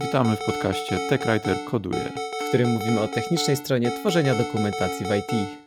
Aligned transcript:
Witamy 0.00 0.36
w 0.36 0.44
podcaście 0.44 0.98
TechWriter 1.08 1.56
Koduje, 1.70 2.12
w 2.44 2.48
którym 2.48 2.68
mówimy 2.68 3.00
o 3.00 3.08
technicznej 3.08 3.56
stronie 3.56 3.90
tworzenia 3.90 4.34
dokumentacji 4.34 5.06
w 5.06 5.10
IT. 5.10 5.58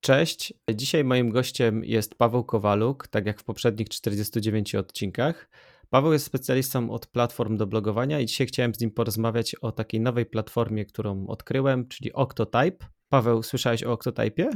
Cześć, 0.00 0.54
dzisiaj 0.74 1.04
moim 1.04 1.30
gościem 1.30 1.84
jest 1.84 2.14
Paweł 2.14 2.44
Kowaluk, 2.44 3.08
tak 3.08 3.26
jak 3.26 3.40
w 3.40 3.44
poprzednich 3.44 3.88
49 3.88 4.74
odcinkach. 4.74 5.50
Paweł 5.90 6.12
jest 6.12 6.24
specjalistą 6.24 6.90
od 6.90 7.06
platform 7.06 7.56
do 7.56 7.66
blogowania 7.66 8.20
i 8.20 8.26
dzisiaj 8.26 8.46
chciałem 8.46 8.74
z 8.74 8.80
nim 8.80 8.90
porozmawiać 8.90 9.54
o 9.54 9.72
takiej 9.72 10.00
nowej 10.00 10.26
platformie, 10.26 10.84
którą 10.84 11.26
odkryłem, 11.26 11.88
czyli 11.88 12.12
Octotype. 12.12 12.86
Paweł, 13.08 13.42
słyszałeś 13.42 13.84
o 13.84 13.92
Octotype? 13.92 14.48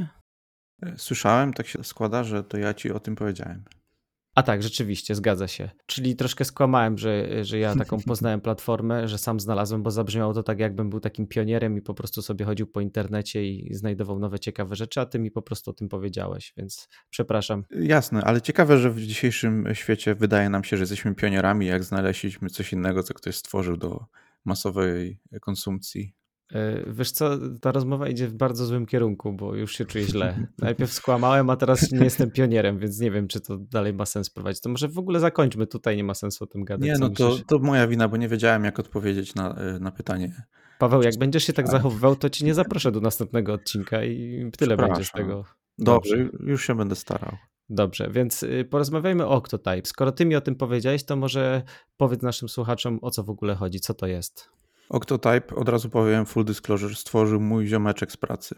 Słyszałem, 0.97 1.53
tak 1.53 1.67
się 1.67 1.83
składa, 1.83 2.23
że 2.23 2.43
to 2.43 2.57
ja 2.57 2.73
ci 2.73 2.91
o 2.91 2.99
tym 2.99 3.15
powiedziałem. 3.15 3.63
A 4.35 4.43
tak, 4.43 4.63
rzeczywiście, 4.63 5.15
zgadza 5.15 5.47
się. 5.47 5.69
Czyli 5.85 6.15
troszkę 6.15 6.45
skłamałem, 6.45 6.97
że, 6.97 7.45
że 7.45 7.59
ja 7.59 7.75
taką 7.75 7.97
poznałem 8.07 8.41
platformę, 8.41 9.07
że 9.07 9.17
sam 9.17 9.39
znalazłem, 9.39 9.83
bo 9.83 9.91
zabrzmiało 9.91 10.33
to 10.33 10.43
tak, 10.43 10.59
jakbym 10.59 10.89
był 10.89 10.99
takim 10.99 11.27
pionierem 11.27 11.77
i 11.77 11.81
po 11.81 11.93
prostu 11.93 12.21
sobie 12.21 12.45
chodził 12.45 12.67
po 12.67 12.81
internecie 12.81 13.45
i 13.45 13.73
znajdował 13.73 14.19
nowe, 14.19 14.39
ciekawe 14.39 14.75
rzeczy, 14.75 15.01
a 15.01 15.05
ty 15.05 15.19
mi 15.19 15.31
po 15.31 15.41
prostu 15.41 15.71
o 15.71 15.73
tym 15.73 15.89
powiedziałeś, 15.89 16.53
więc 16.57 16.89
przepraszam. 17.09 17.63
Jasne, 17.71 18.21
ale 18.21 18.41
ciekawe, 18.41 18.77
że 18.77 18.91
w 18.91 19.01
dzisiejszym 19.01 19.65
świecie 19.73 20.15
wydaje 20.15 20.49
nam 20.49 20.63
się, 20.63 20.77
że 20.77 20.81
jesteśmy 20.81 21.15
pionierami, 21.15 21.65
jak 21.65 21.83
znaleźliśmy 21.83 22.49
coś 22.49 22.73
innego, 22.73 23.03
co 23.03 23.13
ktoś 23.13 23.35
stworzył 23.35 23.77
do 23.77 24.05
masowej 24.45 25.19
konsumpcji 25.41 26.15
wiesz 26.87 27.11
co, 27.11 27.37
ta 27.61 27.71
rozmowa 27.71 28.07
idzie 28.07 28.27
w 28.27 28.33
bardzo 28.33 28.65
złym 28.65 28.85
kierunku, 28.85 29.33
bo 29.33 29.55
już 29.55 29.75
się 29.75 29.85
czuję 29.85 30.05
źle. 30.05 30.47
Najpierw 30.59 30.93
skłamałem, 30.93 31.49
a 31.49 31.55
teraz 31.55 31.91
nie 31.91 32.03
jestem 32.03 32.31
pionierem, 32.31 32.79
więc 32.79 32.99
nie 32.99 33.11
wiem, 33.11 33.27
czy 33.27 33.41
to 33.41 33.57
dalej 33.57 33.93
ma 33.93 34.05
sens 34.05 34.29
prowadzić. 34.29 34.61
To 34.61 34.69
może 34.69 34.87
w 34.87 34.97
ogóle 34.97 35.19
zakończmy, 35.19 35.67
tutaj 35.67 35.97
nie 35.97 36.03
ma 36.03 36.13
sensu 36.13 36.43
o 36.43 36.47
tym 36.47 36.63
gadać. 36.63 36.87
Nie, 36.87 36.95
no 36.99 37.09
to, 37.09 37.37
to 37.47 37.59
moja 37.59 37.87
wina, 37.87 38.07
bo 38.07 38.17
nie 38.17 38.27
wiedziałem, 38.27 38.63
jak 38.63 38.79
odpowiedzieć 38.79 39.35
na, 39.35 39.55
e, 39.55 39.79
na 39.79 39.91
pytanie. 39.91 40.43
Paweł, 40.79 41.01
jak 41.01 41.17
będziesz 41.17 41.43
się 41.43 41.53
tak 41.53 41.67
zachowywał, 41.67 42.15
to 42.15 42.29
ci 42.29 42.45
nie 42.45 42.53
zaproszę 42.53 42.91
do 42.91 43.01
następnego 43.01 43.53
odcinka 43.53 44.03
i 44.03 44.51
tyle 44.57 44.77
będzie 44.77 45.05
z 45.05 45.11
tego. 45.11 45.45
Dobrze, 45.77 46.29
już 46.39 46.67
się 46.67 46.75
będę 46.75 46.95
starał. 46.95 47.37
Dobrze, 47.69 48.09
więc 48.11 48.43
y, 48.43 48.67
porozmawiajmy 48.69 49.25
o 49.25 49.31
Octotype. 49.31 49.81
Skoro 49.85 50.11
ty 50.11 50.25
mi 50.25 50.35
o 50.35 50.41
tym 50.41 50.55
powiedziałeś, 50.55 51.03
to 51.03 51.15
może 51.15 51.61
powiedz 51.97 52.21
naszym 52.21 52.49
słuchaczom, 52.49 52.99
o 53.01 53.11
co 53.11 53.23
w 53.23 53.29
ogóle 53.29 53.55
chodzi, 53.55 53.79
co 53.79 53.93
to 53.93 54.07
jest. 54.07 54.49
Octotype, 54.93 55.55
od 55.55 55.69
razu 55.69 55.89
powiem, 55.89 56.25
full 56.25 56.45
disclosure, 56.45 56.95
stworzył 56.95 57.39
mój 57.39 57.67
ziomeczek 57.67 58.11
z 58.11 58.17
pracy. 58.17 58.55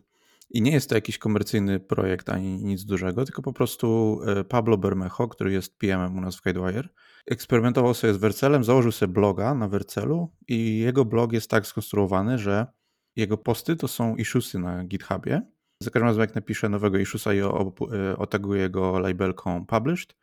I 0.49 0.61
nie 0.61 0.71
jest 0.71 0.89
to 0.89 0.95
jakiś 0.95 1.17
komercyjny 1.17 1.79
projekt 1.79 2.29
ani 2.29 2.63
nic 2.63 2.85
dużego, 2.85 3.25
tylko 3.25 3.41
po 3.41 3.53
prostu 3.53 4.19
e, 4.25 4.43
Pablo 4.43 4.77
Bermejo, 4.77 5.27
który 5.27 5.51
jest 5.51 5.77
PM-em 5.77 6.17
u 6.17 6.21
nas 6.21 6.35
w 6.35 6.41
Guidewire, 6.41 6.89
eksperymentował 7.25 7.93
sobie 7.93 8.13
z 8.13 8.17
Wercelem, 8.17 8.63
założył 8.63 8.91
sobie 8.91 9.13
bloga 9.13 9.53
na 9.53 9.67
Wercelu 9.67 10.31
i 10.47 10.79
jego 10.79 11.05
blog 11.05 11.33
jest 11.33 11.49
tak 11.49 11.67
skonstruowany, 11.67 12.37
że 12.37 12.67
jego 13.15 13.37
posty 13.37 13.75
to 13.75 13.87
są 13.87 14.15
issuesy 14.15 14.59
na 14.59 14.83
GitHubie. 14.83 15.41
Za 15.79 15.91
każdym 15.91 16.07
razem 16.07 16.21
jak 16.21 16.35
napisze 16.35 16.69
nowego 16.69 16.97
issuesa 16.97 17.33
i 17.33 17.39
e, 17.39 17.51
otaguje 18.17 18.69
go 18.69 18.99
labelką 18.99 19.65
published, 19.65 20.15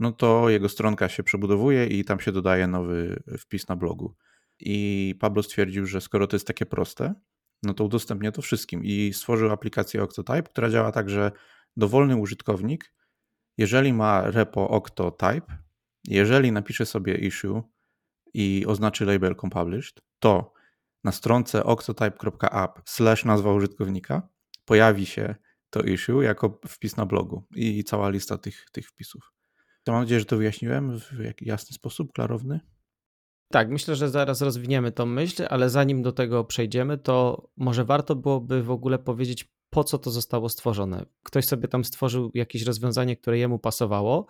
no 0.00 0.12
to 0.12 0.50
jego 0.50 0.68
stronka 0.68 1.08
się 1.08 1.22
przebudowuje 1.22 1.86
i 1.86 2.04
tam 2.04 2.20
się 2.20 2.32
dodaje 2.32 2.66
nowy 2.66 3.22
wpis 3.38 3.68
na 3.68 3.76
blogu. 3.76 4.14
I 4.60 5.14
Pablo 5.20 5.42
stwierdził, 5.42 5.86
że 5.86 6.00
skoro 6.00 6.26
to 6.26 6.36
jest 6.36 6.46
takie 6.46 6.66
proste, 6.66 7.14
no 7.62 7.74
to 7.74 7.84
udostępnia 7.84 8.32
to 8.32 8.42
wszystkim 8.42 8.84
i 8.84 9.12
stworzył 9.12 9.50
aplikację 9.50 10.02
Octotype, 10.02 10.42
która 10.42 10.70
działa 10.70 10.92
tak, 10.92 11.10
że 11.10 11.32
dowolny 11.76 12.16
użytkownik, 12.16 12.92
jeżeli 13.58 13.92
ma 13.92 14.30
repo 14.30 14.68
Octotype, 14.68 15.58
jeżeli 16.04 16.52
napisze 16.52 16.86
sobie 16.86 17.14
issue 17.14 17.62
i 18.34 18.64
oznaczy 18.66 19.04
labelką 19.04 19.50
published, 19.50 20.00
to 20.18 20.52
na 21.04 21.12
stronce 21.12 21.64
octotype.app 21.64 22.82
slash 22.84 23.24
nazwa 23.24 23.52
użytkownika 23.52 24.28
pojawi 24.64 25.06
się 25.06 25.34
to 25.70 25.82
issue 25.82 26.22
jako 26.22 26.60
wpis 26.68 26.96
na 26.96 27.06
blogu 27.06 27.44
i 27.54 27.84
cała 27.84 28.08
lista 28.10 28.38
tych, 28.38 28.66
tych 28.72 28.88
wpisów. 28.88 29.32
To 29.84 29.92
mam 29.92 30.00
nadzieję, 30.00 30.20
że 30.20 30.26
to 30.26 30.36
wyjaśniłem 30.36 30.98
w 30.98 31.12
jasny 31.40 31.74
sposób, 31.74 32.12
klarowny. 32.12 32.60
Tak, 33.50 33.70
myślę, 33.70 33.96
że 33.96 34.10
zaraz 34.10 34.42
rozwiniemy 34.42 34.92
tą 34.92 35.06
myśl, 35.06 35.46
ale 35.50 35.70
zanim 35.70 36.02
do 36.02 36.12
tego 36.12 36.44
przejdziemy, 36.44 36.98
to 36.98 37.48
może 37.56 37.84
warto 37.84 38.16
byłoby 38.16 38.62
w 38.62 38.70
ogóle 38.70 38.98
powiedzieć, 38.98 39.50
po 39.70 39.84
co 39.84 39.98
to 39.98 40.10
zostało 40.10 40.48
stworzone. 40.48 41.06
Ktoś 41.22 41.44
sobie 41.44 41.68
tam 41.68 41.84
stworzył 41.84 42.30
jakieś 42.34 42.62
rozwiązanie, 42.62 43.16
które 43.16 43.38
jemu 43.38 43.58
pasowało 43.58 44.26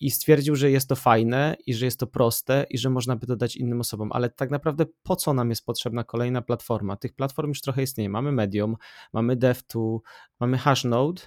i 0.00 0.10
stwierdził, 0.10 0.56
że 0.56 0.70
jest 0.70 0.88
to 0.88 0.96
fajne 0.96 1.56
i 1.66 1.74
że 1.74 1.84
jest 1.84 2.00
to 2.00 2.06
proste 2.06 2.66
i 2.70 2.78
że 2.78 2.90
można 2.90 3.16
by 3.16 3.26
to 3.26 3.36
dać 3.36 3.56
innym 3.56 3.80
osobom, 3.80 4.12
ale 4.12 4.30
tak 4.30 4.50
naprawdę 4.50 4.86
po 5.02 5.16
co 5.16 5.34
nam 5.34 5.50
jest 5.50 5.66
potrzebna 5.66 6.04
kolejna 6.04 6.42
platforma? 6.42 6.96
Tych 6.96 7.14
platform 7.14 7.48
już 7.48 7.60
trochę 7.60 7.82
istnieje. 7.82 8.08
Mamy 8.08 8.32
Medium, 8.32 8.76
mamy 9.12 9.36
DevTool, 9.36 9.98
mamy 10.40 10.58
Hashnode, 10.58 11.22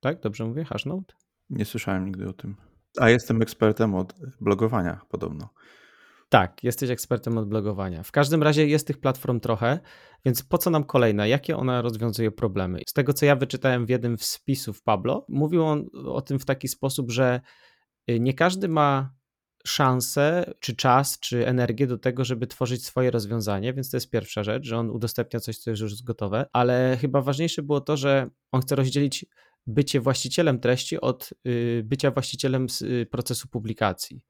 tak? 0.00 0.20
Dobrze 0.20 0.44
mówię? 0.44 0.64
Hashnode? 0.64 1.14
Nie 1.50 1.64
słyszałem 1.64 2.06
nigdy 2.06 2.28
o 2.28 2.32
tym. 2.32 2.56
A 3.00 3.10
jestem 3.10 3.42
ekspertem 3.42 3.94
od 3.94 4.14
blogowania 4.40 5.00
podobno. 5.08 5.48
Tak, 6.32 6.64
jesteś 6.64 6.90
ekspertem 6.90 7.38
od 7.38 7.48
blogowania. 7.48 8.02
W 8.02 8.12
każdym 8.12 8.42
razie 8.42 8.66
jest 8.66 8.86
tych 8.86 8.98
platform 8.98 9.40
trochę, 9.40 9.80
więc 10.24 10.42
po 10.42 10.58
co 10.58 10.70
nam 10.70 10.84
kolejna? 10.84 11.26
Jakie 11.26 11.56
ona 11.56 11.82
rozwiązuje 11.82 12.30
problemy? 12.30 12.80
Z 12.88 12.92
tego, 12.92 13.12
co 13.12 13.26
ja 13.26 13.36
wyczytałem 13.36 13.86
w 13.86 13.88
jednym 13.88 14.18
z 14.18 14.36
wpisów 14.36 14.82
Pablo, 14.82 15.26
mówił 15.28 15.64
on 15.64 15.86
o 16.06 16.22
tym 16.22 16.38
w 16.38 16.44
taki 16.44 16.68
sposób, 16.68 17.10
że 17.10 17.40
y, 18.10 18.20
nie 18.20 18.34
każdy 18.34 18.68
ma 18.68 19.14
szansę, 19.66 20.52
czy 20.60 20.76
czas, 20.76 21.18
czy 21.18 21.46
energię 21.46 21.86
do 21.86 21.98
tego, 21.98 22.24
żeby 22.24 22.46
tworzyć 22.46 22.86
swoje 22.86 23.10
rozwiązanie, 23.10 23.74
więc 23.74 23.90
to 23.90 23.96
jest 23.96 24.10
pierwsza 24.10 24.44
rzecz, 24.44 24.66
że 24.66 24.78
on 24.78 24.90
udostępnia 24.90 25.40
coś, 25.40 25.58
co 25.58 25.70
już 25.70 25.80
jest 25.80 26.04
gotowe, 26.04 26.46
ale 26.52 26.98
chyba 27.00 27.22
ważniejsze 27.22 27.62
było 27.62 27.80
to, 27.80 27.96
że 27.96 28.30
on 28.52 28.60
chce 28.60 28.76
rozdzielić 28.76 29.26
bycie 29.66 30.00
właścicielem 30.00 30.60
treści 30.60 31.00
od 31.00 31.30
y, 31.46 31.82
bycia 31.84 32.10
właścicielem 32.10 32.66
y, 32.82 33.06
procesu 33.10 33.48
publikacji. 33.48 34.24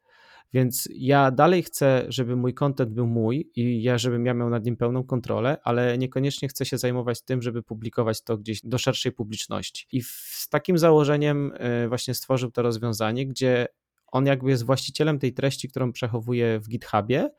Więc 0.53 0.89
ja 0.95 1.31
dalej 1.31 1.63
chcę, 1.63 2.05
żeby 2.09 2.37
mój 2.37 2.55
content 2.55 2.91
był 2.91 3.07
mój 3.07 3.51
i 3.57 3.83
ja, 3.83 3.99
żebym 3.99 4.27
ja 4.27 4.35
miał 4.35 4.51
nad 4.51 4.65
nim 4.65 4.77
pełną 4.77 5.05
kontrolę, 5.05 5.57
ale 5.65 5.99
niekoniecznie 5.99 6.49
chcę 6.49 6.65
się 6.65 6.79
zajmować 6.79 7.23
tym, 7.23 7.43
żeby 7.43 7.63
publikować 7.63 8.23
to 8.23 8.39
gdzieś 8.39 8.61
do 8.65 8.79
szerszej 8.79 9.13
publiczności. 9.13 9.87
I 9.93 10.03
z 10.03 10.49
takim 10.51 10.79
założeniem 10.79 11.53
e, 11.55 11.89
właśnie 11.89 12.15
stworzył 12.15 12.51
to 12.51 12.63
rozwiązanie, 12.63 13.27
gdzie 13.27 13.67
on 14.07 14.27
jakby 14.27 14.51
jest 14.51 14.67
właścicielem 14.67 15.19
tej 15.19 15.33
treści, 15.33 15.69
którą 15.69 15.93
przechowuje 15.93 16.61
w 16.61 16.69
GitHubie, 16.69 17.31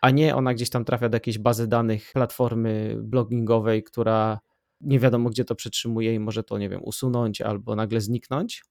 a 0.00 0.10
nie 0.10 0.36
ona 0.36 0.54
gdzieś 0.54 0.70
tam 0.70 0.84
trafia 0.84 1.08
do 1.08 1.16
jakiejś 1.16 1.38
bazy 1.38 1.68
danych 1.68 2.10
platformy 2.12 2.96
bloggingowej, 3.02 3.82
która 3.82 4.40
nie 4.80 4.98
wiadomo 4.98 5.30
gdzie 5.30 5.44
to 5.44 5.54
przetrzymuje 5.54 6.14
i 6.14 6.18
może 6.18 6.42
to, 6.42 6.58
nie 6.58 6.68
wiem, 6.68 6.80
usunąć 6.84 7.40
albo 7.40 7.76
nagle 7.76 8.00
zniknąć. 8.00 8.64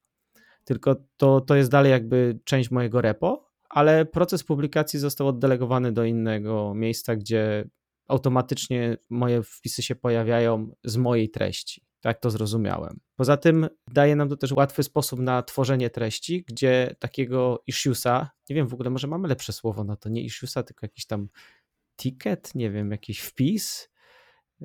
Tylko 0.63 0.95
to, 1.17 1.41
to 1.41 1.55
jest 1.55 1.71
dalej 1.71 1.91
jakby 1.91 2.39
część 2.43 2.71
mojego 2.71 3.01
repo, 3.01 3.48
ale 3.69 4.05
proces 4.05 4.43
publikacji 4.43 4.99
został 4.99 5.27
oddelegowany 5.27 5.91
do 5.91 6.05
innego 6.05 6.73
miejsca, 6.75 7.15
gdzie 7.15 7.69
automatycznie 8.07 8.97
moje 9.09 9.43
wpisy 9.43 9.81
się 9.81 9.95
pojawiają 9.95 10.71
z 10.83 10.97
mojej 10.97 11.29
treści. 11.29 11.81
Tak 12.01 12.19
to 12.19 12.31
zrozumiałem. 12.31 12.99
Poza 13.15 13.37
tym 13.37 13.67
daje 13.93 14.15
nam 14.15 14.29
to 14.29 14.37
też 14.37 14.51
łatwy 14.51 14.83
sposób 14.83 15.19
na 15.19 15.43
tworzenie 15.43 15.89
treści, 15.89 16.43
gdzie 16.47 16.95
takiego 16.99 17.63
issuesa, 17.67 18.29
nie 18.49 18.55
wiem 18.55 18.67
w 18.67 18.73
ogóle, 18.73 18.89
może 18.89 19.07
mamy 19.07 19.27
lepsze 19.27 19.53
słowo 19.53 19.83
na 19.83 19.95
to, 19.95 20.09
nie 20.09 20.21
issuesa, 20.21 20.63
tylko 20.63 20.85
jakiś 20.85 21.05
tam 21.05 21.29
ticket, 21.97 22.55
nie 22.55 22.71
wiem, 22.71 22.91
jakiś 22.91 23.19
wpis. 23.19 23.89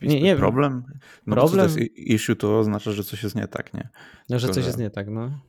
Nie, 0.02 0.22
nie 0.22 0.36
problem? 0.36 0.82
No 1.26 1.36
problem. 1.36 1.70
to 1.70 1.78
jest 1.78 1.96
issue, 1.96 2.36
to 2.36 2.58
oznacza, 2.58 2.92
że 2.92 3.04
coś 3.04 3.22
jest 3.22 3.36
nie 3.36 3.48
tak, 3.48 3.74
nie? 3.74 3.88
No, 4.28 4.38
że 4.38 4.48
coś 4.48 4.66
jest 4.66 4.78
nie 4.78 4.90
tak, 4.90 5.08
no. 5.10 5.40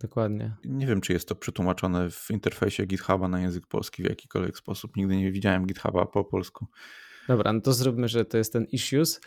Dokładnie. 0.00 0.56
Nie 0.64 0.86
wiem, 0.86 1.00
czy 1.00 1.12
jest 1.12 1.28
to 1.28 1.34
przetłumaczone 1.34 2.10
w 2.10 2.30
interfejsie 2.30 2.86
GitHuba 2.86 3.28
na 3.28 3.40
język 3.40 3.66
polski 3.66 4.02
w 4.02 4.06
jakikolwiek 4.08 4.58
sposób. 4.58 4.96
Nigdy 4.96 5.16
nie 5.16 5.32
widziałem 5.32 5.66
GitHuba 5.66 6.06
po 6.06 6.24
polsku. 6.24 6.66
Dobra, 7.28 7.52
no 7.52 7.60
to 7.60 7.72
zróbmy, 7.72 8.08
że 8.08 8.24
to 8.24 8.38
jest 8.38 8.52
ten 8.52 8.64
issues. 8.64 9.20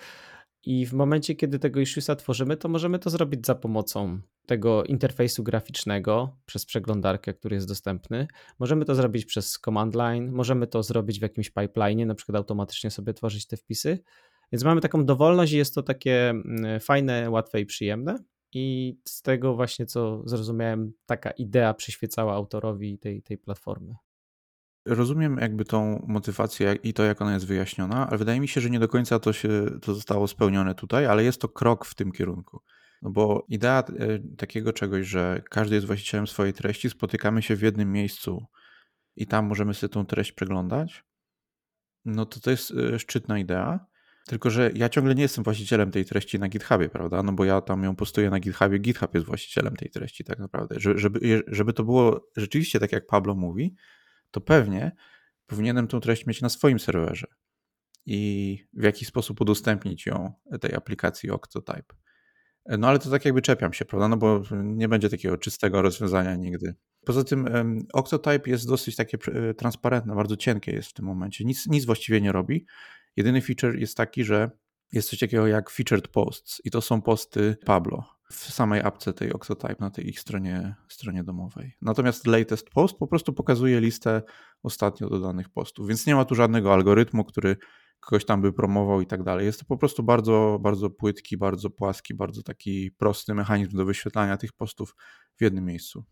I 0.63 0.85
w 0.85 0.93
momencie, 0.93 1.35
kiedy 1.35 1.59
tego 1.59 1.79
issuesa 1.79 2.15
tworzymy, 2.15 2.57
to 2.57 2.69
możemy 2.69 2.99
to 2.99 3.09
zrobić 3.09 3.45
za 3.45 3.55
pomocą 3.55 4.19
tego 4.45 4.83
interfejsu 4.83 5.43
graficznego 5.43 6.37
przez 6.45 6.65
przeglądarkę, 6.65 7.33
który 7.33 7.55
jest 7.55 7.67
dostępny. 7.67 8.27
Możemy 8.59 8.85
to 8.85 8.95
zrobić 8.95 9.25
przez 9.25 9.59
command 9.59 9.95
line, 9.95 10.31
możemy 10.31 10.67
to 10.67 10.83
zrobić 10.83 11.19
w 11.19 11.21
jakimś 11.21 11.49
pipeline, 11.49 12.07
na 12.07 12.15
przykład 12.15 12.35
automatycznie 12.35 12.91
sobie 12.91 13.13
tworzyć 13.13 13.47
te 13.47 13.57
wpisy. 13.57 13.99
Więc 14.51 14.63
mamy 14.63 14.81
taką 14.81 15.05
dowolność 15.05 15.53
i 15.53 15.57
jest 15.57 15.75
to 15.75 15.83
takie 15.83 16.29
mm, 16.29 16.79
fajne, 16.79 17.29
łatwe 17.29 17.61
i 17.61 17.65
przyjemne. 17.65 18.17
I 18.53 18.97
z 19.07 19.21
tego 19.21 19.55
właśnie, 19.55 19.85
co 19.85 20.21
zrozumiałem, 20.25 20.93
taka 21.05 21.31
idea 21.31 21.73
przyświecała 21.73 22.33
autorowi 22.33 22.99
tej, 22.99 23.21
tej 23.21 23.37
platformy. 23.37 23.95
Rozumiem 24.85 25.37
jakby 25.37 25.65
tą 25.65 26.05
motywację 26.07 26.75
i 26.83 26.93
to, 26.93 27.03
jak 27.03 27.21
ona 27.21 27.33
jest 27.33 27.47
wyjaśniona, 27.47 28.07
ale 28.07 28.17
wydaje 28.17 28.39
mi 28.39 28.47
się, 28.47 28.61
że 28.61 28.69
nie 28.69 28.79
do 28.79 28.87
końca 28.87 29.19
to 29.19 29.33
się 29.33 29.65
to 29.81 29.93
zostało 29.93 30.27
spełnione 30.27 30.75
tutaj, 30.75 31.05
ale 31.05 31.23
jest 31.23 31.41
to 31.41 31.49
krok 31.49 31.85
w 31.85 31.95
tym 31.95 32.11
kierunku. 32.11 32.61
No 33.01 33.09
bo 33.09 33.45
idea 33.47 33.79
e, 33.79 34.19
takiego 34.37 34.73
czegoś, 34.73 35.07
że 35.07 35.41
każdy 35.49 35.75
jest 35.75 35.87
właścicielem 35.87 36.27
swojej 36.27 36.53
treści, 36.53 36.89
spotykamy 36.89 37.41
się 37.41 37.55
w 37.55 37.61
jednym 37.61 37.91
miejscu 37.91 38.45
i 39.15 39.27
tam 39.27 39.45
możemy 39.45 39.73
sobie 39.73 39.93
tą 39.93 40.05
treść 40.05 40.31
przeglądać, 40.31 41.03
no 42.05 42.25
to 42.25 42.39
to 42.39 42.51
jest 42.51 42.71
y, 42.71 42.99
szczytna 42.99 43.39
idea. 43.39 43.85
Tylko, 44.27 44.49
że 44.49 44.71
ja 44.75 44.89
ciągle 44.89 45.15
nie 45.15 45.21
jestem 45.21 45.43
właścicielem 45.43 45.91
tej 45.91 46.05
treści 46.05 46.39
na 46.39 46.49
GitHubie, 46.49 46.89
prawda? 46.89 47.23
No 47.23 47.33
bo 47.33 47.45
ja 47.45 47.61
tam 47.61 47.83
ją 47.83 47.95
postuję 47.95 48.29
na 48.29 48.39
GitHubie, 48.39 48.79
GitHub 48.79 49.13
jest 49.13 49.25
właścicielem 49.25 49.75
tej 49.75 49.89
treści 49.89 50.23
tak 50.23 50.39
naprawdę. 50.39 50.75
Żeby, 50.79 51.43
żeby 51.47 51.73
to 51.73 51.83
było 51.83 52.29
rzeczywiście 52.37 52.79
tak, 52.79 52.91
jak 52.91 53.07
Pablo 53.07 53.35
mówi, 53.35 53.75
to 54.31 54.41
pewnie 54.41 54.91
powinienem 55.45 55.87
tą 55.87 55.99
treść 55.99 56.25
mieć 56.25 56.41
na 56.41 56.49
swoim 56.49 56.79
serwerze 56.79 57.27
i 58.05 58.59
w 58.73 58.83
jaki 58.83 59.05
sposób 59.05 59.41
udostępnić 59.41 60.05
ją 60.05 60.33
tej 60.61 60.75
aplikacji 60.75 61.31
Octotype. 61.31 61.95
No 62.65 62.87
ale 62.87 62.99
to 62.99 63.09
tak 63.09 63.25
jakby 63.25 63.41
czepiam 63.41 63.73
się, 63.73 63.85
prawda? 63.85 64.07
No 64.07 64.17
bo 64.17 64.43
nie 64.63 64.87
będzie 64.87 65.09
takiego 65.09 65.37
czystego 65.37 65.81
rozwiązania 65.81 66.35
nigdy. 66.35 66.75
Poza 67.05 67.23
tym 67.23 67.47
Octotype 67.93 68.49
jest 68.49 68.67
dosyć 68.67 68.95
takie 68.95 69.17
e, 69.33 69.53
transparentne, 69.53 70.15
bardzo 70.15 70.37
cienkie 70.37 70.71
jest 70.71 70.89
w 70.89 70.93
tym 70.93 71.05
momencie. 71.05 71.45
Nic, 71.45 71.67
nic 71.67 71.85
właściwie 71.85 72.21
nie 72.21 72.31
robi. 72.31 72.65
Jedyny 73.15 73.41
feature 73.41 73.79
jest 73.79 73.97
taki, 73.97 74.23
że 74.23 74.51
jest 74.91 75.09
coś 75.09 75.19
takiego 75.19 75.47
jak 75.47 75.69
featured 75.69 76.07
posts 76.07 76.61
i 76.65 76.71
to 76.71 76.81
są 76.81 77.01
posty 77.01 77.57
Pablo 77.65 78.03
w 78.31 78.53
samej 78.53 78.81
apce 78.81 79.13
tej 79.13 79.33
Octotype 79.33 79.75
na 79.79 79.89
tej 79.89 80.09
ich 80.09 80.19
stronie, 80.19 80.75
stronie 80.89 81.23
domowej. 81.23 81.73
Natomiast 81.81 82.27
latest 82.27 82.69
post 82.69 82.97
po 82.97 83.07
prostu 83.07 83.33
pokazuje 83.33 83.79
listę 83.79 84.21
ostatnio 84.63 85.09
dodanych 85.09 85.49
postów, 85.49 85.87
więc 85.87 86.07
nie 86.07 86.15
ma 86.15 86.25
tu 86.25 86.35
żadnego 86.35 86.73
algorytmu, 86.73 87.23
który 87.23 87.57
kogoś 87.99 88.25
tam 88.25 88.41
by 88.41 88.53
promował 88.53 89.01
i 89.01 89.05
tak 89.05 89.23
dalej. 89.23 89.45
Jest 89.45 89.59
to 89.59 89.65
po 89.65 89.77
prostu 89.77 90.03
bardzo, 90.03 90.59
bardzo 90.61 90.89
płytki, 90.89 91.37
bardzo 91.37 91.69
płaski, 91.69 92.13
bardzo 92.13 92.43
taki 92.43 92.91
prosty 92.91 93.33
mechanizm 93.33 93.77
do 93.77 93.85
wyświetlania 93.85 94.37
tych 94.37 94.53
postów 94.53 94.95
w 95.37 95.41
jednym 95.41 95.65
miejscu. 95.65 96.05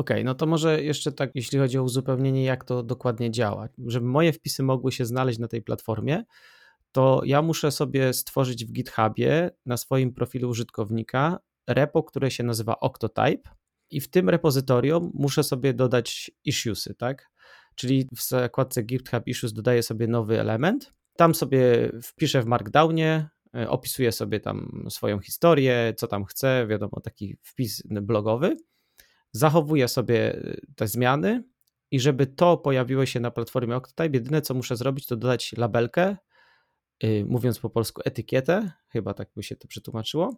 Okej, 0.00 0.16
okay, 0.16 0.24
no 0.24 0.34
to 0.34 0.46
może 0.46 0.82
jeszcze 0.82 1.12
tak, 1.12 1.30
jeśli 1.34 1.58
chodzi 1.58 1.78
o 1.78 1.82
uzupełnienie, 1.82 2.44
jak 2.44 2.64
to 2.64 2.82
dokładnie 2.82 3.30
działa. 3.30 3.68
Żeby 3.86 4.06
moje 4.06 4.32
wpisy 4.32 4.62
mogły 4.62 4.92
się 4.92 5.06
znaleźć 5.06 5.38
na 5.38 5.48
tej 5.48 5.62
platformie, 5.62 6.24
to 6.92 7.22
ja 7.24 7.42
muszę 7.42 7.70
sobie 7.70 8.12
stworzyć 8.12 8.64
w 8.64 8.72
GitHubie 8.72 9.50
na 9.66 9.76
swoim 9.76 10.12
profilu 10.14 10.48
użytkownika 10.48 11.38
repo, 11.68 12.02
które 12.02 12.30
się 12.30 12.44
nazywa 12.44 12.80
Octotype 12.80 13.50
i 13.90 14.00
w 14.00 14.10
tym 14.10 14.28
repozytorium 14.28 15.10
muszę 15.14 15.42
sobie 15.42 15.74
dodać 15.74 16.30
issuesy, 16.44 16.94
tak? 16.94 17.30
Czyli 17.74 18.08
w 18.16 18.22
zakładce 18.22 18.82
GitHub 18.82 19.26
Issues 19.26 19.52
dodaję 19.52 19.82
sobie 19.82 20.06
nowy 20.06 20.40
element 20.40 20.92
tam 21.20 21.34
sobie 21.34 21.92
wpiszę 22.02 22.42
w 22.42 22.46
Markdownie, 22.46 23.28
e, 23.56 23.70
opisuję 23.70 24.12
sobie 24.12 24.40
tam 24.40 24.86
swoją 24.90 25.18
historię, 25.18 25.94
co 25.96 26.06
tam 26.06 26.24
chcę, 26.24 26.66
wiadomo, 26.66 27.00
taki 27.00 27.36
wpis 27.42 27.82
blogowy. 27.86 28.56
Zachowuję 29.32 29.88
sobie 29.88 30.34
e, 30.34 30.56
te 30.76 30.88
zmiany 30.88 31.44
i 31.90 32.00
żeby 32.00 32.26
to 32.26 32.56
pojawiło 32.56 33.06
się 33.06 33.20
na 33.20 33.30
platformie 33.30 33.76
Octotype, 33.76 34.16
jedyne 34.16 34.42
co 34.42 34.54
muszę 34.54 34.76
zrobić, 34.76 35.06
to 35.06 35.16
dodać 35.16 35.52
labelkę, 35.52 36.16
e, 37.00 37.24
mówiąc 37.24 37.58
po 37.58 37.70
polsku 37.70 38.02
etykietę, 38.04 38.72
chyba 38.88 39.14
tak 39.14 39.28
by 39.36 39.42
się 39.42 39.56
to 39.56 39.68
przetłumaczyło, 39.68 40.36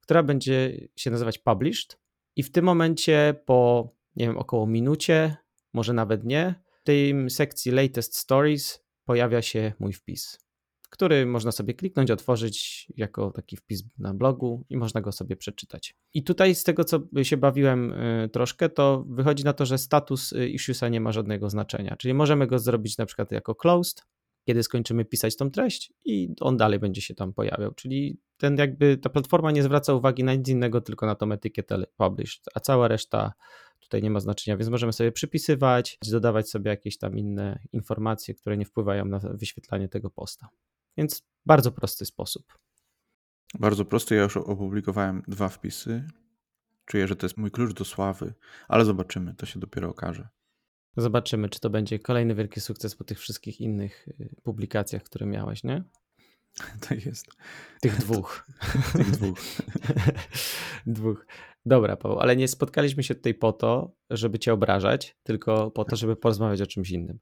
która 0.00 0.22
będzie 0.22 0.88
się 0.96 1.10
nazywać 1.10 1.38
published. 1.38 1.98
I 2.36 2.42
w 2.42 2.52
tym 2.52 2.64
momencie 2.64 3.34
po, 3.46 3.90
nie 4.16 4.26
wiem, 4.26 4.38
około 4.38 4.66
minucie, 4.66 5.36
może 5.72 5.92
nawet 5.92 6.24
nie, 6.24 6.54
w 6.80 6.82
tej 6.82 7.30
sekcji 7.30 7.72
latest 7.72 8.16
stories 8.16 8.84
pojawia 9.04 9.42
się 9.42 9.72
mój 9.78 9.92
wpis, 9.92 10.43
który 10.94 11.26
można 11.26 11.52
sobie 11.52 11.74
kliknąć, 11.74 12.10
otworzyć 12.10 12.86
jako 12.96 13.30
taki 13.30 13.56
wpis 13.56 13.82
na 13.98 14.14
blogu 14.14 14.64
i 14.70 14.76
można 14.76 15.00
go 15.00 15.12
sobie 15.12 15.36
przeczytać. 15.36 15.94
I 16.14 16.24
tutaj 16.24 16.54
z 16.54 16.64
tego, 16.64 16.84
co 16.84 17.00
się 17.22 17.36
bawiłem 17.36 17.92
y, 17.92 18.28
troszkę, 18.32 18.68
to 18.68 19.04
wychodzi 19.08 19.44
na 19.44 19.52
to, 19.52 19.66
że 19.66 19.78
status 19.78 20.32
y, 20.32 20.48
issuesa 20.48 20.88
nie 20.88 21.00
ma 21.00 21.12
żadnego 21.12 21.50
znaczenia, 21.50 21.96
czyli 21.96 22.14
możemy 22.14 22.46
go 22.46 22.58
zrobić 22.58 22.98
na 22.98 23.06
przykład 23.06 23.32
jako 23.32 23.54
closed, 23.54 24.02
kiedy 24.44 24.62
skończymy 24.62 25.04
pisać 25.04 25.36
tą 25.36 25.50
treść 25.50 25.92
i 26.04 26.34
on 26.40 26.56
dalej 26.56 26.78
będzie 26.78 27.00
się 27.00 27.14
tam 27.14 27.32
pojawiał, 27.32 27.74
czyli 27.74 28.18
ten 28.36 28.56
jakby 28.56 28.96
ta 28.96 29.10
platforma 29.10 29.50
nie 29.50 29.62
zwraca 29.62 29.94
uwagi 29.94 30.24
na 30.24 30.34
nic 30.34 30.48
innego, 30.48 30.80
tylko 30.80 31.06
na 31.06 31.14
tą 31.14 31.32
etykietę 31.32 31.84
published, 31.96 32.42
a 32.54 32.60
cała 32.60 32.88
reszta 32.88 33.32
tutaj 33.80 34.02
nie 34.02 34.10
ma 34.10 34.20
znaczenia, 34.20 34.56
więc 34.56 34.70
możemy 34.70 34.92
sobie 34.92 35.12
przypisywać, 35.12 35.98
dodawać 36.10 36.50
sobie 36.50 36.70
jakieś 36.70 36.98
tam 36.98 37.18
inne 37.18 37.58
informacje, 37.72 38.34
które 38.34 38.56
nie 38.56 38.64
wpływają 38.64 39.04
na 39.04 39.18
wyświetlanie 39.18 39.88
tego 39.88 40.10
posta. 40.10 40.48
Więc 40.96 41.22
bardzo 41.46 41.72
prosty 41.72 42.06
sposób. 42.06 42.58
Bardzo 43.58 43.84
prosty. 43.84 44.14
Ja 44.14 44.22
już 44.22 44.36
opublikowałem 44.36 45.22
dwa 45.28 45.48
wpisy. 45.48 46.06
Czuję, 46.86 47.08
że 47.08 47.16
to 47.16 47.26
jest 47.26 47.36
mój 47.36 47.50
klucz 47.50 47.74
do 47.74 47.84
sławy, 47.84 48.34
ale 48.68 48.84
zobaczymy, 48.84 49.34
to 49.34 49.46
się 49.46 49.60
dopiero 49.60 49.88
okaże. 49.90 50.28
Zobaczymy, 50.96 51.48
czy 51.48 51.60
to 51.60 51.70
będzie 51.70 51.98
kolejny 51.98 52.34
wielki 52.34 52.60
sukces 52.60 52.96
po 52.96 53.04
tych 53.04 53.20
wszystkich 53.20 53.60
innych 53.60 54.08
y, 54.08 54.36
publikacjach, 54.42 55.02
które 55.02 55.26
miałeś, 55.26 55.64
nie? 55.64 55.84
Tak 56.88 57.06
jest. 57.06 57.26
Tych 57.80 57.98
dwóch. 57.98 58.46
Tych 58.96 59.10
dwóch. 59.10 59.38
dwóch. 60.86 61.26
Dobra, 61.66 61.96
Paweł, 61.96 62.18
ale 62.18 62.36
nie 62.36 62.48
spotkaliśmy 62.48 63.02
się 63.02 63.14
tutaj 63.14 63.34
po 63.34 63.52
to, 63.52 63.96
żeby 64.10 64.38
cię 64.38 64.52
obrażać, 64.52 65.16
tylko 65.22 65.70
po 65.70 65.84
to, 65.84 65.96
żeby 65.96 66.16
porozmawiać 66.16 66.60
o 66.60 66.66
czymś 66.66 66.90
innym. 66.90 67.18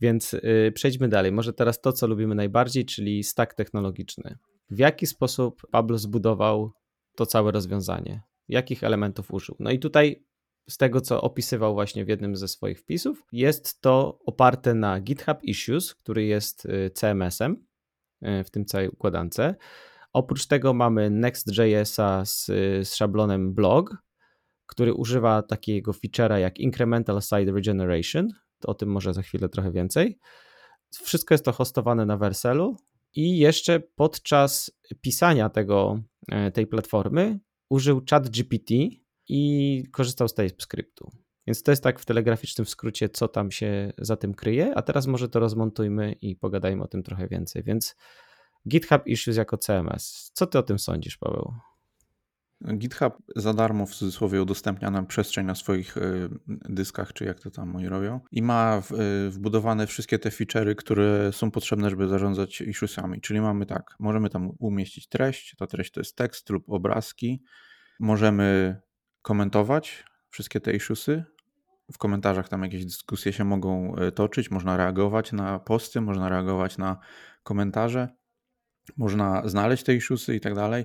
Więc 0.00 0.32
yy, 0.32 0.72
przejdźmy 0.74 1.08
dalej. 1.08 1.32
Może 1.32 1.52
teraz 1.52 1.80
to, 1.80 1.92
co 1.92 2.06
lubimy 2.06 2.34
najbardziej, 2.34 2.84
czyli 2.84 3.24
stack 3.24 3.54
technologiczny. 3.54 4.38
W 4.70 4.78
jaki 4.78 5.06
sposób 5.06 5.62
Pablo 5.70 5.98
zbudował 5.98 6.72
to 7.16 7.26
całe 7.26 7.52
rozwiązanie? 7.52 8.22
Jakich 8.48 8.84
elementów 8.84 9.34
użył? 9.34 9.56
No 9.58 9.70
i 9.70 9.78
tutaj 9.78 10.24
z 10.68 10.76
tego, 10.76 11.00
co 11.00 11.20
opisywał 11.20 11.74
właśnie 11.74 12.04
w 12.04 12.08
jednym 12.08 12.36
ze 12.36 12.48
swoich 12.48 12.80
wpisów, 12.80 13.22
jest 13.32 13.80
to 13.80 14.18
oparte 14.26 14.74
na 14.74 15.00
GitHub 15.00 15.44
Issues, 15.44 15.94
który 15.94 16.24
jest 16.24 16.66
y, 16.66 16.90
CMS-em 16.90 17.66
y, 18.22 18.44
w 18.44 18.50
tym 18.50 18.64
całej 18.64 18.88
układance. 18.88 19.40
Oprócz 20.12 20.46
tego 20.46 20.74
mamy 20.74 21.10
Next.jsa 21.10 22.24
z, 22.24 22.46
z 22.88 22.94
szablonem 22.94 23.54
blog, 23.54 23.96
który 24.66 24.94
używa 24.94 25.42
takiego 25.42 25.92
feature'a 25.92 26.36
jak 26.36 26.58
Incremental 26.58 27.22
Side 27.22 27.52
Regeneration. 27.52 28.28
To 28.60 28.68
o 28.68 28.74
tym 28.74 28.88
może 28.88 29.14
za 29.14 29.22
chwilę 29.22 29.48
trochę 29.48 29.72
więcej. 29.72 30.18
Wszystko 31.02 31.34
jest 31.34 31.44
to 31.44 31.52
hostowane 31.52 32.06
na 32.06 32.16
Verselu 32.16 32.76
i 33.14 33.38
jeszcze 33.38 33.80
podczas 33.80 34.70
pisania 35.00 35.48
tego, 35.48 36.00
e, 36.28 36.50
tej 36.50 36.66
platformy 36.66 37.40
użył 37.68 38.02
ChatGPT 38.10 38.70
i 39.28 39.82
korzystał 39.92 40.28
z 40.28 40.34
TypeScriptu. 40.34 41.10
Więc 41.46 41.62
to 41.62 41.72
jest 41.72 41.82
tak 41.82 42.00
w 42.00 42.04
telegraficznym 42.04 42.66
skrócie, 42.66 43.08
co 43.08 43.28
tam 43.28 43.50
się 43.50 43.92
za 43.98 44.16
tym 44.16 44.34
kryje. 44.34 44.74
A 44.74 44.82
teraz 44.82 45.06
może 45.06 45.28
to 45.28 45.40
rozmontujmy 45.40 46.12
i 46.12 46.36
pogadajmy 46.36 46.82
o 46.82 46.88
tym 46.88 47.02
trochę 47.02 47.28
więcej. 47.28 47.62
Więc 47.62 47.96
GitHub 48.68 49.06
Issues 49.06 49.36
jako 49.36 49.58
CMS. 49.58 50.30
Co 50.34 50.46
ty 50.46 50.58
o 50.58 50.62
tym 50.62 50.78
sądzisz, 50.78 51.16
Paweł? 51.16 51.54
GitHub 52.74 53.14
za 53.36 53.54
darmo 53.54 53.86
w 53.86 53.94
cudzysłowie 53.94 54.42
udostępnia 54.42 54.90
nam 54.90 55.06
przestrzeń 55.06 55.46
na 55.46 55.54
swoich 55.54 55.96
y, 55.96 56.28
dyskach, 56.48 57.12
czy 57.12 57.24
jak 57.24 57.40
to 57.40 57.50
tam 57.50 57.76
oni 57.76 57.88
robią, 57.88 58.20
i 58.32 58.42
ma 58.42 58.82
y, 59.26 59.30
wbudowane 59.30 59.86
wszystkie 59.86 60.18
te 60.18 60.28
feature'y, 60.28 60.74
które 60.74 61.32
są 61.32 61.50
potrzebne, 61.50 61.90
żeby 61.90 62.08
zarządzać 62.08 62.60
issuesami. 62.60 63.20
Czyli 63.20 63.40
mamy 63.40 63.66
tak, 63.66 63.96
możemy 63.98 64.30
tam 64.30 64.52
umieścić 64.58 65.08
treść, 65.08 65.54
ta 65.58 65.66
treść 65.66 65.92
to 65.92 66.00
jest 66.00 66.16
tekst 66.16 66.50
lub 66.50 66.70
obrazki, 66.70 67.42
możemy 68.00 68.80
komentować 69.22 70.04
wszystkie 70.30 70.60
te 70.60 70.72
issuesy, 70.72 71.24
w 71.92 71.98
komentarzach 71.98 72.48
tam 72.48 72.62
jakieś 72.62 72.84
dyskusje 72.84 73.32
się 73.32 73.44
mogą 73.44 73.96
y, 73.96 74.12
toczyć, 74.12 74.50
można 74.50 74.76
reagować 74.76 75.32
na 75.32 75.58
posty, 75.58 76.00
można 76.00 76.28
reagować 76.28 76.78
na 76.78 76.98
komentarze. 77.42 78.08
Można 78.96 79.48
znaleźć 79.48 79.82
te 79.82 79.94
issuesy 79.94 80.36
i 80.36 80.40
tak 80.40 80.54
dalej. 80.54 80.84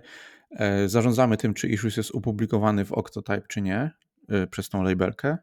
E, 0.52 0.90
zarządzamy 0.90 1.38
tym, 1.38 1.54
czy 1.54 1.70
issues 1.70 1.98
jest 1.98 2.12
opublikowany 2.16 2.86
w 2.86 2.92
Octotype, 2.92 3.42
czy 3.48 3.62
nie, 3.62 3.92
e, 4.30 4.48
przez 4.48 4.70
tą 4.70 4.84
labelkę. 4.84 5.38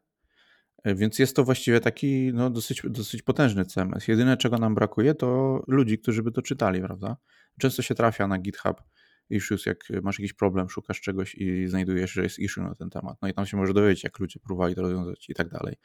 E, 0.85 0.95
więc 0.95 1.19
jest 1.19 1.37
to 1.37 1.45
właściwie 1.45 1.81
taki 1.81 2.31
no, 2.35 2.51
dosyć, 2.51 2.83
dosyć 2.85 3.23
potężny 3.23 3.65
CMS. 3.65 4.09
Jedyne, 4.09 4.37
czego 4.37 4.59
nam 4.59 4.75
brakuje, 4.75 5.15
to 5.15 5.61
ludzi, 5.69 5.99
którzy 5.99 6.23
by 6.23 6.33
to 6.33 6.43
czytali, 6.43 6.81
prawda? 6.81 7.17
Często 7.61 7.83
się 7.83 7.95
trafia 7.95 8.27
na 8.27 8.39
GitHub 8.39 8.83
issues, 9.31 9.67
jak 9.67 9.85
masz 10.03 10.19
jakiś 10.19 10.33
problem, 10.33 10.71
szukasz 10.71 11.01
czegoś 11.01 11.35
i 11.35 11.67
znajdujesz, 11.69 12.13
że 12.13 12.23
jest 12.23 12.39
issue 12.39 12.63
na 12.63 12.75
ten 12.75 12.91
temat. 12.91 13.17
No 13.23 13.29
i 13.29 13.35
tam 13.35 13.47
się 13.47 13.57
może 13.57 13.75
dowiedzieć, 13.75 14.05
jak 14.05 14.19
ludzie 14.19 14.41
próbowali 14.41 14.75
to 14.75 14.83
rozwiązać 14.83 15.31
i 15.31 15.35
tak 15.35 15.49
dalej. 15.49 15.77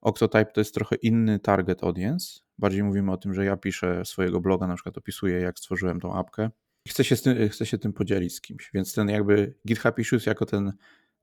Octotype 0.00 0.52
to 0.52 0.60
jest 0.60 0.74
trochę 0.74 0.96
inny 0.96 1.38
target 1.38 1.84
audience. 1.84 2.40
Bardziej 2.58 2.82
mówimy 2.82 3.12
o 3.12 3.16
tym, 3.16 3.34
że 3.34 3.44
ja 3.44 3.56
piszę 3.56 4.04
swojego 4.04 4.40
bloga, 4.40 4.66
na 4.66 4.74
przykład 4.74 4.98
opisuję, 4.98 5.40
jak 5.40 5.58
stworzyłem 5.58 6.00
tą 6.00 6.14
apkę. 6.14 6.50
Chcę 6.88 7.04
się, 7.04 7.16
tym, 7.16 7.48
chcę 7.48 7.66
się 7.66 7.78
tym 7.78 7.92
podzielić 7.92 8.34
z 8.34 8.40
kimś, 8.40 8.70
więc 8.74 8.94
ten 8.94 9.08
jakby 9.08 9.54
GitHub 9.66 9.98
Issues 9.98 10.26
jako 10.26 10.46
ten 10.46 10.72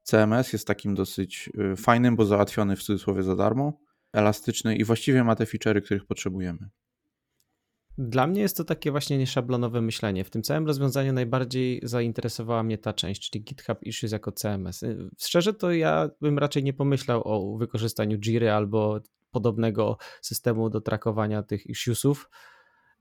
CMS 0.03 0.53
jest 0.53 0.67
takim 0.67 0.95
dosyć 0.95 1.49
y, 1.73 1.75
fajnym, 1.75 2.15
bo 2.15 2.25
załatwiony 2.25 2.75
w 2.75 2.83
cudzysłowie 2.83 3.23
za 3.23 3.35
darmo, 3.35 3.79
elastyczny 4.13 4.75
i 4.75 4.83
właściwie 4.83 5.23
ma 5.23 5.35
te 5.35 5.43
feature'y, 5.43 5.81
których 5.81 6.05
potrzebujemy. 6.05 6.69
Dla 7.97 8.27
mnie 8.27 8.41
jest 8.41 8.57
to 8.57 8.63
takie 8.63 8.91
właśnie 8.91 9.17
nieszablonowe 9.17 9.81
myślenie. 9.81 10.23
W 10.23 10.29
tym 10.29 10.43
całym 10.43 10.67
rozwiązaniu 10.67 11.13
najbardziej 11.13 11.79
zainteresowała 11.83 12.63
mnie 12.63 12.77
ta 12.77 12.93
część, 12.93 13.29
czyli 13.29 13.43
GitHub 13.43 13.83
Issues 13.83 14.11
jako 14.11 14.31
CMS. 14.31 14.83
Szczerze 15.19 15.53
to 15.53 15.71
ja 15.71 16.09
bym 16.21 16.39
raczej 16.39 16.63
nie 16.63 16.73
pomyślał 16.73 17.21
o 17.25 17.57
wykorzystaniu 17.57 18.17
Jiry 18.17 18.51
albo 18.51 18.99
podobnego 19.31 19.97
systemu 20.21 20.69
do 20.69 20.81
trakowania 20.81 21.43
tych 21.43 21.65
issuesów. 21.65 22.29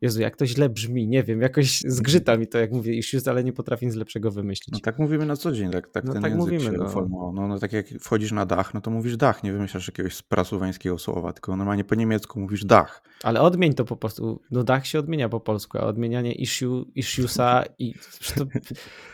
Jezu, 0.04 0.20
jak 0.20 0.36
to 0.36 0.46
źle 0.46 0.68
brzmi, 0.68 1.08
nie 1.08 1.22
wiem, 1.22 1.40
jakoś 1.40 1.80
zgrzyta 1.80 2.36
mi 2.36 2.46
to, 2.46 2.58
jak 2.58 2.72
mówię 2.72 2.94
issues, 2.94 3.28
ale 3.28 3.44
nie 3.44 3.52
potrafię 3.52 3.86
nic 3.86 3.94
lepszego 3.94 4.30
wymyślić. 4.30 4.72
No 4.72 4.80
tak 4.80 4.98
mówimy 4.98 5.26
na 5.26 5.36
co 5.36 5.52
dzień, 5.52 5.70
tak, 5.70 5.88
tak 5.88 6.04
No 6.04 6.12
ten 6.12 6.22
tak 6.22 6.32
język 6.32 6.52
mówimy, 6.52 6.72
się 6.72 6.78
no. 6.78 6.84
uformował. 6.84 7.32
No, 7.32 7.48
no 7.48 7.58
tak 7.58 7.72
jak 7.72 7.86
wchodzisz 7.88 8.32
na 8.32 8.46
dach, 8.46 8.74
no 8.74 8.80
to 8.80 8.90
mówisz 8.90 9.16
dach, 9.16 9.42
nie 9.42 9.52
wymyślasz 9.52 9.88
jakiegoś 9.88 10.22
prasuwańskiego 10.22 10.98
słowa, 10.98 11.32
tylko 11.32 11.56
normalnie 11.56 11.84
po 11.84 11.94
niemiecku 11.94 12.40
mówisz 12.40 12.64
dach. 12.64 13.02
Ale 13.22 13.40
odmień 13.40 13.74
to 13.74 13.84
po 13.84 13.96
prostu. 13.96 14.40
No 14.50 14.64
dach 14.64 14.86
się 14.86 14.98
odmienia 14.98 15.28
po 15.28 15.40
polsku, 15.40 15.78
a 15.78 15.80
odmienianie 15.80 16.32
issue, 16.32 16.90
issuesa 16.94 17.64
i 17.78 17.94
to, 18.34 18.46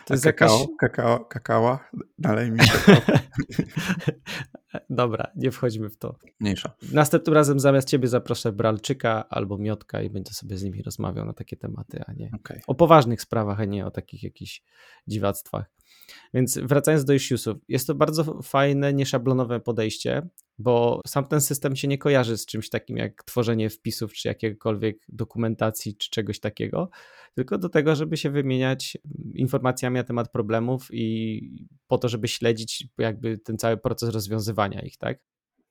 to 0.07 0.15
jest 0.15 0.25
kakao, 0.25 0.61
jakaś... 0.61 0.77
kakao, 0.79 1.25
kakała, 1.25 1.91
dalej 2.19 2.51
mi 2.51 2.59
kakao. 2.87 3.17
Dobra, 5.01 5.31
nie 5.37 5.51
wchodźmy 5.51 5.89
w 5.91 5.97
to. 5.97 6.17
Mniejsza. 6.41 6.73
Następnym 6.93 7.35
razem 7.35 7.61
zamiast 7.61 7.89
ciebie 7.89 8.09
zaproszę 8.09 8.53
Bralczyka 8.53 9.29
albo 9.29 9.59
Miotka 9.59 10.03
i 10.03 10.11
będę 10.11 10.33
sobie 10.33 10.57
z 10.57 10.63
nimi 10.63 10.83
rozmawiał 10.83 11.27
na 11.27 11.33
takie 11.33 11.57
tematy, 11.57 12.03
a 12.07 12.13
nie 12.13 12.31
Okej. 12.35 12.61
o 12.67 12.75
poważnych 12.75 13.23
sprawach, 13.23 13.61
a 13.61 13.65
nie 13.65 13.87
o 13.87 13.91
takich 13.91 14.23
jakichś 14.23 14.63
dziwactwach. 15.07 15.71
Więc 16.35 16.59
wracając 16.59 17.05
do 17.05 17.13
issuesów, 17.13 17.57
jest 17.69 17.87
to 17.87 17.95
bardzo 17.95 18.43
fajne, 18.43 18.93
nieszablonowe 18.93 19.61
podejście, 19.61 20.29
bo 20.59 21.01
sam 21.07 21.27
ten 21.27 21.41
system 21.41 21.77
się 21.77 21.89
nie 21.89 21.99
kojarzy 21.99 22.39
z 22.39 22.47
czymś 22.47 22.69
takim 22.69 22.97
jak 22.97 23.25
tworzenie 23.25 23.71
wpisów, 23.71 24.13
czy 24.13 24.29
jakiegokolwiek 24.29 24.97
dokumentacji, 25.09 25.97
czy 25.97 26.11
czegoś 26.11 26.41
takiego, 26.41 26.91
tylko 27.35 27.59
do 27.59 27.69
tego, 27.69 27.97
żeby 27.97 28.17
się 28.17 28.31
wymieniać 28.31 28.99
informacjami 29.35 29.97
na 29.97 30.05
temat 30.05 30.33
problemów 30.33 30.89
i 30.93 31.41
po 31.87 31.99
to, 31.99 32.09
żeby 32.09 32.29
śledzić 32.29 32.89
jakby 32.99 33.39
ten 33.39 33.59
cały 33.59 33.77
proces 33.77 34.11
rozwiązywania 34.11 34.81
ich, 34.81 34.97
tak? 34.97 35.19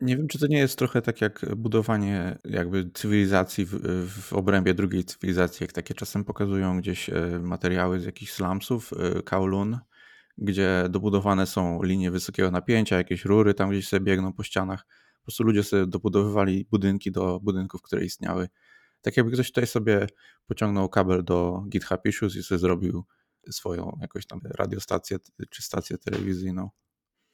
Nie 0.02 0.18
wiem, 0.18 0.28
czy 0.28 0.40
to 0.40 0.48
nie 0.48 0.58
jest 0.58 0.78
trochę 0.78 1.02
tak 1.02 1.22
jak 1.22 1.46
budowanie 1.56 2.38
jakby 2.46 2.92
cywilizacji 2.94 3.66
w, 3.66 3.80
w 4.10 4.34
obrębie 4.34 4.74
drugiej 4.74 5.04
cywilizacji, 5.04 5.64
jak 5.64 5.74
takie 5.74 5.94
czasem 5.94 6.24
pokazują 6.24 6.80
gdzieś 6.80 7.10
e, 7.10 7.40
materiały 7.42 8.00
z 8.00 8.06
jakichś 8.06 8.32
slumsów, 8.32 8.92
e, 8.94 9.22
Kowloon, 9.22 9.80
gdzie 10.42 10.86
dobudowane 10.90 11.48
są 11.48 11.84
linie 11.84 12.12
wysokiego 12.12 12.52
napięcia, 12.52 12.98
jakieś 12.98 13.26
rury 13.26 13.54
tam 13.54 13.70
gdzieś 13.70 13.88
sobie 13.88 14.06
biegną 14.06 14.34
po 14.34 14.44
ścianach. 14.44 14.86
Po 15.20 15.24
prostu 15.24 15.44
ludzie 15.44 15.64
sobie 15.64 15.88
dobudowywali 15.88 16.66
budynki 16.72 17.12
do 17.12 17.40
budynków, 17.40 17.82
które 17.82 18.06
istniały. 18.06 18.50
Tak 19.02 19.18
jakby 19.18 19.32
ktoś 19.32 19.48
tutaj 19.48 19.68
sobie 19.68 20.08
pociągnął 20.48 20.90
kabel 20.90 21.24
do 21.24 21.64
GitHub 21.70 22.06
Issues 22.06 22.36
i 22.36 22.44
sobie 22.44 22.60
zrobił 22.60 23.04
swoją 23.52 23.98
jakąś 24.02 24.26
tam 24.26 24.42
radiostację 24.44 25.18
czy 25.50 25.62
stację 25.62 25.98
telewizyjną. 25.98 26.70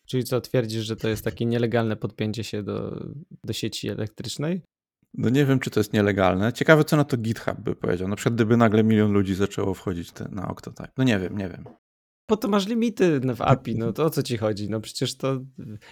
Czyli 0.05 0.23
co, 0.23 0.41
twierdzisz, 0.41 0.85
że 0.85 0.95
to 0.95 1.09
jest 1.09 1.23
takie 1.23 1.45
nielegalne 1.45 1.95
podpięcie 1.95 2.43
się 2.43 2.63
do, 2.63 3.05
do 3.43 3.53
sieci 3.53 3.89
elektrycznej? 3.89 4.61
No 5.13 5.29
nie 5.29 5.45
wiem, 5.45 5.59
czy 5.59 5.69
to 5.69 5.79
jest 5.79 5.93
nielegalne. 5.93 6.53
Ciekawe, 6.53 6.83
co 6.83 6.97
na 6.97 7.03
to 7.03 7.17
GitHub 7.17 7.59
by 7.59 7.75
powiedział. 7.75 8.07
Na 8.07 8.15
przykład, 8.15 8.35
gdyby 8.35 8.57
nagle 8.57 8.83
milion 8.83 9.11
ludzi 9.11 9.35
zaczęło 9.35 9.73
wchodzić 9.73 10.11
na 10.29 10.47
Octotype. 10.47 10.91
No 10.97 11.03
nie 11.03 11.19
wiem, 11.19 11.37
nie 11.37 11.49
wiem. 11.49 11.65
Po 12.25 12.37
to 12.37 12.47
masz 12.47 12.67
limity 12.67 13.19
w 13.19 13.41
API, 13.41 13.75
no 13.75 13.93
to 13.93 14.05
o 14.05 14.09
co 14.09 14.23
ci 14.23 14.37
chodzi? 14.37 14.69
No 14.69 14.81
przecież 14.81 15.17
to, 15.17 15.41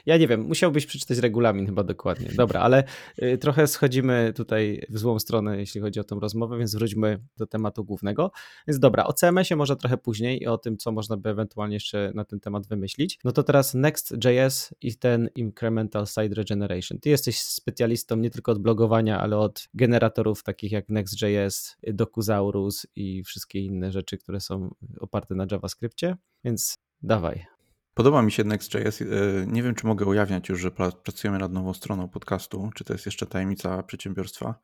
ja 0.05 0.17
nie 0.17 0.27
wiem, 0.27 0.41
musiałbyś 0.41 0.85
przeczytać 0.85 1.17
regulamin 1.17 1.65
chyba 1.65 1.83
dokładnie. 1.83 2.29
Dobra, 2.35 2.59
ale 2.59 2.83
y, 3.23 3.37
trochę 3.37 3.67
schodzimy 3.67 4.33
tutaj 4.35 4.81
w 4.89 4.97
złą 4.97 5.19
stronę, 5.19 5.59
jeśli 5.59 5.81
chodzi 5.81 5.99
o 5.99 6.03
tę 6.03 6.17
rozmowę, 6.21 6.57
więc 6.57 6.75
wróćmy 6.75 7.19
do 7.37 7.47
tematu 7.47 7.85
głównego. 7.85 8.31
Więc 8.67 8.79
dobra, 8.79 9.03
o 9.03 9.13
CMS-ie 9.13 9.55
może 9.55 9.75
trochę 9.75 9.97
później 9.97 10.43
i 10.43 10.47
o 10.47 10.57
tym, 10.57 10.77
co 10.77 10.91
można 10.91 11.17
by 11.17 11.29
ewentualnie 11.29 11.75
jeszcze 11.75 12.11
na 12.15 12.25
ten 12.25 12.39
temat 12.39 12.67
wymyślić. 12.67 13.19
No 13.23 13.31
to 13.31 13.43
teraz 13.43 13.73
Next.js 13.73 14.73
i 14.81 14.95
ten 14.95 15.29
Incremental 15.35 16.07
Site 16.07 16.35
Regeneration. 16.35 16.99
Ty 16.99 17.09
jesteś 17.09 17.39
specjalistą 17.39 18.15
nie 18.15 18.29
tylko 18.29 18.51
od 18.51 18.59
blogowania, 18.59 19.19
ale 19.19 19.37
od 19.37 19.67
generatorów 19.73 20.43
takich 20.43 20.71
jak 20.71 20.89
Next.js, 20.89 21.77
Dokuzaurus 21.87 22.87
i 22.95 23.23
wszystkie 23.23 23.59
inne 23.59 23.91
rzeczy, 23.91 24.17
które 24.17 24.39
są 24.39 24.75
oparte 24.99 25.35
na 25.35 25.45
JavaScriptie. 25.51 26.17
Więc 26.43 26.75
dawaj. 27.01 27.45
Podoba 27.93 28.21
mi 28.21 28.31
się 28.31 28.43
Next.js. 28.43 29.01
E, 29.01 29.05
Nie 29.47 29.63
wiem, 29.63 29.75
czy 29.75 29.87
mogę 29.87 30.05
ujawniać 30.05 30.49
już, 30.49 30.61
że 30.61 30.69
pra- 30.69 30.95
pracujemy 31.03 31.39
nad 31.39 31.51
nową 31.51 31.73
stroną 31.73 32.09
podcastu, 32.09 32.69
czy 32.75 32.83
to 32.83 32.93
jest 32.93 33.05
jeszcze 33.05 33.25
tajemnica 33.25 33.83
przedsiębiorstwa, 33.83 34.59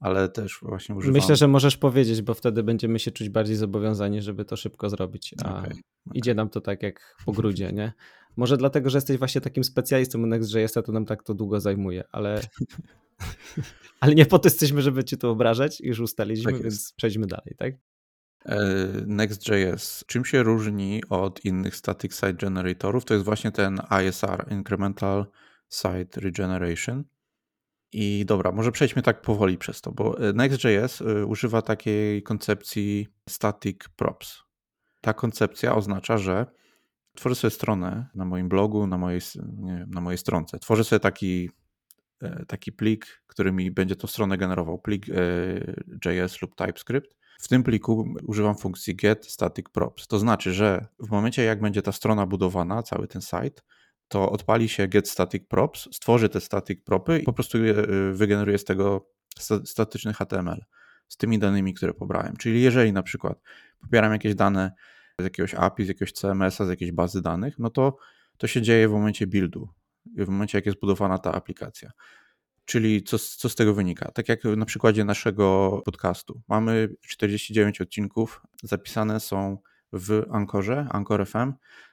ale 0.00 0.28
też 0.28 0.58
właśnie 0.62 0.94
używam. 0.94 1.14
Myślę, 1.14 1.36
że 1.36 1.48
możesz 1.48 1.76
powiedzieć, 1.76 2.22
bo 2.22 2.34
wtedy 2.34 2.62
będziemy 2.62 2.98
się 2.98 3.10
czuć 3.10 3.28
bardziej 3.28 3.56
zobowiązani, 3.56 4.22
żeby 4.22 4.44
to 4.44 4.56
szybko 4.56 4.90
zrobić. 4.90 5.34
A 5.44 5.58
Okej, 5.58 5.72
idzie 6.14 6.34
nam 6.34 6.48
to 6.48 6.60
tak 6.60 6.82
jak 6.82 7.16
po 7.26 7.32
grudzie, 7.32 7.72
nie? 7.72 7.92
Może 8.36 8.56
dlatego, 8.56 8.90
że 8.90 8.98
jesteś 8.98 9.18
właśnie 9.18 9.40
takim 9.40 9.64
specjalistą 9.64 10.18
Next.js, 10.18 10.72
to 10.72 10.92
nam 10.92 11.06
tak 11.06 11.22
to 11.22 11.34
długo 11.34 11.60
zajmuje, 11.60 12.04
ale. 12.12 12.40
ale 14.00 14.14
nie 14.14 14.26
po 14.26 14.38
to 14.38 14.46
jesteśmy, 14.46 14.82
żeby 14.82 15.04
ci 15.04 15.18
to 15.18 15.30
obrażać, 15.30 15.80
już 15.80 16.00
ustaliliśmy, 16.00 16.52
Tak 16.52 16.62
więc 16.62 16.92
przejdźmy 16.96 17.26
dalej, 17.26 17.54
tak? 17.58 17.74
E, 18.44 18.58
Next.js. 19.06 20.04
Czym 20.06 20.24
się 20.24 20.42
różni 20.42 21.02
od 21.08 21.44
innych 21.44 21.76
static 21.76 22.14
site 22.14 22.34
generatorów? 22.34 23.04
To 23.04 23.14
jest 23.14 23.24
właśnie 23.24 23.52
ten 23.52 23.80
ISR, 24.08 24.46
Incremental 24.50 25.26
Site 25.68 26.20
Regeneration. 26.20 27.04
I 27.92 28.24
dobra, 28.26 28.52
może 28.52 28.72
przejdźmy 28.72 29.02
tak 29.02 29.22
powoli 29.22 29.58
przez 29.58 29.80
to, 29.80 29.92
bo 29.92 30.28
e, 30.28 30.32
Next.js 30.32 31.02
e, 31.02 31.26
używa 31.26 31.62
takiej 31.62 32.22
koncepcji 32.22 33.08
static 33.28 33.78
props. 33.96 34.42
Ta 35.00 35.14
koncepcja 35.14 35.74
oznacza, 35.74 36.18
że 36.18 36.46
tworzę 37.16 37.34
sobie 37.34 37.50
stronę 37.50 38.06
na 38.14 38.24
moim 38.24 38.48
blogu, 38.48 38.86
na 38.86 38.98
mojej, 38.98 39.20
na 39.86 40.00
mojej 40.00 40.18
stronce. 40.18 40.58
Tworzę 40.58 40.84
sobie 40.84 41.00
taki, 41.00 41.50
taki 42.46 42.72
plik, 42.72 43.22
który 43.26 43.52
mi 43.52 43.70
będzie 43.70 43.96
tą 43.96 44.06
stronę 44.06 44.38
generował, 44.38 44.78
plik 44.78 45.06
JS 46.04 46.42
lub 46.42 46.54
TypeScript. 46.54 47.19
W 47.40 47.48
tym 47.48 47.62
pliku 47.62 48.14
używam 48.26 48.56
funkcji 48.56 48.96
get 48.96 49.26
static 49.26 49.68
props. 49.68 50.06
To 50.06 50.18
znaczy, 50.18 50.52
że 50.52 50.86
w 50.98 51.10
momencie 51.10 51.44
jak 51.44 51.60
będzie 51.60 51.82
ta 51.82 51.92
strona 51.92 52.26
budowana, 52.26 52.82
cały 52.82 53.08
ten 53.08 53.22
site, 53.22 53.62
to 54.08 54.30
odpali 54.30 54.68
się 54.68 54.88
get 54.88 55.08
static 55.08 55.48
props, 55.48 55.88
stworzy 55.92 56.28
te 56.28 56.40
static 56.40 56.84
propy 56.84 57.18
i 57.18 57.22
po 57.22 57.32
prostu 57.32 57.58
y, 57.58 58.12
wygeneruje 58.12 58.58
z 58.58 58.64
tego 58.64 59.10
sta- 59.38 59.60
statyczny 59.64 60.12
HTML 60.12 60.64
z 61.08 61.16
tymi 61.16 61.38
danymi, 61.38 61.74
które 61.74 61.94
pobrałem. 61.94 62.36
Czyli 62.36 62.62
jeżeli 62.62 62.92
na 62.92 63.02
przykład 63.02 63.40
pobieram 63.80 64.12
jakieś 64.12 64.34
dane 64.34 64.72
z 65.18 65.24
jakiegoś 65.24 65.54
API, 65.54 65.84
z 65.84 65.88
jakiegoś 65.88 66.12
CMS-a, 66.12 66.66
z 66.66 66.68
jakiejś 66.68 66.92
bazy 66.92 67.22
danych, 67.22 67.58
no 67.58 67.70
to 67.70 67.96
to 68.36 68.46
się 68.46 68.62
dzieje 68.62 68.88
w 68.88 68.92
momencie 68.92 69.26
buildu, 69.26 69.68
w 70.16 70.28
momencie 70.28 70.58
jak 70.58 70.66
jest 70.66 70.80
budowana 70.80 71.18
ta 71.18 71.32
aplikacja. 71.32 71.90
Czyli 72.70 73.02
co, 73.02 73.18
co 73.18 73.48
z 73.48 73.54
tego 73.54 73.74
wynika? 73.74 74.10
Tak 74.10 74.28
jak 74.28 74.44
na 74.44 74.66
przykładzie 74.66 75.04
naszego 75.04 75.80
podcastu. 75.84 76.42
Mamy 76.48 76.88
49 77.00 77.80
odcinków, 77.80 78.42
zapisane 78.62 79.20
są 79.20 79.58
w 79.92 80.26
Ankorze, 80.30 80.86
Anchor 80.90 81.26
FM. 81.26 81.52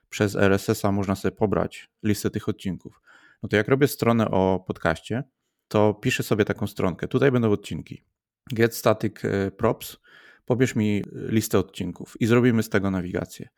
Przez 0.10 0.36
RSS-a 0.36 0.91
można 0.91 1.15
sobie 1.15 1.36
pobrać 1.36 1.89
listę 2.03 2.29
tych 2.29 2.50
odcinków. 2.50 3.01
No 3.43 3.50
to 3.50 3.55
jak 3.55 3.67
robię 3.67 3.88
stronę 3.88 4.31
o 4.31 4.63
podcaście, 4.67 5.24
to 5.67 5.93
piszę 5.93 6.24
sobie 6.24 6.46
taką 6.46 6.67
stronkę. 6.67 7.07
Tutaj 7.07 7.31
będą 7.31 7.51
odcinki. 7.51 8.03
Get 8.53 8.75
static 8.75 9.25
e, 9.25 9.51
props, 9.51 9.98
pobierz 10.46 10.75
mi 10.75 11.03
listę 11.12 11.60
odcinków 11.60 12.15
i 12.19 12.25
zrobimy 12.25 12.63
z 12.63 12.69
tego 12.69 12.91
nawigację. 12.91 13.50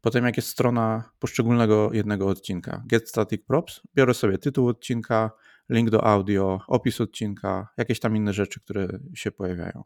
Potem 0.00 0.24
jak 0.24 0.36
jest 0.36 0.48
strona 0.48 1.10
poszczególnego 1.18 1.90
jednego 1.92 2.28
odcinka, 2.28 2.82
get 2.86 3.08
static 3.08 3.44
props, 3.46 3.80
biorę 3.94 4.14
sobie 4.14 4.38
tytuł 4.38 4.68
odcinka, 4.68 5.30
link 5.70 5.90
do 5.90 6.04
audio, 6.04 6.60
opis 6.66 7.00
odcinka, 7.00 7.68
jakieś 7.76 8.00
tam 8.00 8.16
inne 8.16 8.32
rzeczy, 8.32 8.60
które 8.60 8.88
się 9.14 9.30
pojawiają. 9.30 9.84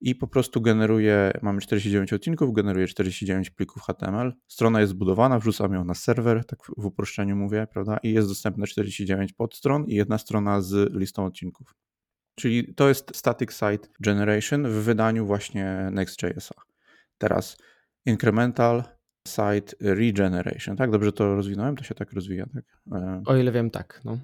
I 0.00 0.14
po 0.14 0.26
prostu 0.26 0.60
generuję, 0.60 1.32
mamy 1.42 1.60
49 1.60 2.12
odcinków, 2.12 2.54
generuję 2.54 2.86
49 2.86 3.50
plików 3.50 3.82
HTML. 3.82 4.32
Strona 4.48 4.80
jest 4.80 4.90
zbudowana, 4.90 5.38
wrzucam 5.38 5.72
ją 5.72 5.84
na 5.84 5.94
serwer, 5.94 6.44
tak 6.44 6.58
w 6.76 6.86
uproszczeniu 6.86 7.36
mówię, 7.36 7.66
prawda? 7.72 7.98
I 8.02 8.12
jest 8.12 8.28
dostępne 8.28 8.66
49 8.66 9.32
podstron 9.32 9.84
i 9.84 9.94
jedna 9.94 10.18
strona 10.18 10.60
z 10.60 10.94
listą 10.94 11.24
odcinków. 11.24 11.74
Czyli 12.34 12.74
to 12.74 12.88
jest 12.88 13.16
Static 13.16 13.52
Site 13.52 13.88
Generation 14.00 14.68
w 14.68 14.72
wydaniu 14.72 15.26
właśnie 15.26 15.88
Next.jsa. 15.92 16.54
Teraz 17.18 17.56
Incremental 18.06 18.82
Site 19.28 19.76
Regeneration, 19.80 20.76
tak? 20.76 20.90
Dobrze 20.90 21.12
to 21.12 21.34
rozwinąłem? 21.34 21.76
To 21.76 21.84
się 21.84 21.94
tak 21.94 22.12
rozwija, 22.12 22.46
tak? 22.54 22.64
E, 22.92 23.22
O 23.26 23.36
ile 23.36 23.52
wiem, 23.52 23.70
tak. 23.70 24.00
No. 24.04 24.18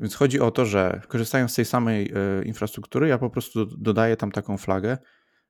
Więc 0.00 0.14
chodzi 0.14 0.40
o 0.40 0.50
to, 0.50 0.66
że 0.66 1.00
korzystając 1.08 1.52
z 1.52 1.54
tej 1.54 1.64
samej 1.64 2.12
e, 2.14 2.44
infrastruktury, 2.44 3.08
ja 3.08 3.18
po 3.18 3.30
prostu 3.30 3.66
dodaję 3.66 4.16
tam 4.16 4.32
taką 4.32 4.56
flagę 4.58 4.98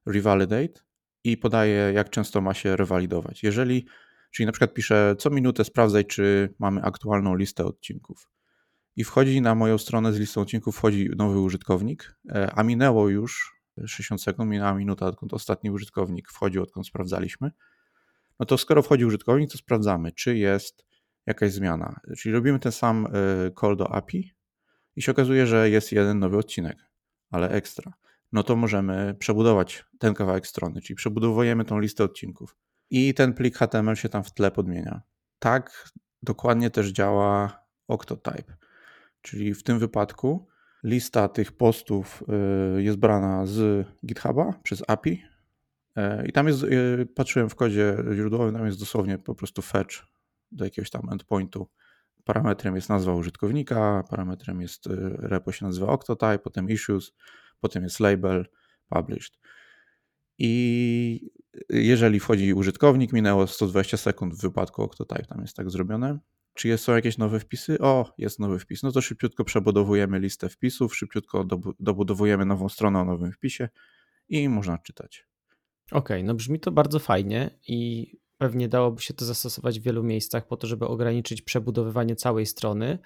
revalidate 0.06 0.80
i 1.24 1.36
podaję, 1.36 1.92
jak 1.94 2.10
często 2.10 2.40
ma 2.40 2.54
się 2.54 2.76
rewalidować. 2.76 3.42
Jeżeli, 3.42 3.86
czyli 4.30 4.46
na 4.46 4.52
przykład 4.52 4.74
piszę 4.74 5.14
co 5.18 5.30
minutę 5.30 5.64
sprawdzaj, 5.64 6.04
czy 6.04 6.54
mamy 6.58 6.82
aktualną 6.82 7.34
listę 7.34 7.64
odcinków. 7.64 8.28
I 8.96 9.04
wchodzi 9.04 9.40
na 9.40 9.54
moją 9.54 9.78
stronę 9.78 10.12
z 10.12 10.18
listą 10.18 10.40
odcinków, 10.40 10.76
wchodzi 10.76 11.10
nowy 11.16 11.40
użytkownik, 11.40 12.16
e, 12.28 12.50
a 12.54 12.62
minęło 12.62 13.08
już 13.08 13.60
60 13.86 14.22
sekund, 14.22 14.50
minęła 14.50 14.74
minuta, 14.74 15.06
odkąd 15.06 15.34
ostatni 15.34 15.70
użytkownik 15.70 16.30
wchodził, 16.30 16.62
odkąd 16.62 16.86
sprawdzaliśmy. 16.86 17.50
No 18.40 18.46
to 18.46 18.58
skoro 18.58 18.82
wchodzi 18.82 19.04
użytkownik, 19.04 19.50
to 19.50 19.58
sprawdzamy, 19.58 20.12
czy 20.12 20.36
jest 20.36 20.84
jakaś 21.26 21.52
zmiana. 21.52 22.00
Czyli 22.18 22.32
robimy 22.32 22.58
ten 22.58 22.72
sam 22.72 23.06
e, 23.06 23.10
call 23.60 23.76
do 23.76 23.92
API, 23.92 24.39
i 24.96 25.02
się 25.02 25.12
okazuje, 25.12 25.46
że 25.46 25.70
jest 25.70 25.92
jeden 25.92 26.18
nowy 26.18 26.36
odcinek, 26.36 26.78
ale 27.30 27.50
ekstra, 27.50 27.92
no 28.32 28.42
to 28.42 28.56
możemy 28.56 29.14
przebudować 29.18 29.84
ten 29.98 30.14
kawałek 30.14 30.46
strony, 30.46 30.80
czyli 30.80 30.96
przebudowujemy 30.96 31.64
tą 31.64 31.78
listę 31.78 32.04
odcinków 32.04 32.56
i 32.90 33.14
ten 33.14 33.34
plik 33.34 33.56
HTML 33.56 33.96
się 33.96 34.08
tam 34.08 34.24
w 34.24 34.32
tle 34.32 34.50
podmienia. 34.50 35.02
Tak 35.38 35.90
dokładnie 36.22 36.70
też 36.70 36.88
działa 36.88 37.62
Octotype, 37.88 38.56
czyli 39.22 39.54
w 39.54 39.62
tym 39.62 39.78
wypadku 39.78 40.46
lista 40.84 41.28
tych 41.28 41.52
postów 41.52 42.24
y, 42.76 42.82
jest 42.82 42.98
brana 42.98 43.46
z 43.46 43.86
GitHuba 44.06 44.52
przez 44.62 44.82
API 44.88 45.22
y, 45.98 46.26
i 46.26 46.32
tam 46.32 46.48
jest, 46.48 46.62
y, 46.62 47.08
patrzyłem 47.14 47.50
w 47.50 47.54
kodzie 47.54 47.96
źródłowym, 48.14 48.54
tam 48.54 48.66
jest 48.66 48.78
dosłownie 48.78 49.18
po 49.18 49.34
prostu 49.34 49.62
fetch 49.62 49.96
do 50.52 50.64
jakiegoś 50.64 50.90
tam 50.90 51.08
endpointu. 51.12 51.68
Parametrem 52.32 52.74
jest 52.76 52.88
nazwa 52.88 53.14
użytkownika, 53.14 54.04
parametrem 54.10 54.60
jest 54.60 54.88
repo 55.18 55.52
się 55.52 55.66
nazywa 55.66 55.86
Octotype, 55.86 56.38
potem 56.38 56.70
issues, 56.70 57.12
potem 57.60 57.82
jest 57.82 58.00
label, 58.00 58.46
published. 58.88 59.38
I 60.38 61.30
jeżeli 61.70 62.20
wchodzi 62.20 62.54
użytkownik, 62.54 63.12
minęło 63.12 63.46
120 63.46 63.96
sekund 63.96 64.34
w 64.34 64.40
wypadku 64.40 64.82
Octotype, 64.82 65.24
tam 65.24 65.40
jest 65.40 65.56
tak 65.56 65.70
zrobione. 65.70 66.18
Czy 66.54 66.78
są 66.78 66.94
jakieś 66.94 67.18
nowe 67.18 67.40
wpisy? 67.40 67.78
O, 67.78 68.14
jest 68.18 68.38
nowy 68.38 68.58
wpis. 68.58 68.82
No 68.82 68.92
to 68.92 69.00
szybciutko 69.00 69.44
przebudowujemy 69.44 70.18
listę 70.18 70.48
wpisów, 70.48 70.96
szybciutko 70.96 71.46
dobudowujemy 71.80 72.44
nową 72.44 72.68
stronę 72.68 73.00
o 73.00 73.04
nowym 73.04 73.32
wpisie 73.32 73.68
i 74.28 74.48
można 74.48 74.78
czytać. 74.78 75.26
Okej, 75.92 75.98
okay, 75.98 76.22
no 76.22 76.34
brzmi 76.34 76.60
to 76.60 76.72
bardzo 76.72 76.98
fajnie 76.98 77.58
i 77.68 78.12
pewnie 78.40 78.68
dałoby 78.68 79.02
się 79.02 79.14
to 79.14 79.24
zastosować 79.24 79.80
w 79.80 79.82
wielu 79.82 80.02
miejscach 80.02 80.46
po 80.46 80.56
to, 80.56 80.66
żeby 80.66 80.86
ograniczyć 80.86 81.42
przebudowywanie 81.42 82.16
całej 82.16 82.46
strony, 82.46 82.98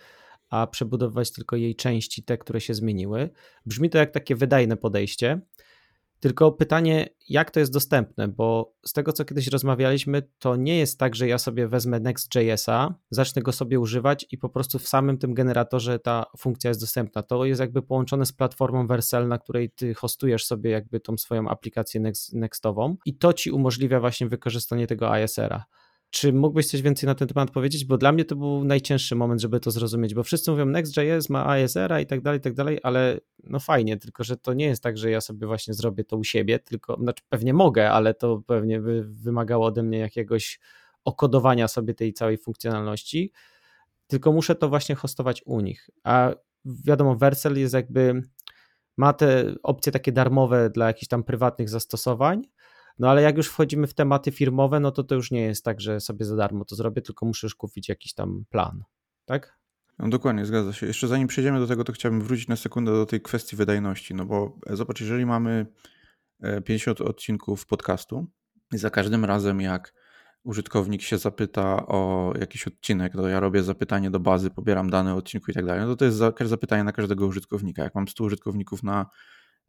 a 0.51 0.67
przebudowywać 0.67 1.33
tylko 1.33 1.57
jej 1.57 1.77
części, 1.77 2.23
te, 2.23 2.39
które 2.39 2.61
się 2.61 2.75
zmieniły. 2.75 3.31
Brzmi 3.67 3.91
to 3.91 3.99
jak 3.99 4.11
takie 4.11 4.37
wydajne 4.37 4.77
podejście. 4.77 5.41
Tylko 6.25 6.53
pytanie, 6.53 7.09
jak 7.29 7.51
to 7.51 7.61
jest 7.61 7.73
dostępne, 7.73 8.29
bo 8.29 8.75
z 8.87 8.93
tego 8.93 9.13
co 9.13 9.25
kiedyś 9.25 9.47
rozmawialiśmy, 9.49 10.23
to 10.39 10.57
nie 10.57 10.79
jest 10.79 10.99
tak, 10.99 11.15
że 11.15 11.29
ja 11.29 11.39
sobie 11.39 11.69
wezmę 11.69 12.01
Next.jsa, 12.01 12.95
zacznę 13.11 13.43
go 13.43 13.53
sobie 13.53 13.81
używać 13.81 14.27
i 14.31 14.39
po 14.39 14.49
prostu 14.49 14.79
w 14.79 14.89
samym 14.89 15.19
tym 15.19 15.35
generatorze 15.35 15.99
ta 15.99 16.25
funkcja 16.39 16.69
jest 16.69 16.81
dostępna. 16.81 17.23
To 17.23 17.45
jest 17.45 17.61
jakby 17.61 17.83
połączone 17.83 18.27
z 18.27 18.33
platformą 18.33 18.87
Vercel, 18.87 19.29
na 19.29 19.39
której 19.39 19.71
ty 19.71 19.95
hostujesz 19.95 20.47
sobie 20.47 20.71
jakby 20.71 21.01
tą 21.01 21.19
swoją 21.19 21.49
aplikację 21.49 22.01
next, 22.01 22.33
nextową 22.33 22.97
i 23.07 23.19
to 23.19 23.33
ci 23.33 23.51
umożliwia 23.51 24.01
właśnie 24.01 24.29
wykorzystanie 24.29 24.87
tego 24.87 25.17
ISR-a. 25.17 25.65
Czy 26.15 26.33
mógłbyś 26.33 26.67
coś 26.67 26.83
więcej 26.83 27.07
na 27.07 27.15
ten 27.15 27.29
temat 27.29 27.51
powiedzieć? 27.51 27.85
Bo 27.85 27.99
dla 27.99 28.13
mnie 28.13 28.25
to 28.25 28.37
był 28.37 28.65
najcięższy 28.65 29.17
moment, 29.17 29.41
żeby 29.41 29.61
to 29.61 29.71
zrozumieć, 29.71 30.15
bo 30.15 30.23
wszyscy 30.23 30.51
mówią 30.51 30.67
Next.js 30.67 31.31
ma 31.31 31.47
ASR-a 31.47 32.01
i 32.01 32.07
tak 32.07 32.21
dalej, 32.21 32.39
i 32.39 32.43
tak 32.43 32.55
dalej, 32.55 32.81
ale 32.83 33.21
no 33.45 33.61
fajnie, 33.61 33.97
tylko 33.97 34.25
że 34.25 34.37
to 34.37 34.53
nie 34.53 34.65
jest 34.65 34.83
tak, 34.83 34.99
że 34.99 35.11
ja 35.11 35.21
sobie 35.21 35.47
właśnie 35.47 35.75
zrobię 35.75 36.05
to 36.05 36.17
u 36.17 36.25
siebie, 36.25 36.59
tylko, 36.59 36.97
znaczy 36.97 37.25
pewnie 37.29 37.55
mogę, 37.55 37.91
ale 37.91 38.15
to 38.15 38.43
pewnie 38.47 38.81
by 38.81 39.05
wymagało 39.05 39.67
ode 39.67 39.83
mnie 39.83 39.99
jakiegoś 39.99 40.61
okodowania 41.05 41.69
sobie 41.69 41.95
tej 41.95 42.13
całej 42.13 42.39
funkcjonalności, 42.39 43.33
tylko 44.07 44.33
muszę 44.33 44.55
to 44.55 44.69
właśnie 44.69 44.95
hostować 44.95 45.43
u 45.47 45.61
nich. 45.61 45.91
A 46.05 46.35
wiadomo, 46.65 47.17
Vercel 47.17 47.59
jest 47.59 47.75
jakby, 47.75 48.23
ma 48.97 49.13
te 49.13 49.55
opcje 49.63 49.93
takie 49.93 50.13
darmowe 50.13 50.71
dla 50.71 50.87
jakichś 50.87 51.09
tam 51.09 51.25
prywatnych 51.25 51.69
zastosowań, 51.69 52.43
no 52.99 53.11
ale 53.11 53.23
jak 53.23 53.37
już 53.37 53.49
wchodzimy 53.49 53.87
w 53.87 53.95
tematy 53.95 54.33
firmowe, 54.33 54.81
no 54.81 54.91
to 54.91 55.05
to 55.05 55.15
już 55.15 55.31
nie 55.31 55.41
jest 55.41 55.65
tak, 55.65 55.81
że 55.81 56.01
sobie 56.01 56.25
za 56.25 56.37
darmo 56.37 56.65
to 56.65 56.77
zrobię, 56.77 57.03
tylko 57.03 57.27
muszę 57.27 57.47
już 57.47 57.55
kupić 57.55 57.89
jakiś 57.89 58.15
tam 58.15 58.45
plan, 58.51 58.85
tak? 59.25 59.59
No 59.99 60.09
dokładnie, 60.09 60.47
zgadza 60.47 60.73
się. 60.73 60.87
Jeszcze 60.87 61.09
zanim 61.09 61.29
przejdziemy 61.29 61.61
do 61.61 61.67
tego, 61.67 61.85
to 61.85 61.93
chciałbym 61.93 62.23
wrócić 62.23 62.49
na 62.49 62.57
sekundę 62.57 62.93
do 62.93 63.07
tej 63.07 63.21
kwestii 63.21 63.57
wydajności, 63.57 64.15
no 64.15 64.25
bo 64.25 64.59
e, 64.67 64.77
zobacz, 64.77 65.01
jeżeli 65.01 65.27
mamy 65.27 65.67
50 66.65 67.01
e, 67.01 67.05
odcinków 67.05 67.67
podcastu 67.67 68.27
i 68.73 68.79
za 68.79 68.91
każdym 68.91 69.25
razem 69.25 69.61
jak 69.61 69.93
użytkownik 70.45 71.03
się 71.03 71.19
zapyta 71.19 71.87
o 71.87 72.33
jakiś 72.41 72.67
odcinek, 72.67 73.13
to 73.13 73.29
ja 73.29 73.41
robię 73.41 73.63
zapytanie 73.63 74.11
do 74.11 74.21
bazy, 74.21 74.51
pobieram 74.51 74.91
dane 74.91 75.15
odcinku 75.15 75.51
i 75.51 75.55
tak 75.55 75.67
dalej, 75.67 75.83
no 75.83 75.89
to 75.89 75.97
to 75.97 76.05
jest 76.05 76.19
zapytanie 76.51 76.85
na 76.85 76.93
każdego 76.93 77.27
użytkownika. 77.27 77.83
Jak 77.83 77.95
mam 77.95 78.09
100 78.09 78.25
użytkowników 78.25 78.83
na 78.83 79.07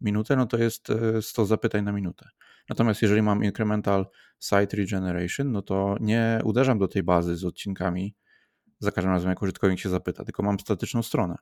minutę, 0.01 0.35
no 0.35 0.45
to 0.45 0.57
jest 0.57 0.87
100 1.21 1.41
e, 1.41 1.45
zapytań 1.45 1.83
na 1.83 1.91
minutę. 1.91 2.29
Natomiast 2.69 3.01
jeżeli 3.01 3.21
mam 3.21 3.43
incremental 3.43 4.05
site 4.39 4.77
regeneration, 4.77 5.51
no 5.51 5.61
to 5.61 5.95
nie 5.99 6.41
uderzam 6.43 6.79
do 6.79 6.87
tej 6.87 7.03
bazy 7.03 7.35
z 7.35 7.45
odcinkami 7.45 8.15
za 8.79 8.91
każdym 8.91 9.13
razem, 9.13 9.29
jak 9.29 9.41
użytkownik 9.41 9.79
się 9.79 9.89
zapyta, 9.89 10.25
tylko 10.25 10.43
mam 10.43 10.59
statyczną 10.59 11.03
stronę. 11.03 11.35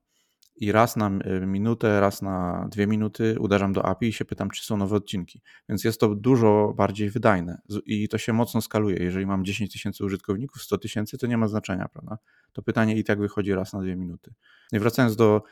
I 0.56 0.72
raz 0.72 0.96
na 0.96 1.08
e, 1.08 1.46
minutę, 1.46 2.00
raz 2.00 2.22
na 2.22 2.68
dwie 2.72 2.88
minuty 2.88 3.36
uderzam 3.40 3.74
do 3.74 3.86
API 3.86 4.08
i 4.08 4.14
się 4.14 4.26
pytam, 4.26 4.50
czy 4.50 4.66
są 4.66 4.78
nowe 4.78 4.96
odcinki. 4.96 5.42
Więc 5.70 5.84
jest 5.84 6.00
to 6.00 6.16
dużo 6.16 6.74
bardziej 6.78 7.10
wydajne 7.10 7.62
i 7.86 8.10
to 8.10 8.18
się 8.18 8.34
mocno 8.34 8.62
skaluje. 8.62 8.98
Jeżeli 8.98 9.26
mam 9.26 9.46
10 9.46 9.72
tysięcy 9.72 10.06
użytkowników, 10.06 10.62
100 10.62 10.78
tysięcy, 10.78 11.18
to 11.18 11.28
nie 11.28 11.38
ma 11.38 11.48
znaczenia, 11.48 11.88
prawda? 11.88 12.18
To 12.54 12.62
pytanie 12.62 12.98
i 12.98 13.04
tak 13.04 13.20
wychodzi 13.20 13.54
raz 13.54 13.74
na 13.74 13.82
dwie 13.82 13.96
minuty. 13.96 14.34
I 14.72 14.80
wracając 14.80 15.16
do 15.16 15.44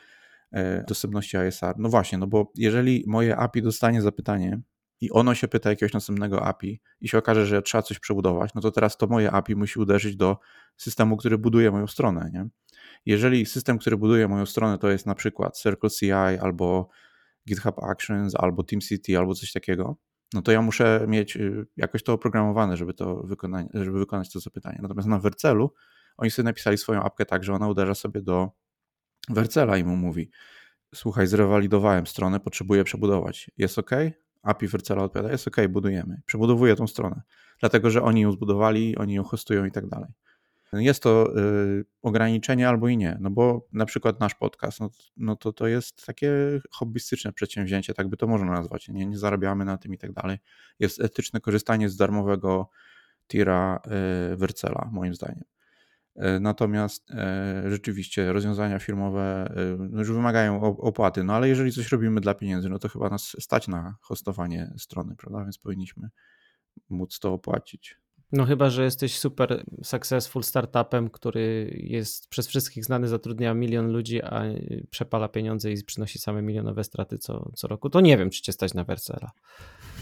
dostępności 0.88 1.36
ISR. 1.48 1.74
No 1.78 1.88
właśnie, 1.88 2.18
no 2.18 2.26
bo 2.26 2.52
jeżeli 2.56 3.04
moje 3.06 3.36
API 3.36 3.62
dostanie 3.62 4.02
zapytanie 4.02 4.60
i 5.00 5.10
ono 5.10 5.34
się 5.34 5.48
pyta 5.48 5.70
jakiegoś 5.70 5.92
następnego 5.92 6.42
API 6.42 6.80
i 7.00 7.08
się 7.08 7.18
okaże, 7.18 7.46
że 7.46 7.62
trzeba 7.62 7.82
coś 7.82 7.98
przebudować, 7.98 8.54
no 8.54 8.60
to 8.60 8.70
teraz 8.70 8.96
to 8.96 9.06
moje 9.06 9.30
API 9.30 9.56
musi 9.56 9.80
uderzyć 9.80 10.16
do 10.16 10.38
systemu, 10.76 11.16
który 11.16 11.38
buduje 11.38 11.70
moją 11.70 11.86
stronę, 11.86 12.30
nie? 12.32 12.48
Jeżeli 13.06 13.46
system, 13.46 13.78
który 13.78 13.96
buduje 13.96 14.28
moją 14.28 14.46
stronę 14.46 14.78
to 14.78 14.90
jest 14.90 15.06
na 15.06 15.14
przykład 15.14 15.58
CircleCI 15.58 16.12
albo 16.12 16.88
GitHub 17.48 17.78
Actions 17.82 18.34
albo 18.34 18.62
TeamCity 18.62 19.18
albo 19.18 19.34
coś 19.34 19.52
takiego, 19.52 19.96
no 20.34 20.42
to 20.42 20.52
ja 20.52 20.62
muszę 20.62 21.04
mieć 21.08 21.36
y, 21.36 21.66
jakoś 21.76 22.02
to 22.02 22.12
oprogramowane, 22.12 22.76
żeby 22.76 22.94
to 22.94 23.16
wykonać, 23.16 23.66
żeby 23.74 23.98
wykonać 23.98 24.32
to 24.32 24.40
zapytanie. 24.40 24.78
Natomiast 24.82 25.08
na 25.08 25.18
Vercelu 25.18 25.72
oni 26.16 26.30
sobie 26.30 26.44
napisali 26.44 26.78
swoją 26.78 27.02
apkę 27.02 27.24
tak, 27.26 27.44
że 27.44 27.54
ona 27.54 27.68
uderza 27.68 27.94
sobie 27.94 28.22
do 28.22 28.50
Wercela 29.28 29.76
i 29.76 29.84
mu 29.84 29.96
mówi: 29.96 30.30
Słuchaj, 30.94 31.26
zrewalidowałem 31.26 32.06
stronę, 32.06 32.40
potrzebuję 32.40 32.84
przebudować. 32.84 33.50
Jest 33.58 33.78
ok? 33.78 33.90
API 34.42 34.68
Wercela 34.68 35.02
odpowiada: 35.02 35.32
Jest 35.32 35.48
ok, 35.48 35.56
budujemy. 35.68 36.22
Przebudowuję 36.26 36.76
tą 36.76 36.86
stronę, 36.86 37.22
dlatego 37.60 37.90
że 37.90 38.02
oni 38.02 38.20
ją 38.20 38.32
zbudowali, 38.32 38.96
oni 38.96 39.14
ją 39.14 39.24
hostują 39.24 39.64
i 39.64 39.70
tak 39.70 39.86
dalej. 39.86 40.08
Jest 40.72 41.02
to 41.02 41.38
y, 41.38 41.84
ograniczenie 42.02 42.68
albo 42.68 42.88
i 42.88 42.96
nie, 42.96 43.18
no 43.20 43.30
bo 43.30 43.68
na 43.72 43.86
przykład 43.86 44.20
nasz 44.20 44.34
podcast, 44.34 44.80
no, 44.80 44.90
no, 45.16 45.36
to 45.36 45.52
to 45.52 45.66
jest 45.66 46.06
takie 46.06 46.32
hobbystyczne 46.70 47.32
przedsięwzięcie, 47.32 47.94
tak 47.94 48.08
by 48.08 48.16
to 48.16 48.26
można 48.26 48.52
nazwać. 48.52 48.88
Nie, 48.88 49.06
nie 49.06 49.18
zarabiamy 49.18 49.64
na 49.64 49.78
tym 49.78 49.94
i 49.94 49.98
tak 49.98 50.12
dalej. 50.12 50.38
Jest 50.78 51.00
etyczne 51.00 51.40
korzystanie 51.40 51.88
z 51.88 51.96
darmowego 51.96 52.70
tira 53.28 53.80
y, 54.32 54.36
Wercela, 54.36 54.88
moim 54.92 55.14
zdaniem. 55.14 55.44
E, 56.16 56.40
natomiast 56.40 57.10
e, 57.10 57.62
rzeczywiście 57.66 58.32
rozwiązania 58.32 58.78
firmowe 58.78 59.54
e, 59.56 59.76
no, 59.90 59.98
już 59.98 60.12
wymagają 60.12 60.60
opłaty, 60.62 61.24
no 61.24 61.34
ale 61.34 61.48
jeżeli 61.48 61.72
coś 61.72 61.92
robimy 61.92 62.20
dla 62.20 62.34
pieniędzy, 62.34 62.68
no 62.68 62.78
to 62.78 62.88
chyba 62.88 63.10
nas 63.10 63.36
stać 63.40 63.68
na 63.68 63.96
hostowanie 64.00 64.74
strony, 64.78 65.16
prawda? 65.16 65.42
Więc 65.42 65.58
powinniśmy 65.58 66.08
móc 66.90 67.18
to 67.18 67.32
opłacić. 67.32 68.01
No 68.32 68.44
chyba, 68.44 68.70
że 68.70 68.84
jesteś 68.84 69.18
super 69.18 69.64
successful 69.82 70.42
startupem, 70.42 71.10
który 71.10 71.76
jest 71.82 72.28
przez 72.28 72.48
wszystkich 72.48 72.84
znany, 72.84 73.08
zatrudnia 73.08 73.54
milion 73.54 73.92
ludzi, 73.92 74.22
a 74.22 74.42
przepala 74.90 75.28
pieniądze 75.28 75.72
i 75.72 75.84
przynosi 75.84 76.18
same 76.18 76.42
milionowe 76.42 76.84
straty 76.84 77.18
co, 77.18 77.50
co 77.54 77.68
roku, 77.68 77.90
to 77.90 78.00
nie 78.00 78.18
wiem, 78.18 78.30
czy 78.30 78.42
cię 78.42 78.52
stać 78.52 78.74
na 78.74 78.84
Versela. 78.84 79.30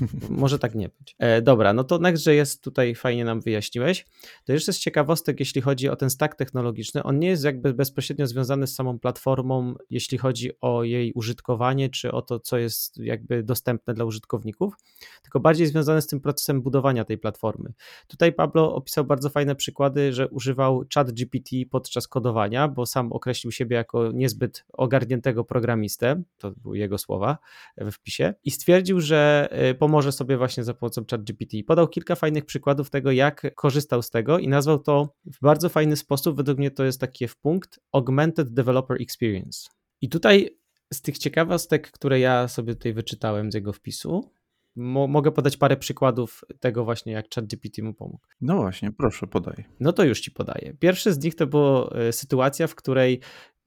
Może 0.29 0.59
tak 0.59 0.75
nie 0.75 0.89
być. 0.99 1.17
E, 1.19 1.43
dobra, 1.43 1.73
no 1.73 1.85
to 1.85 1.99
Next.js 1.99 2.61
tutaj 2.61 2.95
fajnie 2.95 3.25
nam 3.25 3.41
wyjaśniłeś. 3.41 4.07
To 4.45 4.53
jeszcze 4.53 4.73
z 4.73 4.79
ciekawostek, 4.79 5.41
jeśli 5.41 5.61
chodzi 5.61 5.89
o 5.89 5.97
ten 5.97 6.11
stack 6.11 6.35
technologiczny, 6.35 7.03
on 7.03 7.19
nie 7.19 7.29
jest 7.29 7.45
jakby 7.45 7.75
bezpośrednio 7.75 8.27
związany 8.27 8.67
z 8.67 8.75
samą 8.75 8.99
platformą, 8.99 9.75
jeśli 9.91 10.19
chodzi 10.19 10.51
o 10.61 10.85
jej 10.85 11.13
użytkowanie, 11.13 11.89
czy 11.89 12.13
o 12.13 12.23
to, 12.23 12.41
co 12.41 12.59
jest 12.59 12.97
jakby 12.97 13.43
dostępne 13.43 13.95
dla 13.95 14.05
użytkowników, 14.05 14.75
tylko 15.23 15.41
bardziej 15.41 15.67
związany 15.67 16.03
z 16.03 16.07
tym 16.07 16.21
procesem 16.21 16.63
budowania 16.63 17.05
tej 17.05 17.19
platformy. 17.19 17.73
Tutaj 18.07 18.20
Pablo 18.37 18.75
opisał 18.75 19.05
bardzo 19.05 19.31
fajne 19.31 19.55
przykłady, 19.55 20.13
że 20.13 20.29
używał 20.29 20.85
chat 20.95 21.13
GPT 21.13 21.57
podczas 21.71 22.09
kodowania, 22.09 22.69
bo 22.69 22.87
sam 22.87 23.13
określił 23.13 23.53
siebie 23.53 23.77
jako 23.77 24.13
niezbyt 24.13 24.65
ogarniętego 24.73 25.45
programistę, 25.45 26.23
to 26.39 26.53
były 26.57 26.79
jego 26.79 26.99
słowa 26.99 27.39
we 27.77 27.93
wpisie, 27.93 28.35
i 28.45 28.51
stwierdził, 28.51 29.01
że 29.01 29.49
e, 29.51 29.75
pomoże 29.75 30.13
sobie 30.13 30.37
właśnie 30.37 30.65
za 30.65 30.75
pomocą 30.75 31.05
ChatGPT. 31.11 31.57
Podał 31.67 31.89
kilka 31.89 32.15
fajnych 32.15 32.45
przykładów 32.45 32.91
tego, 32.91 33.13
jak 33.13 33.55
korzystał 33.55 34.03
z 34.03 34.11
tego 34.11 34.39
i 34.39 34.49
nazwał 34.49 34.79
to 34.79 35.15
w 35.25 35.41
bardzo 35.41 35.69
fajny 35.69 35.97
sposób. 35.97 36.37
Według 36.37 36.59
mnie 36.59 36.71
to 36.71 36.85
jest 36.85 37.01
taki 37.01 37.29
w 37.29 37.37
punkt 37.37 37.81
Augmented 37.93 38.55
Developer 38.55 39.03
Experience. 39.03 39.69
I 40.01 40.09
tutaj 40.09 40.57
z 40.93 41.03
tych 41.03 41.19
ciekawostek, 41.19 41.91
które 41.91 42.21
ja 42.21 42.49
sobie 42.49 42.75
tutaj 42.75 42.93
wyczytałem 42.93 43.53
z 43.53 43.55
jego 43.55 43.73
wpisu, 43.73 44.31
Mo 44.77 45.07
mogę 45.07 45.33
podać 45.33 45.57
parę 45.57 45.77
przykładów 45.77 46.45
tego 46.61 46.85
właśnie, 46.85 47.13
jak 47.13 47.27
ChatGPT 47.35 47.83
mu 47.83 47.95
pomógł. 47.95 48.27
No 48.41 48.57
właśnie, 48.57 48.93
proszę, 48.93 49.27
podaj. 49.27 49.65
No 49.81 49.93
to 49.93 50.05
już 50.05 50.21
ci 50.21 50.31
podaję. 50.31 50.75
Pierwszy 50.79 51.13
z 51.13 51.25
nich 51.25 51.35
to 51.35 51.47
była 51.47 51.91
e, 51.91 52.13
sytuacja, 52.13 52.67
w 52.67 52.75
której 52.75 53.21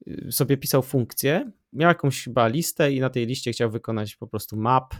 y, 0.08 0.32
sobie 0.32 0.56
pisał 0.56 0.82
funkcję, 0.82 1.50
miał 1.72 1.88
jakąś 1.88 2.24
chyba 2.24 2.48
listę 2.48 2.92
i 2.92 3.00
na 3.00 3.10
tej 3.10 3.26
liście 3.26 3.52
chciał 3.52 3.70
wykonać 3.70 4.16
po 4.16 4.26
prostu 4.26 4.56
map 4.56 4.94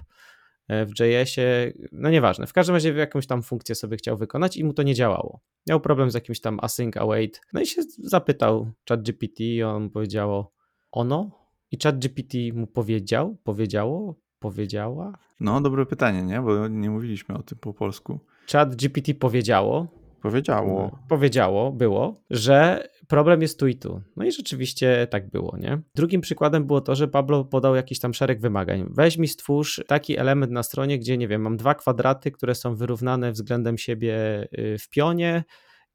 e, 0.68 0.86
w 0.86 0.90
JS-ie, 1.00 1.72
no 1.92 2.10
nieważne, 2.10 2.46
w 2.46 2.52
każdym 2.52 2.74
razie 2.74 2.92
jakąś 2.92 3.26
tam 3.26 3.42
funkcję 3.42 3.74
sobie 3.74 3.96
chciał 3.96 4.16
wykonać 4.18 4.56
i 4.56 4.64
mu 4.64 4.72
to 4.72 4.82
nie 4.82 4.94
działało. 4.94 5.40
Miał 5.66 5.80
problem 5.80 6.10
z 6.10 6.14
jakimś 6.14 6.40
tam 6.40 6.58
async 6.62 6.96
await, 6.96 7.40
no 7.52 7.60
i 7.60 7.66
się 7.66 7.82
zapytał 7.98 8.70
ChatGPT 8.88 9.40
i 9.40 9.62
on 9.62 9.90
powiedziało 9.90 10.52
ono 10.92 11.30
i 11.70 11.78
ChatGPT 11.82 12.34
mu 12.52 12.66
powiedział, 12.66 13.36
powiedziało, 13.44 14.14
powiedziała. 14.38 15.12
No, 15.40 15.60
dobre 15.60 15.86
pytanie, 15.86 16.22
nie? 16.22 16.40
Bo 16.40 16.68
nie 16.68 16.90
mówiliśmy 16.90 17.34
o 17.34 17.42
tym 17.42 17.58
po 17.58 17.74
polsku. 17.74 18.20
ChatGPT 18.52 19.14
powiedziało, 19.14 19.88
Powiedziało. 20.24 20.82
No, 20.92 20.98
powiedziało, 21.08 21.72
było, 21.72 22.20
że 22.30 22.88
problem 23.08 23.42
jest 23.42 23.58
tu 23.58 23.66
i 23.66 23.76
tu. 23.76 24.00
No 24.16 24.24
i 24.24 24.32
rzeczywiście 24.32 25.06
tak 25.10 25.30
było, 25.30 25.56
nie? 25.56 25.82
Drugim 25.94 26.20
przykładem 26.20 26.66
było 26.66 26.80
to, 26.80 26.94
że 26.94 27.08
Pablo 27.08 27.44
podał 27.44 27.74
jakiś 27.74 28.00
tam 28.00 28.14
szereg 28.14 28.40
wymagań. 28.40 28.86
Weź 28.90 29.18
mi 29.18 29.28
stwórz 29.28 29.82
taki 29.86 30.18
element 30.18 30.52
na 30.52 30.62
stronie, 30.62 30.98
gdzie, 30.98 31.18
nie 31.18 31.28
wiem, 31.28 31.42
mam 31.42 31.56
dwa 31.56 31.74
kwadraty, 31.74 32.30
które 32.30 32.54
są 32.54 32.74
wyrównane 32.74 33.32
względem 33.32 33.78
siebie 33.78 34.14
y, 34.58 34.78
w 34.78 34.88
pionie 34.88 35.44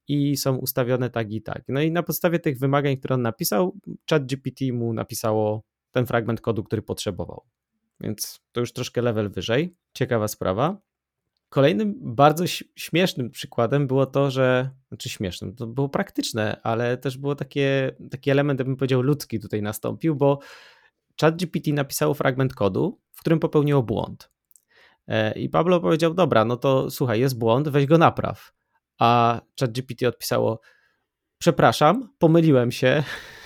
i 0.07 0.37
są 0.37 0.55
ustawione 0.55 1.09
tak 1.09 1.31
i 1.31 1.41
tak. 1.41 1.63
No 1.67 1.81
i 1.81 1.91
na 1.91 2.03
podstawie 2.03 2.39
tych 2.39 2.59
wymagań, 2.59 2.97
które 2.97 3.15
on 3.15 3.21
napisał, 3.21 3.77
ChatGPT 4.09 4.61
mu 4.73 4.93
napisało 4.93 5.63
ten 5.91 6.05
fragment 6.05 6.41
kodu, 6.41 6.63
który 6.63 6.81
potrzebował. 6.81 7.43
Więc 8.01 8.39
to 8.51 8.59
już 8.59 8.73
troszkę 8.73 9.01
level 9.01 9.29
wyżej. 9.29 9.75
Ciekawa 9.93 10.27
sprawa. 10.27 10.77
Kolejnym 11.49 11.95
bardzo 12.15 12.47
śmiesznym 12.75 13.29
przykładem 13.29 13.87
było 13.87 14.05
to, 14.05 14.31
że, 14.31 14.69
znaczy 14.87 15.09
śmiesznym, 15.09 15.55
to 15.55 15.67
było 15.67 15.89
praktyczne, 15.89 16.61
ale 16.63 16.97
też 16.97 17.17
było 17.17 17.35
takie, 17.35 17.95
taki 18.11 18.29
element, 18.29 18.63
bym 18.63 18.75
powiedział, 18.75 19.01
ludzki 19.01 19.39
tutaj 19.39 19.61
nastąpił, 19.61 20.15
bo 20.15 20.39
ChatGPT 21.21 21.67
napisało 21.73 22.13
fragment 22.13 22.53
kodu, 22.53 23.01
w 23.11 23.19
którym 23.19 23.39
popełniło 23.39 23.83
błąd. 23.83 24.31
E, 25.07 25.39
I 25.39 25.49
Pablo 25.49 25.79
powiedział: 25.79 26.13
Dobra, 26.13 26.45
no 26.45 26.57
to 26.57 26.91
słuchaj, 26.91 27.19
jest 27.19 27.37
błąd, 27.37 27.69
weź 27.69 27.85
go 27.85 27.97
napraw. 27.97 28.53
A 28.99 29.41
ChatGPT 29.59 30.03
odpisało: 30.03 30.61
Przepraszam, 31.37 32.09
pomyliłem 32.19 32.71
się, 32.71 33.03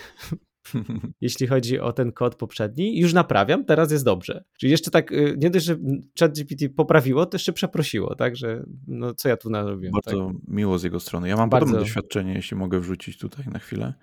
jeśli 1.22 1.48
chodzi 1.48 1.80
o 1.80 1.94
ten 1.94 2.12
kod 2.12 2.36
poprzedni. 2.36 3.00
Już 3.00 3.14
naprawiam, 3.14 3.66
teraz 3.66 3.92
jest 3.92 4.06
dobrze. 4.06 4.44
Czyli 4.58 4.72
jeszcze 4.72 4.92
tak, 4.92 5.12
y, 5.12 5.36
nie 5.38 5.50
dość, 5.50 5.66
że 5.66 5.78
ChatGPT 6.20 6.70
poprawiło, 6.76 7.26
to 7.26 7.36
jeszcze 7.36 7.54
przeprosiło, 7.54 8.16
tak, 8.16 8.36
że 8.36 8.64
no 8.88 9.14
co 9.14 9.30
ja 9.30 9.38
tu 9.38 9.50
narobiłem. 9.50 9.94
Bardzo 9.94 10.28
tak? 10.28 10.36
miło 10.48 10.80
z 10.80 10.84
jego 10.84 11.00
strony. 11.00 11.30
Ja 11.30 11.36
mam 11.36 11.50
Bardzo... 11.50 11.66
podobne 11.66 11.86
doświadczenie, 11.86 12.34
jeśli 12.34 12.58
mogę 12.58 12.80
wrzucić 12.80 13.18
tutaj 13.18 13.46
na 13.48 13.60
chwilę. 13.60 13.94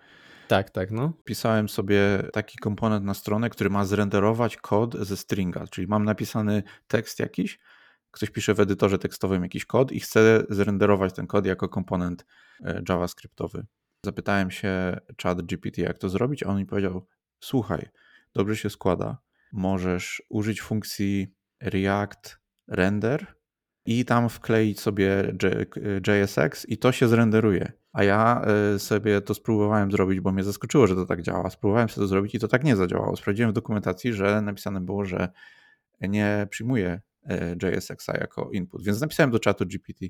Tak, 0.49 0.71
tak, 0.71 0.91
no. 0.91 1.13
Pisałem 1.25 1.69
sobie 1.69 2.23
taki 2.33 2.59
komponent 2.59 3.05
na 3.05 3.15
stronę, 3.15 3.51
który 3.51 3.71
ma 3.71 3.85
zrenderować 3.85 4.57
kod 4.57 4.95
ze 4.95 5.17
stringa, 5.17 5.67
czyli 5.67 5.87
mam 5.87 6.05
napisany 6.05 6.63
tekst 6.89 7.19
jakiś, 7.19 7.59
ktoś 8.11 8.31
pisze 8.31 8.55
w 8.55 8.61
edytorze 8.61 8.99
tekstowym 8.99 9.43
jakiś 9.43 9.65
kod 9.65 9.93
i 9.93 10.01
chce 10.01 10.45
zrenderować 10.49 11.15
ten 11.15 11.27
kod 11.27 11.47
jako 11.47 11.69
komponent 11.69 12.27
e, 12.65 12.83
JavaScriptowy. 12.89 13.67
Zapytałem 14.05 14.51
się 14.51 14.97
chat 15.23 15.43
GPT, 15.43 15.83
jak 15.83 15.99
to 15.99 16.09
zrobić, 16.09 16.43
a 16.43 16.47
on 16.47 16.59
mi 16.59 16.67
powiedział: 16.67 17.07
Słuchaj, 17.41 17.89
dobrze 18.35 18.57
się 18.57 18.71
składa. 18.71 19.19
Możesz 19.53 20.23
użyć 20.29 20.63
funkcji 20.63 21.35
React 21.61 22.41
Render 22.69 23.27
i 23.85 24.05
tam 24.05 24.29
wkleić 24.29 24.81
sobie 24.81 25.35
JSX 26.07 26.69
i 26.69 26.79
to 26.79 26.93
się 26.93 27.09
zrenderuje. 27.09 27.73
A 27.93 28.05
ja 28.05 28.43
e, 28.75 28.79
sobie 28.79 29.21
to 29.21 29.35
spróbowałem 29.35 29.93
zrobić, 29.93 30.21
bo 30.21 30.33
mnie 30.33 30.45
zaskoczyło, 30.45 30.87
że 30.87 30.95
to 30.95 31.07
tak 31.07 31.23
działa. 31.23 31.51
Spróbowałem 31.51 31.89
sobie 31.89 32.05
to 32.05 32.09
zrobić 32.09 32.35
i 32.35 32.39
to 32.39 32.49
tak 32.49 32.65
nie 32.65 32.77
zadziałało. 32.77 33.17
Sprawdziłem 33.17 33.51
w 33.51 33.55
dokumentacji, 33.55 34.13
że 34.13 34.43
napisane 34.43 34.81
było, 34.81 35.05
że 35.05 35.29
nie 36.01 36.47
przyjmuje 36.51 37.01
e, 37.27 37.57
JSX-a 37.63 38.17
jako 38.19 38.51
input. 38.51 38.85
Więc 38.85 39.01
napisałem 39.01 39.31
do 39.31 39.39
czatu 39.39 39.67
GPT, 39.67 40.07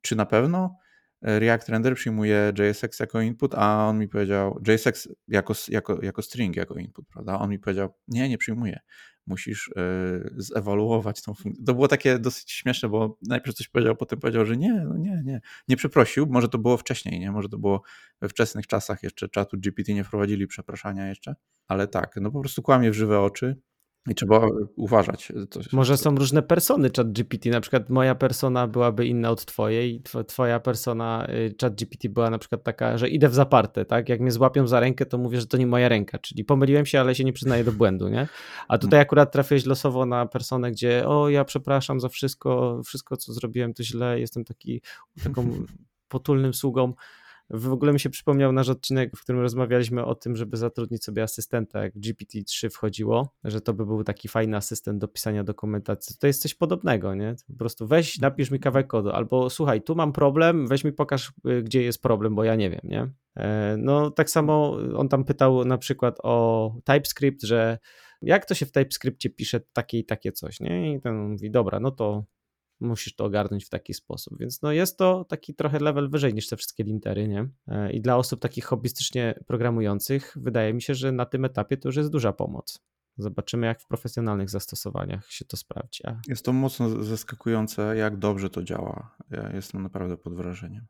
czy 0.00 0.16
na 0.16 0.26
pewno 0.26 0.76
React 1.22 1.68
Render 1.68 1.94
przyjmuje 1.94 2.52
JSX 2.58 3.00
jako 3.00 3.20
input, 3.20 3.54
a 3.54 3.88
on 3.88 3.98
mi 3.98 4.08
powiedział, 4.08 4.60
JSX 4.68 5.08
jako, 5.28 5.54
jako, 5.68 6.02
jako 6.02 6.22
string, 6.22 6.56
jako 6.56 6.74
input, 6.74 7.06
prawda? 7.08 7.38
On 7.38 7.50
mi 7.50 7.58
powiedział, 7.58 7.94
nie, 8.08 8.28
nie 8.28 8.38
przyjmuje. 8.38 8.80
Musisz 9.26 9.70
yy, 9.76 10.30
zewaluować 10.36 11.22
tą 11.22 11.34
funkcję. 11.34 11.64
To 11.64 11.74
było 11.74 11.88
takie 11.88 12.18
dosyć 12.18 12.52
śmieszne, 12.52 12.88
bo 12.88 13.18
najpierw 13.28 13.56
coś 13.56 13.68
powiedział, 13.68 13.96
potem 13.96 14.20
powiedział, 14.20 14.46
że 14.46 14.56
nie, 14.56 14.74
no 14.74 14.96
nie, 14.98 15.22
nie. 15.24 15.40
Nie 15.68 15.76
przeprosił, 15.76 16.26
może 16.26 16.48
to 16.48 16.58
było 16.58 16.76
wcześniej, 16.76 17.20
nie? 17.20 17.32
Może 17.32 17.48
to 17.48 17.58
było 17.58 17.82
we 18.20 18.28
wczesnych 18.28 18.66
czasach 18.66 19.02
jeszcze 19.02 19.28
czatu 19.28 19.58
GPT 19.58 19.94
nie 19.94 20.04
wprowadzili 20.04 20.46
przepraszania 20.46 21.08
jeszcze, 21.08 21.34
ale 21.68 21.88
tak, 21.88 22.16
no 22.20 22.30
po 22.30 22.40
prostu 22.40 22.62
kłamie 22.62 22.90
w 22.90 22.94
żywe 22.94 23.20
oczy 23.20 23.56
i 24.10 24.14
trzeba 24.14 24.46
uważać. 24.76 25.32
Może 25.72 25.96
są 25.96 26.14
różne 26.14 26.42
persony 26.42 26.90
ChatGPT. 26.96 27.46
Na 27.46 27.60
przykład 27.60 27.90
moja 27.90 28.14
persona 28.14 28.66
byłaby 28.66 29.06
inna 29.06 29.30
od 29.30 29.44
twojej, 29.44 30.02
twoja 30.26 30.60
persona 30.60 31.26
y, 31.28 31.54
ChatGPT 31.60 32.08
była 32.08 32.30
na 32.30 32.38
przykład 32.38 32.62
taka, 32.62 32.98
że 32.98 33.08
idę 33.08 33.28
w 33.28 33.34
zaparte, 33.34 33.84
tak? 33.84 34.08
Jak 34.08 34.20
mnie 34.20 34.30
złapią 34.30 34.66
za 34.66 34.80
rękę, 34.80 35.06
to 35.06 35.18
mówię, 35.18 35.40
że 35.40 35.46
to 35.46 35.56
nie 35.56 35.66
moja 35.66 35.88
ręka, 35.88 36.18
czyli 36.18 36.44
pomyliłem 36.44 36.86
się, 36.86 37.00
ale 37.00 37.14
się 37.14 37.24
nie 37.24 37.32
przyznaję 37.32 37.64
do 37.64 37.72
błędu, 37.72 38.08
nie? 38.08 38.28
A 38.68 38.78
tutaj 38.78 38.98
mm. 38.98 39.06
akurat 39.06 39.32
trafiłeś 39.32 39.66
losowo 39.66 40.06
na 40.06 40.26
personę, 40.26 40.70
gdzie 40.70 41.08
o, 41.08 41.28
ja 41.28 41.44
przepraszam 41.44 42.00
za 42.00 42.08
wszystko, 42.08 42.80
wszystko 42.84 43.16
co 43.16 43.32
zrobiłem 43.32 43.74
to 43.74 43.82
źle, 43.82 44.20
jestem 44.20 44.44
taki 44.44 44.82
taką 45.24 45.50
potulnym 46.08 46.54
sługą 46.54 46.92
w 47.50 47.72
ogóle 47.72 47.92
mi 47.92 48.00
się 48.00 48.10
przypomniał 48.10 48.52
nasz 48.52 48.68
odcinek, 48.68 49.16
w 49.16 49.22
którym 49.22 49.40
rozmawialiśmy 49.40 50.04
o 50.04 50.14
tym, 50.14 50.36
żeby 50.36 50.56
zatrudnić 50.56 51.04
sobie 51.04 51.22
asystenta, 51.22 51.82
jak 51.82 51.94
GPT-3 51.94 52.70
wchodziło, 52.70 53.34
że 53.44 53.60
to 53.60 53.74
by 53.74 53.86
był 53.86 54.04
taki 54.04 54.28
fajny 54.28 54.56
asystent 54.56 54.98
do 54.98 55.08
pisania 55.08 55.44
dokumentacji. 55.44 56.16
To 56.20 56.26
jest 56.26 56.42
coś 56.42 56.54
podobnego, 56.54 57.14
nie? 57.14 57.34
Po 57.48 57.58
prostu 57.58 57.86
weź, 57.86 58.18
napisz 58.18 58.50
mi 58.50 58.60
kawałek 58.60 58.86
kodu, 58.86 59.10
albo 59.10 59.50
słuchaj, 59.50 59.82
tu 59.82 59.94
mam 59.94 60.12
problem, 60.12 60.68
weź 60.68 60.84
mi 60.84 60.92
pokaż, 60.92 61.32
y, 61.48 61.62
gdzie 61.62 61.82
jest 61.82 62.02
problem, 62.02 62.34
bo 62.34 62.44
ja 62.44 62.54
nie 62.54 62.70
wiem, 62.70 62.80
nie? 62.84 63.10
E, 63.36 63.76
no 63.78 64.10
tak 64.10 64.30
samo 64.30 64.76
on 64.96 65.08
tam 65.08 65.24
pytał 65.24 65.64
na 65.64 65.78
przykład 65.78 66.18
o 66.22 66.74
TypeScript, 66.84 67.42
że 67.42 67.78
jak 68.22 68.46
to 68.46 68.54
się 68.54 68.66
w 68.66 68.72
TypeScriptie 68.72 69.30
pisze 69.30 69.60
takie 69.72 69.98
i 69.98 70.04
takie 70.04 70.32
coś, 70.32 70.60
nie? 70.60 70.94
I 70.94 71.00
ten 71.00 71.28
mówi, 71.28 71.50
dobra, 71.50 71.80
no 71.80 71.90
to 71.90 72.24
musisz 72.82 73.14
to 73.14 73.24
ogarnąć 73.24 73.64
w 73.64 73.68
taki 73.68 73.94
sposób. 73.94 74.38
Więc 74.38 74.62
no 74.62 74.72
jest 74.72 74.98
to 74.98 75.24
taki 75.24 75.54
trochę 75.54 75.78
level 75.78 76.10
wyżej 76.10 76.34
niż 76.34 76.48
te 76.48 76.56
wszystkie 76.56 76.84
lintery, 76.84 77.28
nie? 77.28 77.48
E, 77.68 77.92
I 77.92 78.00
dla 78.00 78.16
osób 78.16 78.40
takich 78.40 78.64
hobbystycznie 78.64 79.34
programujących 79.46 80.36
wydaje 80.36 80.74
mi 80.74 80.82
się, 80.82 80.94
że 80.94 81.12
na 81.12 81.26
tym 81.26 81.44
etapie 81.44 81.76
to 81.76 81.88
już 81.88 81.96
jest 81.96 82.10
duża 82.10 82.32
pomoc. 82.32 82.78
Zobaczymy, 83.18 83.66
jak 83.66 83.80
w 83.80 83.86
profesjonalnych 83.86 84.50
zastosowaniach 84.50 85.30
się 85.30 85.44
to 85.44 85.56
sprawdzi. 85.56 86.02
Jest 86.28 86.44
to 86.44 86.52
mocno 86.52 87.04
zaskakujące, 87.04 87.96
jak 87.96 88.16
dobrze 88.16 88.50
to 88.50 88.62
działa. 88.62 89.16
Ja 89.30 89.50
jestem 89.54 89.82
naprawdę 89.82 90.16
pod 90.16 90.34
wrażeniem. 90.34 90.86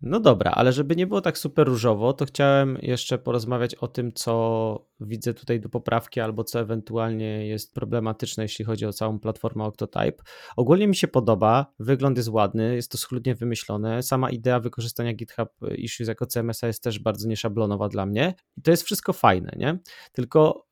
No 0.00 0.20
dobra, 0.20 0.50
ale 0.50 0.72
żeby 0.72 0.96
nie 0.96 1.06
było 1.06 1.20
tak 1.20 1.38
super 1.38 1.68
różowo, 1.68 2.12
to 2.12 2.24
chciałem 2.24 2.78
jeszcze 2.82 3.18
porozmawiać 3.18 3.74
o 3.74 3.88
tym, 3.88 4.12
co 4.12 4.86
widzę 5.00 5.34
tutaj 5.34 5.60
do 5.60 5.68
poprawki, 5.68 6.20
albo 6.20 6.44
co 6.44 6.60
ewentualnie 6.60 7.46
jest 7.46 7.74
problematyczne, 7.74 8.42
jeśli 8.42 8.64
chodzi 8.64 8.86
o 8.86 8.92
całą 8.92 9.18
platformę 9.18 9.64
Octotype. 9.64 10.22
Ogólnie 10.56 10.88
mi 10.88 10.96
się 10.96 11.08
podoba, 11.08 11.74
wygląd 11.78 12.16
jest 12.16 12.28
ładny, 12.28 12.74
jest 12.74 12.90
to 12.90 12.98
schludnie 12.98 13.34
wymyślone. 13.34 14.02
Sama 14.02 14.30
idea 14.30 14.60
wykorzystania 14.60 15.14
GitHub 15.14 15.48
Issues 15.76 16.08
jako 16.08 16.26
CMS-a 16.26 16.66
jest 16.66 16.82
też 16.82 16.98
bardzo 16.98 17.28
nieszablonowa 17.28 17.88
dla 17.88 18.06
mnie. 18.06 18.34
I 18.56 18.62
to 18.62 18.70
jest 18.70 18.82
wszystko 18.82 19.12
fajne, 19.12 19.52
nie? 19.56 19.78
Tylko 20.12 20.66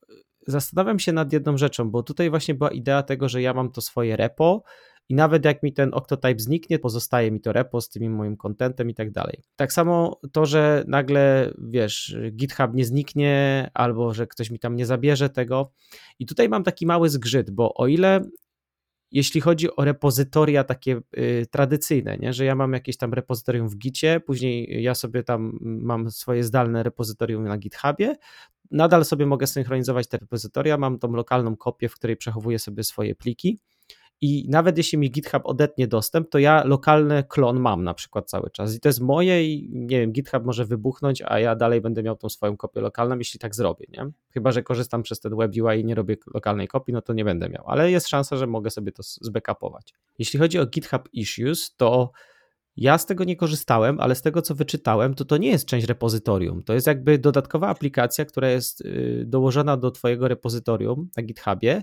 zastanawiam 0.46 0.98
się 0.98 1.12
nad 1.12 1.32
jedną 1.32 1.56
rzeczą, 1.56 1.90
bo 1.90 2.02
tutaj 2.02 2.30
właśnie 2.30 2.54
była 2.54 2.70
idea 2.70 3.02
tego, 3.02 3.28
że 3.28 3.42
ja 3.42 3.54
mam 3.54 3.72
to 3.72 3.80
swoje 3.80 4.16
repo, 4.16 4.62
i 5.08 5.14
nawet 5.14 5.44
jak 5.44 5.62
mi 5.62 5.72
ten 5.72 5.94
Octotype 5.94 6.38
zniknie, 6.38 6.78
pozostaje 6.78 7.30
mi 7.30 7.40
to 7.40 7.52
repo 7.52 7.80
z 7.80 7.88
tym 7.88 8.12
moim 8.14 8.36
contentem 8.36 8.90
i 8.90 8.94
tak 8.94 9.10
dalej. 9.10 9.42
Tak 9.56 9.72
samo 9.72 10.20
to, 10.32 10.46
że 10.46 10.84
nagle, 10.86 11.52
wiesz, 11.58 12.16
GitHub 12.32 12.74
nie 12.74 12.84
zniknie 12.84 13.70
albo 13.74 14.14
że 14.14 14.26
ktoś 14.26 14.50
mi 14.50 14.58
tam 14.58 14.76
nie 14.76 14.86
zabierze 14.86 15.28
tego. 15.28 15.72
I 16.18 16.26
tutaj 16.26 16.48
mam 16.48 16.64
taki 16.64 16.86
mały 16.86 17.08
zgrzyt, 17.08 17.50
bo 17.50 17.74
o 17.74 17.86
ile 17.86 18.20
jeśli 19.12 19.40
chodzi 19.40 19.76
o 19.76 19.84
repozytoria 19.84 20.64
takie 20.64 21.00
y, 21.18 21.46
tradycyjne, 21.50 22.16
nie? 22.16 22.32
że 22.32 22.44
ja 22.44 22.54
mam 22.54 22.72
jakieś 22.72 22.96
tam 22.96 23.14
repozytorium 23.14 23.68
w 23.68 23.76
Gicie, 23.76 24.20
później 24.20 24.82
ja 24.82 24.94
sobie 24.94 25.22
tam 25.22 25.58
mam 25.60 26.10
swoje 26.10 26.44
zdalne 26.44 26.82
repozytorium 26.82 27.44
na 27.44 27.58
GitHubie, 27.58 28.16
nadal 28.70 29.04
sobie 29.04 29.26
mogę 29.26 29.46
synchronizować 29.46 30.08
te 30.08 30.18
repozytoria, 30.18 30.78
mam 30.78 30.98
tą 30.98 31.12
lokalną 31.12 31.56
kopię, 31.56 31.88
w 31.88 31.94
której 31.94 32.16
przechowuję 32.16 32.58
sobie 32.58 32.84
swoje 32.84 33.14
pliki 33.14 33.60
i 34.22 34.46
nawet 34.48 34.78
jeśli 34.78 34.98
mi 34.98 35.10
GitHub 35.10 35.42
odetnie 35.44 35.88
dostęp, 35.88 36.30
to 36.30 36.38
ja 36.38 36.64
lokalny 36.64 37.24
klon 37.28 37.60
mam 37.60 37.84
na 37.84 37.94
przykład 37.94 38.30
cały 38.30 38.50
czas 38.50 38.74
i 38.74 38.80
to 38.80 38.88
jest 38.88 39.00
moje 39.00 39.52
i 39.52 39.68
nie 39.72 40.00
wiem, 40.00 40.12
GitHub 40.12 40.44
może 40.44 40.64
wybuchnąć, 40.64 41.22
a 41.26 41.38
ja 41.38 41.56
dalej 41.56 41.80
będę 41.80 42.02
miał 42.02 42.16
tą 42.16 42.28
swoją 42.28 42.56
kopię 42.56 42.80
lokalną, 42.80 43.18
jeśli 43.18 43.40
tak 43.40 43.54
zrobię, 43.54 43.86
nie? 43.88 44.10
Chyba, 44.30 44.52
że 44.52 44.62
korzystam 44.62 45.02
przez 45.02 45.20
ten 45.20 45.36
WebUI 45.36 45.80
i 45.80 45.84
nie 45.84 45.94
robię 45.94 46.16
lokalnej 46.34 46.68
kopii, 46.68 46.94
no 46.94 47.02
to 47.02 47.12
nie 47.12 47.24
będę 47.24 47.48
miał, 47.48 47.64
ale 47.66 47.90
jest 47.90 48.08
szansa, 48.08 48.36
że 48.36 48.46
mogę 48.46 48.70
sobie 48.70 48.92
to 48.92 49.02
zbackupować. 49.02 49.94
Jeśli 50.18 50.38
chodzi 50.38 50.58
o 50.58 50.66
GitHub 50.66 51.08
Issues, 51.12 51.76
to 51.76 52.10
Ja 52.76 52.98
z 52.98 53.06
tego 53.06 53.24
nie 53.24 53.36
korzystałem, 53.36 54.00
ale 54.00 54.14
z 54.14 54.22
tego 54.22 54.42
co 54.42 54.54
wyczytałem, 54.54 55.14
to 55.14 55.24
to 55.24 55.36
nie 55.36 55.48
jest 55.48 55.66
część 55.66 55.86
repozytorium. 55.86 56.62
To 56.62 56.74
jest 56.74 56.86
jakby 56.86 57.18
dodatkowa 57.18 57.68
aplikacja, 57.68 58.24
która 58.24 58.50
jest 58.50 58.80
y, 58.80 59.24
dołożona 59.26 59.76
do 59.76 59.90
Twojego 59.90 60.28
repozytorium 60.28 61.08
na 61.16 61.22
GitHubie 61.22 61.82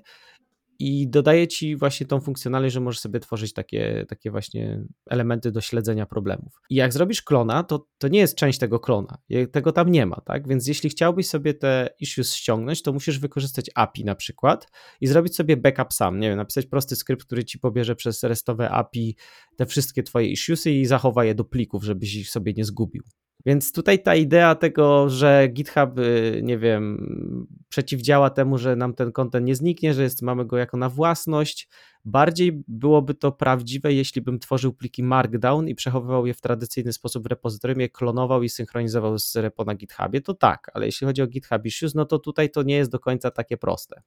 i 0.79 1.09
dodaje 1.09 1.47
ci 1.47 1.75
właśnie 1.75 2.07
tą 2.07 2.21
funkcjonalność, 2.21 2.73
że 2.73 2.79
możesz 2.79 2.99
sobie 2.99 3.19
tworzyć 3.19 3.53
takie, 3.53 4.05
takie 4.09 4.31
właśnie 4.31 4.83
elementy 5.09 5.51
do 5.51 5.61
śledzenia 5.61 6.05
problemów. 6.05 6.61
I 6.69 6.75
jak 6.75 6.93
zrobisz 6.93 7.21
klona, 7.21 7.63
to, 7.63 7.87
to 7.97 8.07
nie 8.07 8.19
jest 8.19 8.35
część 8.35 8.59
tego 8.59 8.79
klona, 8.79 9.17
tego 9.51 9.71
tam 9.71 9.91
nie 9.91 10.05
ma, 10.05 10.21
tak? 10.25 10.47
Więc 10.47 10.67
jeśli 10.67 10.89
chciałbyś 10.89 11.27
sobie 11.27 11.53
te 11.53 11.89
issues 11.99 12.35
ściągnąć, 12.35 12.81
to 12.81 12.93
musisz 12.93 13.19
wykorzystać 13.19 13.69
API 13.75 14.05
na 14.05 14.15
przykład 14.15 14.67
i 15.01 15.07
zrobić 15.07 15.35
sobie 15.35 15.57
backup 15.57 15.93
sam, 15.93 16.19
nie 16.19 16.29
wiem, 16.29 16.37
napisać 16.37 16.65
prosty 16.65 16.95
skrypt, 16.95 17.25
który 17.25 17.45
ci 17.45 17.59
pobierze 17.59 17.95
przez 17.95 18.23
restowe 18.23 18.69
API 18.69 19.15
te 19.57 19.65
wszystkie 19.65 20.03
twoje 20.03 20.27
issuesy 20.27 20.71
i 20.71 20.85
zachowa 20.85 21.25
je 21.25 21.35
do 21.35 21.43
plików, 21.43 21.83
żebyś 21.83 22.15
ich 22.15 22.29
sobie 22.29 22.53
nie 22.53 22.65
zgubił. 22.65 23.03
Więc 23.45 23.71
tutaj 23.71 24.03
ta 24.03 24.15
idea 24.15 24.55
tego, 24.55 25.09
że 25.09 25.47
GitHub, 25.47 25.99
y, 25.99 26.41
nie 26.43 26.57
wiem, 26.57 27.47
przeciwdziała 27.69 28.29
temu, 28.29 28.57
że 28.57 28.75
nam 28.75 28.93
ten 28.93 29.11
kontent 29.11 29.45
nie 29.45 29.55
zniknie, 29.55 29.93
że 29.93 30.03
jest, 30.03 30.21
mamy 30.21 30.45
go 30.45 30.57
jako 30.57 30.77
na 30.77 30.89
własność, 30.89 31.69
bardziej 32.05 32.63
byłoby 32.67 33.13
to 33.13 33.31
prawdziwe, 33.31 33.93
jeśli 33.93 34.21
bym 34.21 34.39
tworzył 34.39 34.73
pliki 34.73 35.03
Markdown 35.03 35.67
i 35.67 35.75
przechowywał 35.75 36.25
je 36.25 36.33
w 36.33 36.41
tradycyjny 36.41 36.93
sposób 36.93 37.23
w 37.23 37.25
repozytorium, 37.25 37.79
je 37.79 37.89
klonował 37.89 38.43
i 38.43 38.49
synchronizował 38.49 39.19
z 39.19 39.35
repo 39.35 39.65
na 39.65 39.75
GitHubie, 39.75 40.21
to 40.21 40.33
tak, 40.33 40.71
ale 40.73 40.85
jeśli 40.85 41.07
chodzi 41.07 41.21
o 41.21 41.27
GitHub 41.27 41.65
Issues, 41.65 41.95
no 41.95 42.05
to 42.05 42.19
tutaj 42.19 42.49
to 42.49 42.63
nie 42.63 42.75
jest 42.75 42.91
do 42.91 42.99
końca 42.99 43.31
takie 43.31 43.57
proste. 43.57 44.01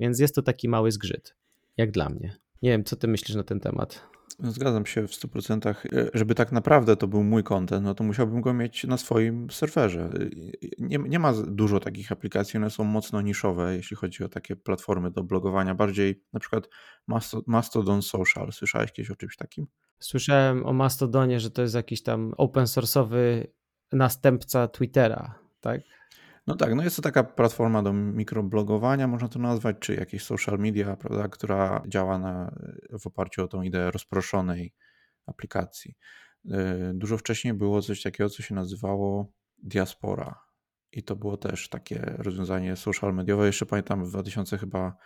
Więc 0.00 0.18
jest 0.18 0.34
to 0.34 0.42
taki 0.42 0.68
mały 0.68 0.92
zgrzyt, 0.92 1.34
jak 1.76 1.90
dla 1.90 2.08
mnie. 2.08 2.36
Nie 2.62 2.70
wiem, 2.70 2.84
co 2.84 2.96
ty 2.96 3.08
myślisz 3.08 3.36
na 3.36 3.42
ten 3.42 3.60
temat? 3.60 4.06
Zgadzam 4.40 4.86
się 4.86 5.08
w 5.08 5.10
100%. 5.10 5.68
E, 5.68 5.74
żeby 6.14 6.34
tak 6.34 6.52
naprawdę 6.52 6.96
to 6.96 7.06
był 7.06 7.24
mój 7.24 7.42
kontent, 7.42 7.84
no 7.84 7.94
to 7.94 8.04
musiałbym 8.04 8.40
go 8.40 8.54
mieć 8.54 8.84
na 8.84 8.96
swoim 8.96 9.50
serwerze. 9.50 10.00
E, 10.02 10.28
nie, 10.78 10.98
nie 10.98 11.18
ma 11.18 11.32
dużo 11.32 11.80
takich 11.80 12.12
aplikacji, 12.12 12.56
one 12.56 12.70
są 12.70 12.84
mocno 12.84 13.20
niszowe, 13.20 13.76
jeśli 13.76 13.96
chodzi 13.96 14.24
o 14.24 14.28
takie 14.28 14.56
platformy 14.56 15.10
do 15.10 15.22
blogowania. 15.22 15.74
Bardziej 15.74 16.22
na 16.32 16.40
przykład 16.40 16.68
Mastodon 17.46 18.02
Social. 18.02 18.52
Słyszałeś 18.52 18.92
kiedyś 18.92 19.10
o 19.10 19.16
czymś 19.16 19.36
takim? 19.36 19.66
Słyszałem 20.00 20.66
o 20.66 20.72
Mastodonie, 20.72 21.40
że 21.40 21.50
to 21.50 21.62
jest 21.62 21.74
jakiś 21.74 22.02
tam 22.02 22.34
open 22.36 22.64
source'owy 22.64 23.46
następca 23.92 24.68
Twittera, 24.68 25.38
tak? 25.60 25.80
No 26.46 26.56
tak, 26.56 26.74
no 26.74 26.82
jest 26.82 26.96
to 26.96 27.02
taka 27.02 27.24
platforma 27.24 27.82
do 27.82 27.92
mikroblogowania, 27.92 29.08
można 29.08 29.28
to 29.28 29.38
nazwać, 29.38 29.76
czy 29.80 29.94
jakieś 29.94 30.24
social 30.24 30.58
media, 30.58 30.96
prawda, 30.96 31.28
która 31.28 31.82
działa 31.88 32.18
na, 32.18 32.54
w 33.00 33.06
oparciu 33.06 33.44
o 33.44 33.48
tą 33.48 33.62
ideę 33.62 33.90
rozproszonej 33.90 34.74
aplikacji. 35.26 35.94
E, 36.50 36.92
dużo 36.94 37.18
wcześniej 37.18 37.54
było 37.54 37.82
coś 37.82 38.02
takiego, 38.02 38.30
co 38.30 38.42
się 38.42 38.54
nazywało 38.54 39.32
Diaspora. 39.58 40.40
I 40.92 41.02
to 41.02 41.16
było 41.16 41.36
też 41.36 41.68
takie 41.68 42.14
rozwiązanie 42.18 42.76
social 42.76 43.14
mediowe. 43.14 43.46
Jeszcze 43.46 43.66
pamiętam 43.66 44.04
w 44.04 44.08
2000 44.08 44.58
chyba 44.58 44.96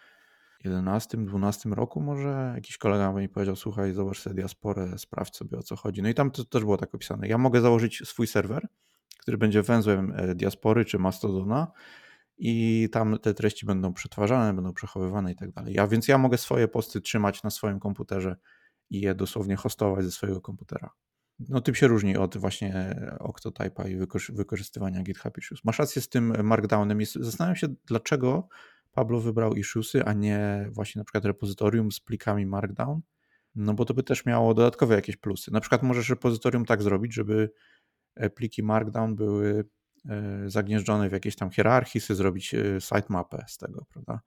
11-12 0.64 1.72
roku 1.72 2.00
może 2.00 2.52
jakiś 2.54 2.78
kolega 2.78 3.12
mi 3.12 3.28
powiedział, 3.28 3.56
słuchaj, 3.56 3.92
zobacz 3.92 4.20
sobie 4.20 4.34
diasporę, 4.34 4.98
sprawdź 4.98 5.36
sobie 5.36 5.58
o 5.58 5.62
co 5.62 5.76
chodzi. 5.76 6.02
No 6.02 6.08
i 6.08 6.14
tam 6.14 6.30
to 6.30 6.44
też 6.44 6.62
było 6.62 6.76
tak 6.76 6.94
opisane. 6.94 7.28
Ja 7.28 7.38
mogę 7.38 7.60
założyć 7.60 8.02
swój 8.04 8.26
serwer, 8.26 8.68
który 9.18 9.38
będzie 9.38 9.62
węzłem 9.62 10.12
e, 10.16 10.34
diaspory 10.34 10.84
czy 10.84 10.98
mastodona 10.98 11.72
i 12.38 12.88
tam 12.92 13.18
te 13.22 13.34
treści 13.34 13.66
będą 13.66 13.92
przetwarzane, 13.92 14.54
będą 14.54 14.72
przechowywane 14.72 15.32
i 15.32 15.36
tak 15.36 15.52
dalej. 15.52 15.74
Ja, 15.74 15.86
więc 15.86 16.08
ja 16.08 16.18
mogę 16.18 16.38
swoje 16.38 16.68
posty 16.68 17.00
trzymać 17.00 17.42
na 17.42 17.50
swoim 17.50 17.80
komputerze 17.80 18.36
i 18.90 19.00
je 19.00 19.14
dosłownie 19.14 19.56
hostować 19.56 20.04
ze 20.04 20.10
swojego 20.10 20.40
komputera. 20.40 20.90
No 21.48 21.60
tym 21.60 21.74
się 21.74 21.88
różni 21.88 22.16
od 22.16 22.36
właśnie 22.36 22.96
Octotype'a 23.20 23.88
i 23.90 23.96
wykorzystywania 24.32 25.02
GitHub 25.02 25.38
Issues. 25.38 25.64
Masz 25.64 25.78
rację 25.78 26.02
z 26.02 26.08
tym 26.08 26.46
Markdownem. 26.46 26.98
Zastanawiam 27.20 27.56
się, 27.56 27.68
dlaczego 27.86 28.48
Pablo 28.92 29.20
wybrał 29.20 29.54
Issuesy, 29.54 30.04
a 30.04 30.12
nie 30.12 30.68
właśnie 30.72 31.00
na 31.00 31.04
przykład 31.04 31.24
repozytorium 31.24 31.92
z 31.92 32.00
plikami 32.00 32.46
Markdown, 32.46 33.00
no 33.54 33.74
bo 33.74 33.84
to 33.84 33.94
by 33.94 34.02
też 34.02 34.26
miało 34.26 34.54
dodatkowe 34.54 34.94
jakieś 34.94 35.16
plusy. 35.16 35.52
Na 35.52 35.60
przykład 35.60 35.82
możesz 35.82 36.10
repozytorium 36.10 36.64
tak 36.64 36.82
zrobić, 36.82 37.14
żeby 37.14 37.50
E, 37.50 37.77
pliki 38.34 38.62
Markdown 38.62 39.14
były 39.14 39.64
e, 40.08 40.50
zagnieżdżone 40.50 41.08
w 41.08 41.12
jakiejś 41.12 41.36
tam 41.36 41.50
hierarchii, 41.50 42.00
sobie 42.00 42.16
zrobić 42.16 42.54
e, 42.54 42.80
sitemapę 42.80 43.44
z 43.48 43.56
tego, 43.56 43.86
prawda? 43.92 44.20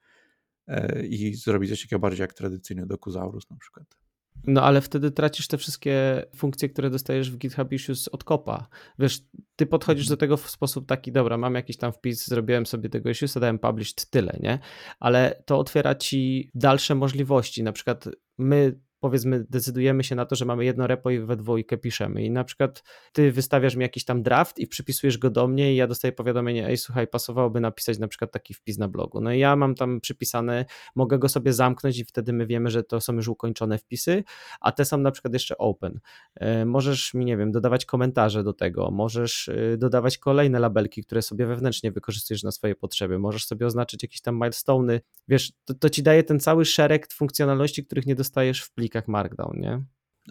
I 1.03 1.33
zrobić 1.35 1.69
coś 1.69 1.81
takiego 1.81 1.99
bardziej 1.99 2.21
jak 2.21 2.33
tradycyjny 2.33 2.85
Dokuzaurus 2.85 3.49
na 3.49 3.57
przykład. 3.57 4.01
No 4.47 4.63
ale 4.63 4.81
wtedy 4.81 5.11
tracisz 5.11 5.47
te 5.47 5.57
wszystkie 5.57 6.25
funkcje, 6.35 6.69
które 6.69 6.89
dostajesz 6.89 7.31
w 7.31 7.37
GitHub 7.37 7.73
Issues 7.73 8.07
od 8.07 8.23
kopa. 8.23 8.67
Wiesz, 8.99 9.21
ty 9.55 9.65
podchodzisz 9.65 10.07
do 10.07 10.13
mhm. 10.13 10.19
tego 10.19 10.37
w 10.37 10.49
sposób 10.49 10.87
taki, 10.87 11.11
dobra, 11.11 11.37
mam 11.37 11.55
jakiś 11.55 11.77
tam 11.77 11.93
wpis, 11.93 12.27
zrobiłem 12.27 12.65
sobie 12.65 12.89
tego 12.89 13.09
issuesa, 13.09 13.39
dałem 13.39 13.59
published, 13.59 14.09
tyle, 14.09 14.37
nie? 14.39 14.59
Ale 14.99 15.43
to 15.45 15.59
otwiera 15.59 15.95
ci 15.95 16.49
dalsze 16.55 16.95
możliwości. 16.95 17.63
Na 17.63 17.71
przykład 17.71 18.05
my 18.37 18.79
powiedzmy 19.01 19.45
decydujemy 19.49 20.03
się 20.03 20.15
na 20.15 20.25
to, 20.25 20.35
że 20.35 20.45
mamy 20.45 20.65
jedno 20.65 20.87
repo 20.87 21.09
i 21.09 21.19
we 21.19 21.35
dwójkę 21.35 21.77
piszemy 21.77 22.23
i 22.23 22.31
na 22.31 22.43
przykład 22.43 22.83
ty 23.13 23.31
wystawiasz 23.31 23.75
mi 23.75 23.81
jakiś 23.81 24.05
tam 24.05 24.23
draft 24.23 24.59
i 24.59 24.67
przypisujesz 24.67 25.17
go 25.17 25.29
do 25.29 25.47
mnie 25.47 25.73
i 25.73 25.75
ja 25.75 25.87
dostaję 25.87 26.11
powiadomienie, 26.11 26.67
ej 26.67 26.77
słuchaj, 26.77 27.07
pasowałoby 27.07 27.59
napisać 27.59 27.99
na 27.99 28.07
przykład 28.07 28.31
taki 28.31 28.53
wpis 28.53 28.77
na 28.77 28.87
blogu. 28.87 29.21
No 29.21 29.33
i 29.33 29.39
ja 29.39 29.55
mam 29.55 29.75
tam 29.75 30.01
przypisane, 30.01 30.65
mogę 30.95 31.19
go 31.19 31.29
sobie 31.29 31.53
zamknąć 31.53 31.99
i 31.99 32.05
wtedy 32.05 32.33
my 32.33 32.45
wiemy, 32.45 32.69
że 32.69 32.83
to 32.83 33.01
są 33.01 33.13
już 33.13 33.27
ukończone 33.27 33.77
wpisy, 33.77 34.23
a 34.59 34.71
te 34.71 34.85
są 34.85 34.97
na 34.97 35.11
przykład 35.11 35.33
jeszcze 35.33 35.57
open. 35.57 35.99
E, 36.35 36.65
możesz 36.65 37.13
mi, 37.13 37.25
nie 37.25 37.37
wiem, 37.37 37.51
dodawać 37.51 37.85
komentarze 37.85 38.43
do 38.43 38.53
tego, 38.53 38.91
możesz 38.91 39.49
e, 39.49 39.77
dodawać 39.77 40.17
kolejne 40.17 40.59
labelki, 40.59 41.03
które 41.03 41.21
sobie 41.21 41.45
wewnętrznie 41.45 41.91
wykorzystujesz 41.91 42.43
na 42.43 42.51
swoje 42.51 42.75
potrzeby, 42.75 43.19
możesz 43.19 43.45
sobie 43.45 43.65
oznaczyć 43.65 44.03
jakieś 44.03 44.21
tam 44.21 44.39
milestone'y, 44.39 44.99
wiesz, 45.27 45.53
to, 45.65 45.73
to 45.73 45.89
ci 45.89 46.03
daje 46.03 46.23
ten 46.23 46.39
cały 46.39 46.65
szereg 46.65 47.13
funkcjonalności, 47.13 47.85
których 47.85 48.05
nie 48.05 48.15
dostajesz 48.15 48.61
w 48.61 48.73
plik 48.73 48.90
plikach 48.91 49.07
Markdown, 49.07 49.59
nie? 49.59 49.83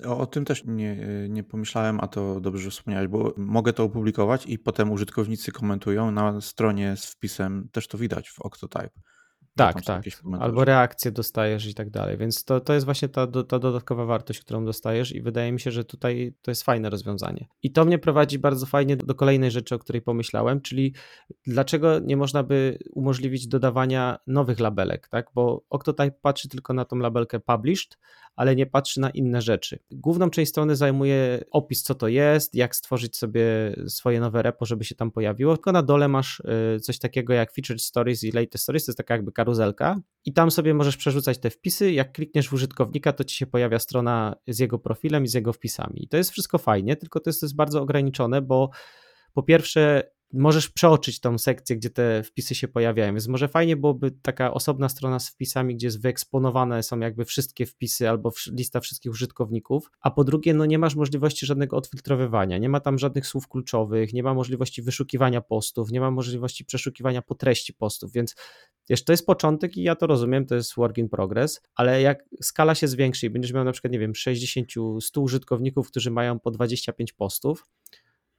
O, 0.05 0.19
o, 0.19 0.27
tym 0.27 0.45
też 0.45 0.65
nie, 0.65 0.97
nie 1.29 1.45
pomyślałem, 1.45 1.99
a 2.01 2.09
to 2.09 2.41
dobrze, 2.41 2.63
że 2.63 2.71
wspomniałeś, 2.71 3.09
bo 3.09 3.35
mogę 3.37 3.73
to 3.73 3.85
opublikować 3.85 4.47
i 4.47 4.59
potem 4.59 4.91
użytkownicy 4.91 5.53
komentują 5.53 6.11
na 6.11 6.41
stronie 6.41 6.97
z 6.97 7.07
wpisem, 7.07 7.69
też 7.73 7.89
to 7.89 7.99
widać 7.99 8.31
w 8.31 8.41
Octotype. 8.41 9.01
Tak, 9.61 9.83
tak. 9.83 10.05
Albo 10.41 10.65
reakcje 10.65 11.11
dostajesz 11.11 11.67
i 11.67 11.75
tak 11.75 11.91
dalej. 11.91 12.17
Więc 12.17 12.45
to, 12.45 12.61
to 12.61 12.75
jest 12.75 12.85
właśnie 12.85 13.09
ta, 13.09 13.27
ta 13.27 13.59
dodatkowa 13.59 14.05
wartość, 14.05 14.41
którą 14.41 14.65
dostajesz, 14.65 15.15
i 15.15 15.23
wydaje 15.23 15.53
mi 15.53 15.61
się, 15.61 15.71
że 15.71 15.85
tutaj 15.85 16.35
to 16.43 16.51
jest 16.51 16.63
fajne 16.63 16.91
rozwiązanie. 16.91 17.49
I 17.63 17.73
to 17.73 17.85
mnie 17.85 17.99
prowadzi 17.99 18.39
bardzo 18.39 18.67
fajnie 18.67 18.97
do 18.97 19.15
kolejnej 19.15 19.51
rzeczy, 19.51 19.75
o 19.75 19.79
której 19.79 20.03
pomyślałem, 20.03 20.61
czyli 20.61 20.95
dlaczego 21.47 21.99
nie 21.99 22.17
można 22.17 22.43
by 22.43 22.79
umożliwić 22.93 23.49
dodawania 23.49 24.19
nowych 24.27 24.61
labelek, 24.61 25.09
tak? 25.09 25.31
Bo 25.35 25.65
Octotype 25.71 26.19
patrzy 26.23 26.49
tylko 26.49 26.75
na 26.75 26.85
tą 26.85 26.97
labelkę 26.97 27.41
published, 27.41 27.99
ale 28.37 28.57
nie 28.57 28.67
patrzy 28.67 29.01
na 29.01 29.11
inne 29.11 29.43
rzeczy. 29.43 29.79
Główną 29.91 30.31
część 30.31 30.51
strony 30.51 30.77
zajmuje 30.77 31.45
opis, 31.51 31.83
co 31.83 31.95
to 31.95 32.09
jest, 32.09 32.55
jak 32.55 32.77
stworzyć 32.77 33.17
sobie 33.17 33.45
swoje 33.87 34.21
nowe 34.21 34.43
repo, 34.43 34.67
żeby 34.67 34.85
się 34.85 34.95
tam 34.95 35.11
pojawiło. 35.11 35.57
Tylko 35.57 35.73
na 35.73 35.83
dole 35.83 36.09
masz 36.09 36.43
y, 36.77 36.81
coś 36.81 36.99
takiego 36.99 37.33
jak 37.33 37.53
Featured 37.53 37.83
Stories 37.83 38.25
i 38.25 38.33
Latest 38.33 38.65
Stories, 38.65 38.85
to 38.85 38.91
jest 38.91 38.99
taka 38.99 39.15
jakby 39.15 39.33
karuzelka 39.51 40.01
i 40.25 40.33
tam 40.33 40.51
sobie 40.51 40.75
możesz 40.75 40.97
przerzucać 40.97 41.39
te 41.39 41.51
wpisy. 41.51 41.93
Jak 41.93 42.13
klikniesz 42.13 42.49
w 42.49 42.53
użytkownika, 42.53 43.13
to 43.13 43.25
ci 43.25 43.37
się 43.37 43.47
pojawia 43.47 43.79
strona 43.79 44.37
z 44.49 44.59
jego 44.59 44.79
profilem 44.79 45.25
i 45.25 45.29
z 45.29 45.35
jego 45.35 45.53
wpisami. 45.53 46.05
I 46.05 46.09
to 46.09 46.17
jest 46.17 46.31
wszystko 46.31 46.59
fajnie, 46.59 46.97
tylko 46.97 47.21
to 47.21 47.31
jest, 47.31 47.41
to 47.41 47.47
jest 47.47 47.57
bardzo 47.57 47.83
ograniczone, 47.83 48.43
bo 48.43 48.71
po 49.33 49.43
pierwsze 49.43 50.11
możesz 50.33 50.69
przeoczyć 50.69 51.21
tą 51.21 51.39
sekcję, 51.39 51.77
gdzie 51.77 51.91
te 51.91 52.23
wpisy 52.23 52.55
się 52.55 52.69
pojawiają. 52.69 53.13
Więc 53.13 53.29
może 53.29 53.49
fajnie 53.49 53.77
byłoby 53.77 54.11
taka 54.11 54.55
osobna 54.55 54.89
strona 54.89 55.19
z 55.19 55.31
wpisami, 55.31 55.75
gdzie 55.75 55.91
wyeksponowane 55.91 56.83
są 56.83 56.99
jakby 56.99 57.25
wszystkie 57.25 57.67
wpisy 57.67 58.09
albo 58.09 58.33
lista 58.53 58.81
wszystkich 58.81 59.13
użytkowników, 59.13 59.91
a 60.01 60.11
po 60.11 60.25
drugie, 60.25 60.55
no 60.55 60.67
nie 60.67 60.79
masz 60.79 60.95
możliwości 60.95 61.47
żadnego 61.47 61.77
odfiltrowywania, 61.77 62.59
nie 62.59 62.69
ma 62.69 62.81
tam 62.81 62.99
żadnych 62.99 63.27
słów 63.27 63.49
kluczowych, 63.49 64.13
nie 64.13 64.23
ma 64.23 64.35
możliwości 64.35 64.83
wyszukiwania 64.83 65.41
postów, 65.41 65.91
nie 65.91 66.01
ma 66.01 66.11
możliwości 66.11 66.65
przeszukiwania 66.65 67.23
po 67.23 67.35
treści 67.35 67.75
postów, 67.75 68.13
więc 68.13 68.35
wiesz, 68.89 69.05
to 69.05 69.13
jest 69.13 69.27
początek 69.27 69.77
i 69.77 69.83
ja 69.83 69.97
to 69.97 70.07
rozumiem, 70.07 70.47
to 70.47 70.55
jest 70.55 70.75
work 70.75 70.99
in 70.99 71.09
progress, 71.09 71.61
ale 71.75 72.03
jak 72.03 72.25
skala 72.43 72.75
się 72.75 72.89
zwiększy 72.89 73.27
i 73.27 73.31
będziesz 73.31 73.53
miał 73.53 73.65
na 73.65 73.73
przykład, 73.73 73.93
nie 73.93 73.99
wiem, 73.99 74.15
60, 74.15 74.69
100 75.01 75.21
użytkowników, 75.21 75.89
którzy 75.89 76.11
mają 76.11 76.41
po 76.41 76.51
25 76.51 77.13
postów, 77.13 77.67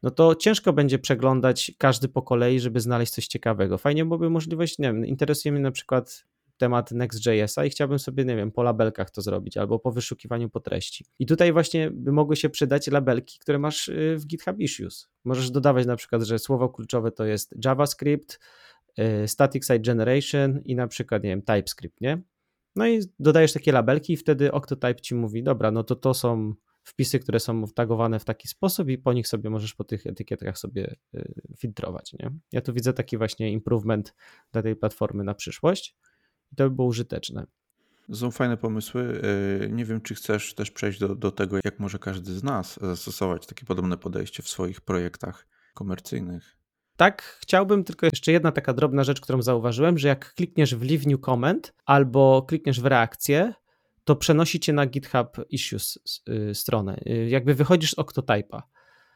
no 0.04 0.12
to 0.12 0.36
ciężko 0.36 0.74
będzie 0.74 1.00
przeglądać 1.00 1.72
każdy 1.78 2.08
po 2.08 2.22
kolei, 2.22 2.60
żeby 2.60 2.80
znaleźć 2.80 3.14
coś 3.14 3.28
ciekawego. 3.28 3.78
Fajnie 3.78 4.06
byłoby 4.06 4.30
możliwość, 4.30 4.80
nie 4.80 4.88
wiem, 4.88 5.06
interesuje 5.06 5.52
mnie 5.52 5.62
na 5.62 5.72
przykład 5.72 6.26
temat 6.62 6.92
Next.jsa 6.92 7.66
i 7.66 7.70
chciałbym 7.70 8.00
sobie, 8.00 8.26
nie 8.26 8.36
wiem, 8.36 8.52
po 8.52 8.64
labelkach 8.64 9.12
to 9.12 9.22
zrobić 9.22 9.58
albo 9.58 9.80
po 9.80 9.92
wyszukiwaniu 9.92 10.50
po 10.50 10.60
treści. 10.60 11.06
I 11.20 11.26
tutaj 11.26 11.54
właśnie 11.54 11.92
by 11.92 12.12
mogły 12.12 12.36
się 12.36 12.50
przydać 12.50 12.88
labelki, 12.88 13.40
które 13.40 13.60
masz 13.60 13.88
y, 13.88 14.18
w 14.20 14.26
GitHub 14.26 14.60
Issues. 14.60 15.10
Możesz 15.24 15.52
dodawać 15.52 15.86
na 15.86 15.96
przykład, 15.96 16.22
że 16.22 16.40
słowo 16.40 16.70
kluczowe 16.70 17.12
to 17.12 17.26
jest 17.26 17.56
JavaScript, 17.66 18.40
y, 19.24 19.28
Static 19.28 19.64
Site 19.64 19.80
Generation 19.80 20.62
i 20.66 20.76
na 20.76 20.88
przykład, 20.88 21.24
nie 21.24 21.30
wiem, 21.30 21.42
TypeScript, 21.42 22.02
nie? 22.02 22.22
No 22.76 22.88
i 22.88 23.00
dodajesz 23.20 23.54
takie 23.54 23.72
labelki 23.72 24.14
i 24.14 24.18
wtedy 24.18 24.52
Octotype 24.52 25.02
ci 25.02 25.16
mówi, 25.16 25.44
dobra, 25.44 25.72
no 25.72 25.84
to 25.84 25.96
to 25.96 26.14
są 26.14 26.54
wpisy, 26.84 27.20
które 27.20 27.40
są 27.40 27.68
tagowane 27.68 28.20
w 28.20 28.26
taki 28.26 28.48
sposób 28.48 28.90
i 28.90 28.98
po 28.98 29.14
nich 29.14 29.28
sobie 29.28 29.50
możesz 29.50 29.76
po 29.76 29.84
tych 29.84 30.08
etykietkach 30.08 30.58
sobie 30.58 30.96
y, 31.16 31.34
filtrować. 31.58 32.14
Nie? 32.14 32.32
Ja 32.52 32.62
tu 32.62 32.74
widzę 32.74 32.94
taki 32.94 33.18
właśnie 33.18 33.52
improvement 33.52 34.16
dla 34.52 34.62
tej 34.62 34.76
platformy 34.76 35.24
na 35.24 35.34
przyszłość 35.34 35.96
i 36.52 36.56
to 36.56 36.70
by 36.70 36.76
było 36.76 36.88
użyteczne. 36.88 37.48
Są 38.14 38.32
fajne 38.32 38.58
pomysły. 38.58 39.22
Y, 39.64 39.72
nie 39.72 39.86
wiem, 39.86 40.02
czy 40.02 40.16
chcesz 40.16 40.54
też 40.54 40.72
przejść 40.72 41.00
do, 41.00 41.16
do 41.16 41.32
tego, 41.32 41.58
jak 41.66 41.80
może 41.80 42.00
każdy 42.00 42.34
z 42.34 42.44
nas 42.44 42.80
zastosować 42.82 43.48
takie 43.48 43.66
podobne 43.66 43.98
podejście 43.98 44.44
w 44.44 44.50
swoich 44.50 44.82
projektach 44.82 45.48
komercyjnych. 45.74 46.62
Tak, 46.98 47.38
chciałbym 47.42 47.84
tylko 47.84 48.06
jeszcze 48.06 48.32
jedna 48.32 48.52
taka 48.52 48.74
drobna 48.74 49.04
rzecz, 49.04 49.22
którą 49.22 49.42
zauważyłem, 49.42 49.98
że 49.98 50.08
jak 50.08 50.34
klikniesz 50.34 50.76
w 50.76 50.82
Leave 50.82 51.06
New 51.06 51.22
Comment 51.22 51.74
albo 51.86 52.42
klikniesz 52.42 52.82
w 52.82 52.86
reakcję, 52.86 53.54
to 54.04 54.16
przenosi 54.16 54.60
cię 54.60 54.74
na 54.74 54.86
GitHub 54.86 55.38
Issues 55.50 56.00
y, 56.30 56.56
stronę. 56.56 57.00
Y, 57.08 57.30
jakby 57.30 57.56
wychodzisz 57.56 57.92
z 57.92 57.98
Octotype'a 57.98 58.62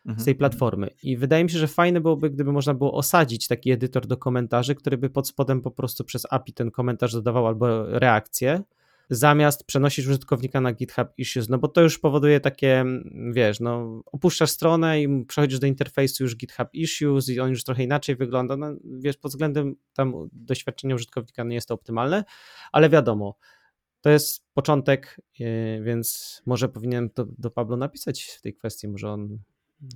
z 0.06 0.26
tej 0.26 0.34
Mhm. 0.34 0.38
platformy. 0.38 0.90
I 1.04 1.18
wydaje 1.18 1.44
mi 1.44 1.50
się, 1.50 1.60
że 1.60 1.68
fajne 1.68 2.02
byłoby, 2.02 2.30
gdyby 2.30 2.52
można 2.52 2.74
było 2.74 2.94
osadzić 2.94 3.48
taki 3.48 3.72
edytor 3.72 4.08
do 4.08 4.18
komentarzy, 4.18 4.76
który 4.76 4.98
by 4.98 5.10
pod 5.10 5.28
spodem 5.28 5.62
po 5.62 5.72
prostu 5.72 6.04
przez 6.04 6.28
API 6.30 6.54
ten 6.54 6.72
komentarz 6.72 7.14
dodawał 7.14 7.48
albo 7.48 7.86
reakcję, 8.00 8.62
zamiast 9.10 9.64
przenosić 9.64 10.08
użytkownika 10.08 10.62
na 10.62 10.74
GitHub 10.74 11.08
Issues, 11.18 11.50
no 11.50 11.58
bo 11.58 11.68
to 11.68 11.82
już 11.82 12.00
powoduje 12.00 12.40
takie, 12.40 12.80
mm, 12.80 13.32
wiesz, 13.34 13.60
no 13.60 14.02
opuszczasz 14.06 14.50
stronę 14.50 15.02
i 15.02 15.26
przechodzisz 15.26 15.60
do 15.60 15.68
interfejsu 15.68 16.24
już 16.24 16.36
GitHub 16.36 16.68
Issues 16.74 17.30
i 17.30 17.40
on 17.40 17.50
już 17.50 17.64
trochę 17.64 17.84
inaczej 17.84 18.16
wygląda, 18.16 18.58
no 18.58 18.68
wiesz, 18.84 19.18
pod 19.18 19.32
względem 19.32 19.76
tam 19.94 20.14
doświadczenia 20.32 20.96
użytkownika 20.96 21.44
nie 21.44 21.56
jest 21.56 21.68
to 21.68 21.74
optymalne, 21.74 22.24
ale 22.72 22.90
wiadomo, 22.90 23.36
to 24.06 24.10
jest 24.10 24.46
początek, 24.54 25.22
yy, 25.40 25.84
więc 25.84 26.42
może 26.46 26.70
powinienem 26.70 27.10
do, 27.16 27.26
do 27.38 27.52
Pablo 27.52 27.78
napisać 27.78 28.24
w 28.24 28.42
tej 28.42 28.54
kwestii, 28.54 28.88
może 28.88 29.10
on 29.10 29.40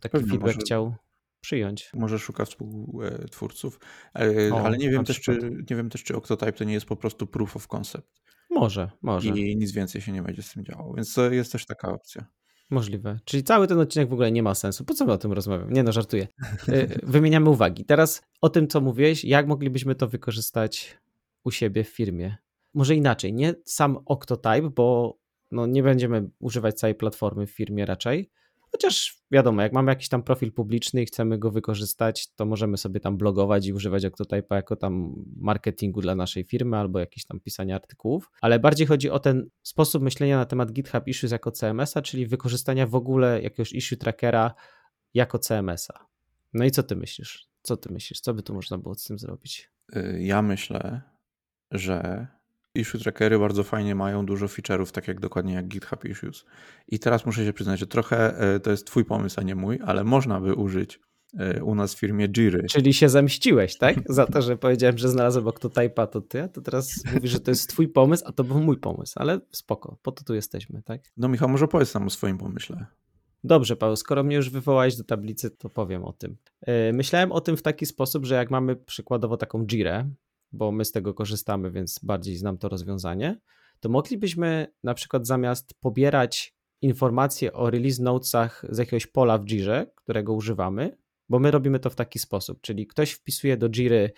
taki 0.02 0.12
Pewnie, 0.12 0.30
feedback 0.30 0.56
może- 0.56 0.66
chciał 0.66 0.96
przyjąć. 1.42 1.90
Może 1.94 2.20
szuka 2.20 2.46
współtwórców, 2.46 3.80
e, 4.16 4.54
O, 4.54 4.62
ale 4.66 4.78
nie 4.78 4.90
wiem, 4.90 5.06
też, 5.06 5.20
czy, 5.22 5.40
nie 5.70 5.76
wiem 5.76 5.90
też, 5.90 6.04
czy 6.04 6.16
Octotype 6.16 6.54
to 6.54 6.64
nie 6.64 6.74
jest 6.74 6.86
po 6.86 6.96
prostu 6.96 7.28
proof 7.28 7.56
of 7.56 7.68
concept 7.68 8.22
Może, 8.50 8.92
może, 9.02 9.30
i 9.30 9.58
nic 9.58 9.72
więcej 9.72 10.02
się 10.02 10.12
nie 10.12 10.22
będzie 10.22 10.42
z 10.44 10.54
tym 10.54 10.66
działo, 10.66 10.94
więc 10.94 11.14
to 11.14 11.32
jest 11.32 11.52
też 11.52 11.66
taka 11.66 11.92
opcja. 11.92 12.26
możliwe. 12.70 13.20
Czyli 13.26 13.44
cały 13.44 13.68
ten 13.68 13.80
odcinek 13.80 14.10
w 14.10 14.14
ogóle 14.14 14.32
nie 14.32 14.44
ma 14.44 14.56
sensu. 14.56 14.86
Po 14.86 14.94
co 14.94 15.06
my 15.06 15.12
o 15.12 15.18
tym 15.18 15.34
rozmawiamy? 15.34 15.72
Nie 15.72 15.84
no, 15.84 15.92
żartuję. 15.92 16.28
Yy, 16.68 17.00
Wymieniamy 17.04 17.50
uwagi. 17.50 17.86
Teraz 17.86 18.22
o 18.42 18.50
tym, 18.50 18.68
co 18.68 18.82
mówiłeś, 18.82 19.26
jak 19.26 19.48
moglibyśmy 19.48 19.96
to 19.96 20.08
wykorzystać 20.08 20.98
u 21.44 21.52
siebie 21.52 21.84
w 21.84 21.90
firmie. 21.90 22.38
Może 22.74 22.96
inaczej, 22.96 23.34
nie 23.34 23.56
sam 23.66 23.98
Octotype, 24.06 24.70
bo 24.76 25.18
no, 25.52 25.66
nie 25.66 25.84
będziemy 25.84 26.30
używać 26.40 26.80
całej 26.80 26.96
platformy 26.96 27.48
w 27.48 27.52
firmie 27.52 27.86
raczej, 27.86 28.32
Chociaż 28.72 29.18
wiadomo, 29.32 29.62
jak 29.62 29.74
mamy 29.74 29.92
jakiś 29.92 30.10
tam 30.10 30.24
profil 30.24 30.52
publiczny 30.52 31.02
i 31.02 31.06
chcemy 31.06 31.38
go 31.38 31.52
wykorzystać, 31.52 32.34
to 32.36 32.46
możemy 32.46 32.78
sobie 32.78 33.00
tam 33.00 33.18
blogować 33.18 33.68
i 33.68 33.74
używać 33.74 34.04
Octotype'a 34.04 34.56
jako 34.56 34.76
tam 34.76 35.24
marketingu 35.38 36.02
dla 36.02 36.16
naszej 36.16 36.44
firmy 36.44 36.78
albo 36.78 37.00
jakieś 37.00 37.26
tam 37.26 37.40
pisania 37.40 37.76
artykułów, 37.76 38.32
ale 38.42 38.60
bardziej 38.60 38.88
chodzi 38.88 39.10
o 39.10 39.20
ten 39.20 39.50
sposób 39.64 40.04
myślenia 40.04 40.38
na 40.38 40.46
temat 40.46 40.72
GitHub 40.72 41.08
Issues 41.08 41.32
jako 41.32 41.52
CMS-a, 41.52 42.02
czyli 42.02 42.28
wykorzystania 42.28 42.88
w 42.88 42.96
ogóle 42.96 43.42
jakiegoś 43.42 43.74
issue 43.74 43.98
trackera 43.98 44.54
jako 45.14 45.40
CMS-a. 45.40 46.06
No 46.54 46.66
i 46.66 46.72
co 46.72 46.84
ty 46.84 46.96
myślisz? 46.96 47.50
Co 47.62 47.78
ty 47.78 47.94
myślisz? 47.94 48.22
Co 48.22 48.34
by 48.34 48.44
tu 48.44 48.54
można 48.54 48.78
było 48.78 48.96
z 48.96 49.04
tym 49.04 49.20
zrobić? 49.20 49.72
Y, 49.96 50.20
Ja 50.22 50.42
myślę, 50.42 51.02
że 51.72 52.28
issue 52.76 52.98
trackery 52.98 53.40
bardzo 53.40 53.64
fajnie 53.64 53.96
mają 53.96 54.26
dużo 54.26 54.46
feature'ów, 54.46 54.92
tak 54.92 55.08
jak 55.08 55.20
dokładnie 55.20 55.54
jak 55.54 55.68
GitHub 55.68 56.06
Issues. 56.06 56.46
I 56.88 57.00
teraz 57.00 57.26
muszę 57.26 57.46
się 57.46 57.54
przyznać, 57.54 57.80
że 57.80 57.88
trochę 57.88 58.38
e, 58.38 58.60
to 58.60 58.72
jest 58.72 58.88
twój 58.88 59.06
pomysł, 59.06 59.40
a 59.40 59.44
nie 59.44 59.56
mój, 59.56 59.80
ale 59.86 60.04
można 60.04 60.42
by 60.42 60.54
użyć 60.54 61.00
e, 61.40 61.64
u 61.64 61.76
nas 61.76 61.96
w 61.96 62.00
firmie 62.00 62.30
Jiry. 62.30 62.64
Czyli 62.70 62.94
się 62.94 63.10
zemściłeś, 63.10 63.78
tak? 63.78 63.96
Za 64.10 64.26
to, 64.26 64.42
że 64.42 64.58
powiedziałem, 64.58 64.98
że 64.98 65.10
znalazłem 65.10 65.46
Octotype'a, 65.46 66.08
to 66.08 66.22
ty, 66.22 66.42
a 66.42 66.48
to 66.48 66.62
teraz 66.62 66.92
mówisz, 67.14 67.32
że 67.32 67.40
to 67.40 67.52
jest 67.52 67.70
twój 67.70 67.88
pomysł, 67.88 68.24
a 68.28 68.32
to 68.32 68.44
był 68.44 68.60
mój 68.60 68.78
pomysł, 68.78 69.14
ale 69.16 69.40
spoko, 69.52 69.98
po 70.02 70.12
to 70.12 70.24
tu 70.24 70.36
jesteśmy, 70.36 70.82
tak? 70.84 71.02
No 71.18 71.28
Michał, 71.28 71.50
może 71.50 71.68
powiedz 71.68 71.94
nam 71.94 72.08
o 72.08 72.10
swoim 72.10 72.38
pomyśle. 72.38 72.86
Dobrze, 73.44 73.76
Paweł, 73.76 73.96
skoro 73.96 74.24
mnie 74.24 74.36
już 74.36 74.50
wywołałeś 74.50 74.96
do 74.96 75.04
tablicy, 75.04 75.52
to 75.52 75.70
powiem 75.70 76.04
o 76.04 76.14
tym. 76.14 76.38
Yy, 76.68 76.94
Myślałem 76.94 77.32
o 77.32 77.42
tym 77.42 77.58
w 77.58 77.62
taki 77.62 77.86
sposób, 77.86 78.26
że 78.26 78.36
jak 78.36 78.52
mamy 78.52 78.76
przykładowo 78.76 79.38
taką 79.38 79.66
Jirę, 79.66 80.10
bo 80.52 80.72
my 80.72 80.86
z 80.86 80.92
tego 80.92 81.14
korzystamy, 81.14 81.72
więc 81.72 82.00
bardziej 82.04 82.38
znam 82.38 82.58
to 82.58 82.70
rozwiązanie, 82.70 83.40
to 83.80 83.90
moglibyśmy 83.90 84.68
na 84.84 84.94
przykład 84.94 85.28
zamiast 85.28 85.74
pobierać 85.80 86.56
informacje 86.82 87.54
o 87.54 87.70
release 87.70 88.00
notesach 88.00 88.66
z 88.70 88.78
jakiegoś 88.78 89.08
pola 89.08 89.38
w 89.38 89.46
Jirze, 89.46 89.92
którego 89.96 90.34
używamy, 90.34 90.98
bo 91.30 91.40
my 91.40 91.52
robimy 91.52 91.80
to 91.80 91.90
w 91.90 91.96
taki 91.96 92.20
sposób, 92.20 92.62
czyli 92.62 92.88
ktoś 92.88 93.12
wpisuje 93.12 93.58
do 93.58 93.70
Jiry 93.70 94.12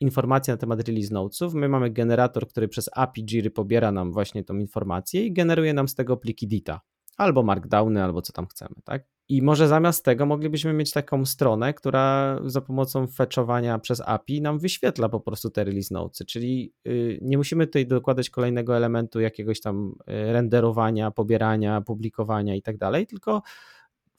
informacje 0.00 0.54
na 0.54 0.58
temat 0.58 0.88
release 0.88 1.10
notesów, 1.10 1.54
my 1.54 1.68
mamy 1.68 1.90
generator, 1.90 2.48
który 2.48 2.68
przez 2.68 2.90
API 2.92 3.24
Jiry 3.24 3.50
pobiera 3.50 3.92
nam 3.92 4.12
właśnie 4.12 4.44
tą 4.44 4.56
informację 4.56 5.26
i 5.26 5.32
generuje 5.32 5.74
nam 5.74 5.88
z 5.88 5.94
tego 5.94 6.16
pliki 6.16 6.48
DITA 6.48 6.80
albo 7.18 7.42
markdowny, 7.42 8.04
albo 8.04 8.22
co 8.22 8.32
tam 8.32 8.46
chcemy, 8.46 8.74
tak? 8.84 9.04
I 9.30 9.42
może 9.42 9.68
zamiast 9.68 10.04
tego 10.04 10.26
moglibyśmy 10.26 10.72
mieć 10.72 10.90
taką 10.92 11.26
stronę, 11.26 11.74
która 11.74 12.38
za 12.44 12.60
pomocą 12.60 13.06
fetchowania 13.06 13.78
przez 13.78 14.02
API 14.06 14.42
nam 14.42 14.58
wyświetla 14.58 15.08
po 15.08 15.20
prostu 15.20 15.50
te 15.50 15.64
release 15.64 15.90
notesy, 15.90 16.24
czyli 16.24 16.72
yy, 16.84 17.18
nie 17.22 17.36
musimy 17.36 17.66
tutaj 17.66 17.86
dokładać 17.86 18.30
kolejnego 18.30 18.76
elementu 18.76 19.20
jakiegoś 19.20 19.60
tam 19.60 19.94
yy, 20.06 20.32
renderowania, 20.32 21.10
pobierania, 21.10 21.80
publikowania 21.80 22.54
i 22.54 22.62
tak 22.62 22.78
dalej, 22.78 23.06
tylko 23.06 23.42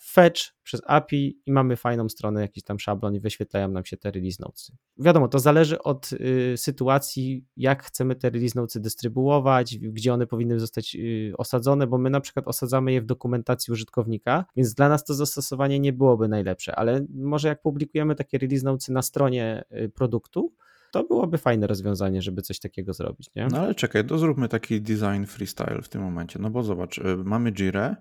fetch 0.09 0.41
przez 0.63 0.81
API 0.85 1.41
i 1.45 1.51
mamy 1.51 1.75
fajną 1.75 2.09
stronę, 2.09 2.41
jakiś 2.41 2.63
tam 2.63 2.79
szablon 2.79 3.15
i 3.15 3.19
wyświetlają 3.19 3.67
nam 3.67 3.85
się 3.85 3.97
te 3.97 4.11
release 4.11 4.39
notesy. 4.39 4.73
Wiadomo, 4.97 5.27
to 5.27 5.39
zależy 5.39 5.83
od 5.83 6.09
y, 6.13 6.53
sytuacji, 6.57 7.45
jak 7.57 7.83
chcemy 7.83 8.15
te 8.15 8.29
release 8.29 8.55
notesy 8.55 8.79
dystrybuować, 8.79 9.77
gdzie 9.77 10.13
one 10.13 10.27
powinny 10.27 10.59
zostać 10.59 10.95
y, 10.95 11.33
osadzone, 11.37 11.87
bo 11.87 11.97
my 11.97 12.09
na 12.09 12.21
przykład 12.21 12.47
osadzamy 12.47 12.91
je 12.91 13.01
w 13.01 13.05
dokumentacji 13.05 13.71
użytkownika, 13.71 14.45
więc 14.55 14.73
dla 14.73 14.89
nas 14.89 15.03
to 15.03 15.13
zastosowanie 15.13 15.79
nie 15.79 15.93
byłoby 15.93 16.27
najlepsze, 16.27 16.75
ale 16.75 17.05
może 17.15 17.47
jak 17.47 17.61
publikujemy 17.61 18.15
takie 18.15 18.37
release 18.37 18.63
notesy 18.63 18.91
na 18.91 19.01
stronie 19.01 19.63
y, 19.71 19.89
produktu, 19.89 20.53
to 20.91 21.03
byłoby 21.03 21.37
fajne 21.37 21.67
rozwiązanie, 21.67 22.21
żeby 22.21 22.41
coś 22.41 22.59
takiego 22.59 22.93
zrobić, 22.93 23.29
nie? 23.35 23.47
No 23.51 23.59
ale 23.59 23.75
czekaj, 23.75 24.05
to 24.05 24.17
zróbmy 24.17 24.49
taki 24.49 24.81
design 24.81 25.25
freestyle 25.25 25.81
w 25.81 25.89
tym 25.89 26.01
momencie. 26.01 26.39
No 26.39 26.49
bo 26.49 26.63
zobacz, 26.63 26.97
y, 26.97 27.17
mamy 27.17 27.51
Jirę 27.51 27.95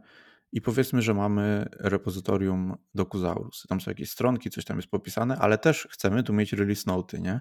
i 0.53 0.61
powiedzmy, 0.61 1.03
że 1.03 1.15
mamy 1.15 1.67
repozytorium 1.81 2.77
Docusaurus. 2.95 3.67
Tam 3.69 3.81
są 3.81 3.91
jakieś 3.91 4.11
stronki, 4.11 4.51
coś 4.51 4.65
tam 4.65 4.77
jest 4.77 4.89
popisane, 4.89 5.37
ale 5.37 5.59
też 5.59 5.89
chcemy 5.91 6.23
tu 6.23 6.33
mieć 6.33 6.53
release 6.53 6.87
noty, 6.87 7.21
nie? 7.21 7.41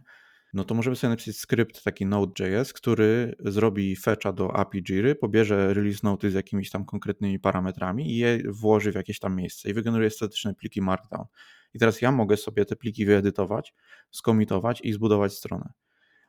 No 0.54 0.64
to 0.64 0.76
możemy 0.76 0.96
sobie 0.96 1.10
napisać 1.10 1.36
skrypt 1.36 1.84
taki 1.84 2.06
Node.js, 2.06 2.74
który 2.74 3.36
zrobi 3.40 3.96
fetcha 3.96 4.34
do 4.34 4.56
API 4.56 4.84
Jiry, 4.84 5.16
pobierze 5.16 5.74
release 5.74 6.04
noty 6.04 6.32
z 6.32 6.34
jakimiś 6.34 6.70
tam 6.70 6.86
konkretnymi 6.86 7.40
parametrami 7.40 8.12
i 8.12 8.18
je 8.18 8.40
włoży 8.50 8.92
w 8.92 8.96
jakieś 8.96 9.20
tam 9.20 9.36
miejsce 9.36 9.70
i 9.70 9.74
wygeneruje 9.74 10.10
statyczne 10.10 10.54
pliki 10.54 10.82
Markdown. 10.82 11.26
I 11.74 11.80
teraz 11.80 12.02
ja 12.02 12.12
mogę 12.12 12.38
sobie 12.38 12.66
te 12.66 12.76
pliki 12.76 13.06
wyedytować, 13.06 13.74
skomitować 14.12 14.82
i 14.82 14.94
zbudować 14.94 15.34
stronę. 15.34 15.74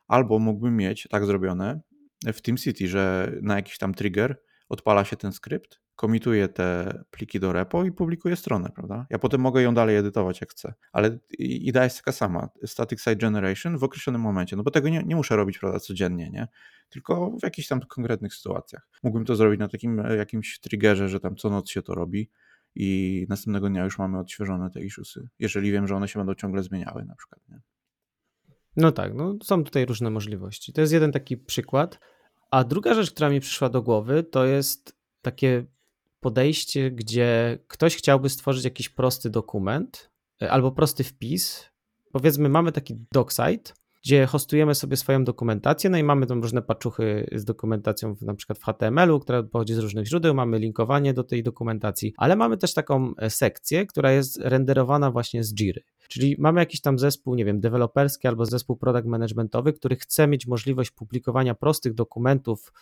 Albo 0.06 0.38
mógłbym 0.38 0.76
mieć 0.76 1.08
tak 1.10 1.26
zrobione 1.26 1.80
w 2.26 2.40
TeamCity, 2.40 2.88
że 2.88 3.32
na 3.42 3.56
jakiś 3.56 3.78
tam 3.78 3.94
trigger 3.94 4.42
odpala 4.68 5.04
się 5.04 5.16
ten 5.16 5.32
skrypt, 5.32 5.80
komituje 5.98 6.48
te 6.48 6.98
pliki 7.10 7.40
do 7.40 7.52
repo 7.52 7.84
i 7.84 7.92
publikuje 7.92 8.36
stronę, 8.36 8.70
prawda? 8.74 9.06
Ja 9.10 9.18
potem 9.18 9.40
mogę 9.40 9.62
ją 9.62 9.74
dalej 9.74 9.96
edytować 9.96 10.40
jak 10.40 10.50
chcę, 10.50 10.74
ale 10.92 11.18
idea 11.38 11.84
jest 11.84 11.96
taka 11.96 12.12
sama, 12.12 12.48
static 12.66 13.00
site 13.00 13.16
generation 13.16 13.78
w 13.78 13.84
określonym 13.84 14.20
momencie, 14.20 14.56
no 14.56 14.62
bo 14.62 14.70
tego 14.70 14.88
nie, 14.88 15.02
nie 15.02 15.16
muszę 15.16 15.36
robić, 15.36 15.58
prawda, 15.58 15.80
codziennie, 15.80 16.30
nie? 16.30 16.48
Tylko 16.88 17.30
w 17.30 17.42
jakichś 17.42 17.68
tam 17.68 17.80
konkretnych 17.80 18.34
sytuacjach. 18.34 18.88
Mógłbym 19.02 19.24
to 19.24 19.36
zrobić 19.36 19.60
na 19.60 19.68
takim 19.68 20.00
e, 20.00 20.16
jakimś 20.16 20.60
triggerze, 20.60 21.08
że 21.08 21.20
tam 21.20 21.36
co 21.36 21.50
noc 21.50 21.70
się 21.70 21.82
to 21.82 21.94
robi 21.94 22.30
i 22.74 23.26
następnego 23.28 23.68
dnia 23.68 23.84
już 23.84 23.98
mamy 23.98 24.18
odświeżone 24.18 24.70
te 24.70 24.80
issuesy, 24.80 25.28
jeżeli 25.38 25.72
wiem, 25.72 25.88
że 25.88 25.96
one 25.96 26.08
się 26.08 26.18
będą 26.18 26.34
ciągle 26.34 26.62
zmieniały 26.62 27.04
na 27.04 27.14
przykład, 27.14 27.40
nie? 27.48 27.60
No 28.76 28.92
tak, 28.92 29.14
no 29.14 29.34
są 29.42 29.64
tutaj 29.64 29.86
różne 29.86 30.10
możliwości. 30.10 30.72
To 30.72 30.80
jest 30.80 30.92
jeden 30.92 31.12
taki 31.12 31.36
przykład. 31.36 32.00
A 32.50 32.64
druga 32.64 32.94
rzecz, 32.94 33.10
która 33.10 33.30
mi 33.30 33.40
przyszła 33.40 33.68
do 33.68 33.82
głowy, 33.82 34.22
to 34.22 34.44
jest 34.44 34.98
takie 35.22 35.66
podejście, 36.20 36.90
gdzie 36.90 37.58
ktoś 37.68 37.96
chciałby 37.96 38.28
stworzyć 38.28 38.64
jakiś 38.64 38.88
prosty 38.88 39.30
dokument 39.30 40.10
e, 40.42 40.50
albo 40.50 40.72
prosty 40.72 41.04
wpis. 41.04 41.70
Powiedzmy, 42.12 42.48
mamy 42.48 42.72
taki 42.72 42.96
docsite, 43.12 43.72
gdzie 44.02 44.26
hostujemy 44.26 44.74
sobie 44.74 44.96
swoją 44.96 45.24
dokumentację, 45.24 45.90
no 45.90 45.98
i 45.98 46.02
mamy 46.02 46.26
tam 46.26 46.42
różne 46.42 46.62
paczuchy 46.62 47.28
z 47.32 47.44
dokumentacją 47.44 48.16
na 48.20 48.34
przykład 48.34 48.58
w 48.58 48.64
HTML-u, 48.64 49.20
która 49.20 49.42
pochodzi 49.42 49.74
z 49.74 49.78
różnych 49.78 50.06
źródeł, 50.06 50.34
mamy 50.34 50.58
linkowanie 50.58 51.14
do 51.14 51.24
tej 51.24 51.42
dokumentacji, 51.42 52.14
ale 52.16 52.36
mamy 52.36 52.56
też 52.56 52.74
taką 52.74 53.14
e, 53.16 53.30
sekcję, 53.30 53.86
która 53.86 54.12
jest 54.12 54.38
renderowana 54.42 55.10
właśnie 55.10 55.44
z 55.44 55.54
Jiry. 55.54 55.82
Czyli 56.08 56.36
mamy 56.38 56.60
jakiś 56.60 56.80
tam 56.80 56.98
zespół, 56.98 57.34
nie 57.34 57.44
wiem, 57.44 57.60
deweloperski 57.60 58.28
albo 58.28 58.46
zespół 58.46 58.76
product 58.76 59.06
managementowy, 59.06 59.72
który 59.72 59.96
chce 59.96 60.26
mieć 60.26 60.46
możliwość 60.46 60.90
publikowania 60.90 61.54
prostych 61.54 61.94
dokumentów 61.94 62.72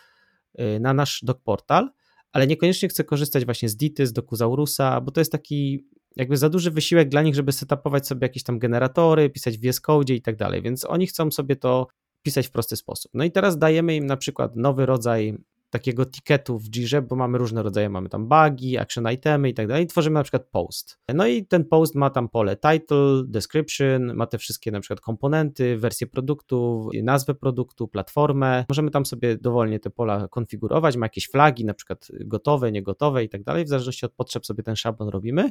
na 0.81 0.95
nasz 0.95 1.21
doc 1.25 1.39
portal, 1.45 1.91
ale 2.37 2.47
niekoniecznie 2.47 2.89
chce 2.89 3.05
korzystać 3.05 3.45
właśnie 3.45 3.69
z 3.69 3.77
Dity, 3.77 4.07
z 4.07 4.13
Dokuzaurusa, 4.13 5.01
bo 5.01 5.11
to 5.11 5.21
jest 5.21 5.33
taki 5.33 5.89
jakby 6.17 6.37
za 6.37 6.49
duży 6.49 6.71
wysiłek 6.71 7.09
dla 7.09 7.23
nich, 7.23 7.35
żeby 7.35 7.53
setupować 7.53 8.07
sobie 8.07 8.25
jakieś 8.25 8.43
tam 8.43 8.59
generatory, 8.59 9.31
pisać 9.31 9.59
w 9.59 9.61
VS 9.61 9.81
Code 9.81 10.15
i 10.15 10.23
tak 10.23 10.37
dalej, 10.37 10.63
więc 10.63 10.85
oni 10.85 11.07
chcą 11.07 11.31
sobie 11.31 11.57
to 11.57 11.87
pisać 12.23 12.47
w 12.47 12.51
prosty 12.51 12.77
sposób. 12.77 13.11
No 13.15 13.25
i 13.25 13.31
teraz 13.31 13.59
dajemy 13.59 13.97
im 13.97 14.07
na 14.07 14.17
przykład 14.17 14.57
nowy 14.57 14.87
rodzaj 14.87 15.39
takiego 15.71 16.05
ticketu 16.05 16.59
w 16.59 16.71
Jirze, 16.71 17.03
bo 17.03 17.17
mamy 17.17 17.39
różne 17.39 17.63
rodzaje, 17.63 17.89
mamy 17.89 18.09
tam 18.09 18.29
bugi, 18.29 18.79
action 18.79 19.13
itemy 19.13 19.49
i 19.49 19.55
tak 19.55 19.67
dalej, 19.67 19.87
tworzymy 19.87 20.15
na 20.15 20.23
przykład 20.23 20.49
post. 20.51 20.99
No 21.15 21.27
i 21.27 21.47
ten 21.47 21.65
post 21.65 21.95
ma 21.95 22.11
tam 22.11 22.29
pole 22.29 22.57
title, 22.57 23.23
description, 23.27 24.15
ma 24.15 24.27
te 24.27 24.39
wszystkie 24.39 24.71
na 24.71 24.81
przykład 24.81 25.01
komponenty, 25.01 25.77
wersję 25.77 26.07
produktu, 26.07 26.91
nazwę 27.03 27.35
produktu, 27.35 27.89
platformę. 27.89 28.65
Możemy 28.69 28.91
tam 28.91 29.07
sobie 29.07 29.37
dowolnie 29.37 29.81
te 29.81 29.91
pola 29.91 30.29
konfigurować, 30.29 30.97
ma 30.97 31.07
jakieś 31.07 31.29
flagi, 31.31 31.65
na 31.65 31.75
przykład 31.75 32.09
gotowe, 32.25 32.73
niegotowe 32.73 33.25
i 33.25 33.29
tak 33.29 33.43
dalej, 33.43 33.65
w 33.65 33.69
zależności 33.69 34.07
od 34.07 34.13
potrzeb 34.13 34.47
sobie 34.47 34.63
ten 34.63 34.77
szablon 34.77 35.09
robimy. 35.09 35.51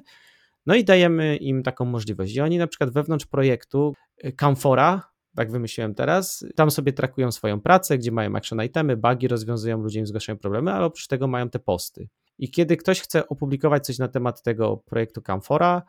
No 0.65 0.75
i 0.75 0.83
dajemy 0.83 1.37
im 1.37 1.63
taką 1.63 1.85
możliwość. 1.85 2.35
I 2.35 2.41
oni 2.41 2.57
na 2.57 2.67
przykład 2.67 2.89
wewnątrz 2.89 3.25
projektu 3.25 3.93
Camfora 4.35 5.14
tak 5.35 5.51
wymyśliłem 5.51 5.95
teraz. 5.95 6.45
Tam 6.55 6.71
sobie 6.71 6.93
trakują 6.93 7.31
swoją 7.31 7.61
pracę, 7.61 7.97
gdzie 7.97 8.11
mają 8.11 8.35
action 8.35 8.63
itemy, 8.63 8.97
bugi 8.97 9.27
rozwiązują, 9.27 9.81
ludzie 9.81 9.99
im 9.99 10.07
zgłaszają 10.07 10.37
problemy, 10.37 10.71
ale 10.71 10.85
oprócz 10.85 11.07
tego 11.07 11.27
mają 11.27 11.49
te 11.49 11.59
posty. 11.59 12.09
I 12.37 12.51
kiedy 12.51 12.77
ktoś 12.77 13.01
chce 13.01 13.27
opublikować 13.27 13.85
coś 13.85 13.97
na 13.97 14.07
temat 14.07 14.43
tego 14.43 14.77
projektu 14.77 15.21
Camfora 15.21 15.83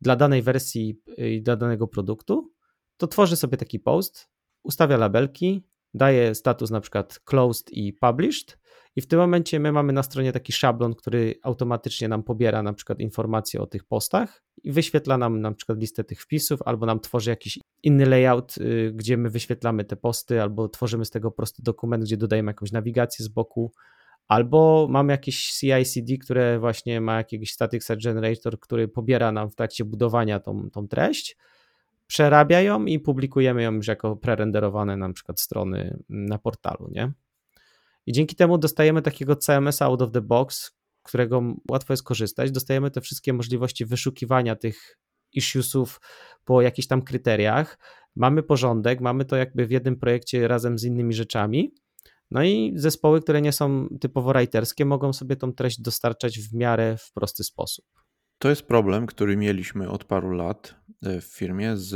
dla 0.00 0.16
danej 0.16 0.42
wersji 0.42 1.00
i 1.16 1.42
dla 1.42 1.56
danego 1.56 1.88
produktu, 1.88 2.52
to 2.96 3.06
tworzy 3.06 3.36
sobie 3.36 3.56
taki 3.56 3.80
post, 3.80 4.28
ustawia 4.62 4.96
labelki, 4.96 5.62
daje 5.94 6.34
status 6.34 6.70
na 6.70 6.80
przykład 6.80 7.20
closed 7.24 7.72
i 7.72 7.92
published 7.92 8.58
i 9.00 9.02
w 9.02 9.06
tym 9.06 9.18
momencie 9.18 9.60
my 9.60 9.72
mamy 9.72 9.92
na 9.92 10.02
stronie 10.02 10.32
taki 10.32 10.52
szablon, 10.52 10.94
który 10.94 11.34
automatycznie 11.42 12.08
nam 12.08 12.22
pobiera 12.22 12.62
na 12.62 12.72
przykład 12.72 13.00
informacje 13.00 13.60
o 13.60 13.66
tych 13.66 13.84
postach 13.84 14.42
i 14.62 14.72
wyświetla 14.72 15.18
nam 15.18 15.40
na 15.40 15.52
przykład 15.52 15.78
listę 15.78 16.04
tych 16.04 16.22
wpisów, 16.22 16.62
albo 16.64 16.86
nam 16.86 17.00
tworzy 17.00 17.30
jakiś 17.30 17.58
inny 17.82 18.06
layout, 18.06 18.58
y, 18.58 18.92
gdzie 18.94 19.16
my 19.16 19.30
wyświetlamy 19.30 19.84
te 19.84 19.96
posty, 19.96 20.42
albo 20.42 20.68
tworzymy 20.68 21.04
z 21.04 21.10
tego 21.10 21.30
prosty 21.30 21.62
dokument, 21.62 22.04
gdzie 22.04 22.16
dodajemy 22.16 22.50
jakąś 22.50 22.72
nawigację 22.72 23.24
z 23.24 23.28
boku, 23.28 23.72
albo 24.28 24.86
mamy 24.90 25.12
jakieś 25.12 25.52
CI/CD, 25.52 26.18
które 26.18 26.58
właśnie 26.58 27.00
ma 27.00 27.16
jakiś 27.16 27.52
static 27.52 27.84
set 27.84 28.02
generator, 28.02 28.60
który 28.60 28.88
pobiera 28.88 29.32
nam 29.32 29.50
w 29.50 29.54
trakcie 29.54 29.84
budowania 29.84 30.40
tą, 30.40 30.70
tą 30.70 30.88
treść, 30.88 31.36
przerabia 32.06 32.60
ją 32.60 32.84
i 32.84 32.98
publikujemy 32.98 33.62
ją 33.62 33.72
już 33.72 33.86
jako 33.86 34.16
prerenderowane 34.16 34.96
na 34.96 35.12
przykład 35.12 35.40
strony 35.40 35.98
na 36.08 36.38
portalu, 36.38 36.88
nie? 36.90 37.12
I 38.06 38.12
dzięki 38.12 38.36
temu 38.36 38.58
dostajemy 38.58 39.02
takiego 39.02 39.36
CMS 39.36 39.82
out 39.82 40.02
of 40.02 40.12
the 40.12 40.20
box, 40.20 40.72
którego 41.02 41.42
łatwo 41.70 41.92
jest 41.92 42.02
korzystać. 42.02 42.50
Dostajemy 42.50 42.90
te 42.90 43.00
wszystkie 43.00 43.32
możliwości 43.32 43.86
wyszukiwania 43.86 44.56
tych 44.56 44.98
issuesów 45.32 46.00
po 46.44 46.62
jakichś 46.62 46.88
tam 46.88 47.02
kryteriach. 47.02 47.78
Mamy 48.16 48.42
porządek, 48.42 49.00
mamy 49.00 49.24
to 49.24 49.36
jakby 49.36 49.66
w 49.66 49.70
jednym 49.70 49.96
projekcie 49.96 50.48
razem 50.48 50.78
z 50.78 50.84
innymi 50.84 51.14
rzeczami. 51.14 51.74
No 52.30 52.42
i 52.42 52.72
zespoły, 52.76 53.22
które 53.22 53.42
nie 53.42 53.52
są 53.52 53.88
typowo 54.00 54.32
writerskie, 54.32 54.84
mogą 54.84 55.12
sobie 55.12 55.36
tą 55.36 55.52
treść 55.52 55.80
dostarczać 55.80 56.38
w 56.38 56.54
miarę 56.54 56.96
w 56.96 57.12
prosty 57.12 57.44
sposób. 57.44 57.84
To 58.38 58.48
jest 58.48 58.62
problem, 58.62 59.06
który 59.06 59.36
mieliśmy 59.36 59.90
od 59.90 60.04
paru 60.04 60.30
lat 60.30 60.74
e, 61.02 61.20
w 61.20 61.24
firmie 61.24 61.76
z 61.76 61.94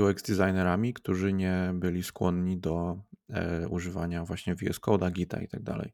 UX 0.00 0.22
designerami, 0.22 0.94
którzy 0.94 1.32
nie 1.32 1.70
byli 1.74 2.02
skłonni 2.02 2.58
do 2.58 2.98
używania 3.68 4.24
właśnie 4.24 4.54
VS 4.54 4.80
Code'a, 4.80 5.12
Gita 5.12 5.40
i 5.40 5.48
tak 5.48 5.62
dalej. 5.62 5.92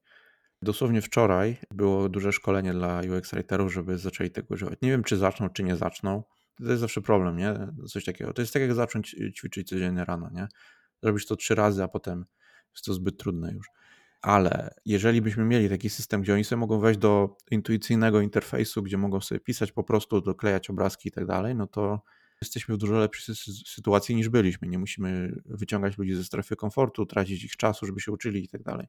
Dosłownie 0.62 1.03
wczoraj 1.03 1.57
było 1.74 2.09
duże 2.09 2.33
szkolenie 2.33 2.72
dla 2.72 3.01
UX 3.01 3.31
writerów, 3.31 3.72
żeby 3.72 3.99
zaczęli 3.99 4.31
tego 4.31 4.55
używać. 4.55 4.78
Nie 4.83 4.91
wiem, 4.91 5.05
czy 5.05 5.16
zaczną, 5.16 5.49
czy 5.49 5.62
nie 5.62 5.76
zaczną. 5.76 6.22
To 6.57 6.70
jest 6.70 6.81
zawsze 6.81 7.01
problem, 7.01 7.37
nie? 7.37 7.55
Coś 7.89 8.05
takiego. 8.05 8.33
To 8.33 8.43
jest 8.43 8.53
tak 8.53 8.62
jak 8.62 8.74
zacząć 8.74 9.16
ćwiczyć 9.37 9.68
codziennie 9.68 10.05
rano, 10.05 10.31
nie? 10.33 10.49
Zrobisz 11.03 11.26
to 11.26 11.37
trzy 11.37 11.55
razy, 11.55 11.83
a 11.83 11.89
potem 11.89 12.24
jest 12.74 12.85
to 12.85 12.95
zbyt 12.95 13.18
trudne 13.18 13.53
już. 13.53 13.66
Ale 14.22 14.74
jeżeli 14.85 15.22
byśmy 15.22 15.45
mieli 15.45 15.68
taki 15.68 15.91
system, 15.91 16.22
gdzie 16.22 16.35
oni 16.35 16.45
sobie 16.45 16.61
mogą 16.61 16.81
wejść 16.81 17.01
do 17.01 17.37
intuicyjnego 17.51 18.20
interfejsu, 18.20 18.83
gdzie 18.83 18.99
mogą 18.99 19.20
sobie 19.20 19.41
pisać 19.41 19.72
po 19.72 19.85
prostu, 19.85 20.20
doklejać 20.20 20.70
obrazki 20.70 21.09
i 21.09 21.12
tak 21.12 21.26
dalej, 21.26 21.55
no 21.55 21.66
to 21.66 22.03
jesteśmy 22.43 22.74
w 22.74 22.78
dużo 22.78 22.99
lepszej 22.99 23.34
sytuacji 23.66 24.14
niż 24.14 24.28
byliśmy. 24.28 24.68
Nie 24.68 24.78
musimy 24.78 25.43
wyciągać 25.45 25.99
ludzi 25.99 26.14
ze 26.14 26.24
strefy 26.24 26.57
komfortu, 26.57 27.07
tracić 27.07 27.45
ich 27.45 27.57
czasu, 27.57 27.86
żeby 27.86 28.01
się 28.01 28.12
uczyli 28.12 28.45
i 28.45 28.49
tak 28.49 28.62
dalej. 28.62 28.86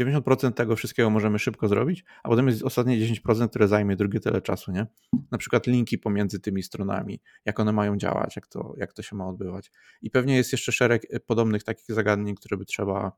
90% 0.00 0.52
tego 0.52 0.76
wszystkiego 0.76 1.10
możemy 1.10 1.38
szybko 1.38 1.68
zrobić, 1.68 2.04
a 2.22 2.28
potem 2.28 2.48
jest 2.48 2.62
ostatnie 2.62 2.98
10%, 2.98 3.48
które 3.48 3.68
zajmie 3.68 3.96
drugie 3.96 4.20
tyle 4.20 4.42
czasu, 4.42 4.72
nie? 4.72 4.86
Na 5.30 5.38
przykład 5.38 5.66
linki 5.66 5.98
pomiędzy 5.98 6.40
tymi 6.40 6.62
stronami, 6.62 7.20
jak 7.44 7.60
one 7.60 7.72
mają 7.72 7.96
działać, 7.96 8.36
jak 8.36 8.46
to, 8.46 8.74
jak 8.76 8.92
to 8.92 9.02
się 9.02 9.16
ma 9.16 9.26
odbywać. 9.26 9.70
I 10.02 10.10
pewnie 10.10 10.36
jest 10.36 10.52
jeszcze 10.52 10.72
szereg 10.72 11.02
e, 11.10 11.20
podobnych 11.20 11.64
takich 11.64 11.94
zagadnień, 11.94 12.34
które 12.34 12.56
by 12.56 12.64
trzeba 12.64 13.12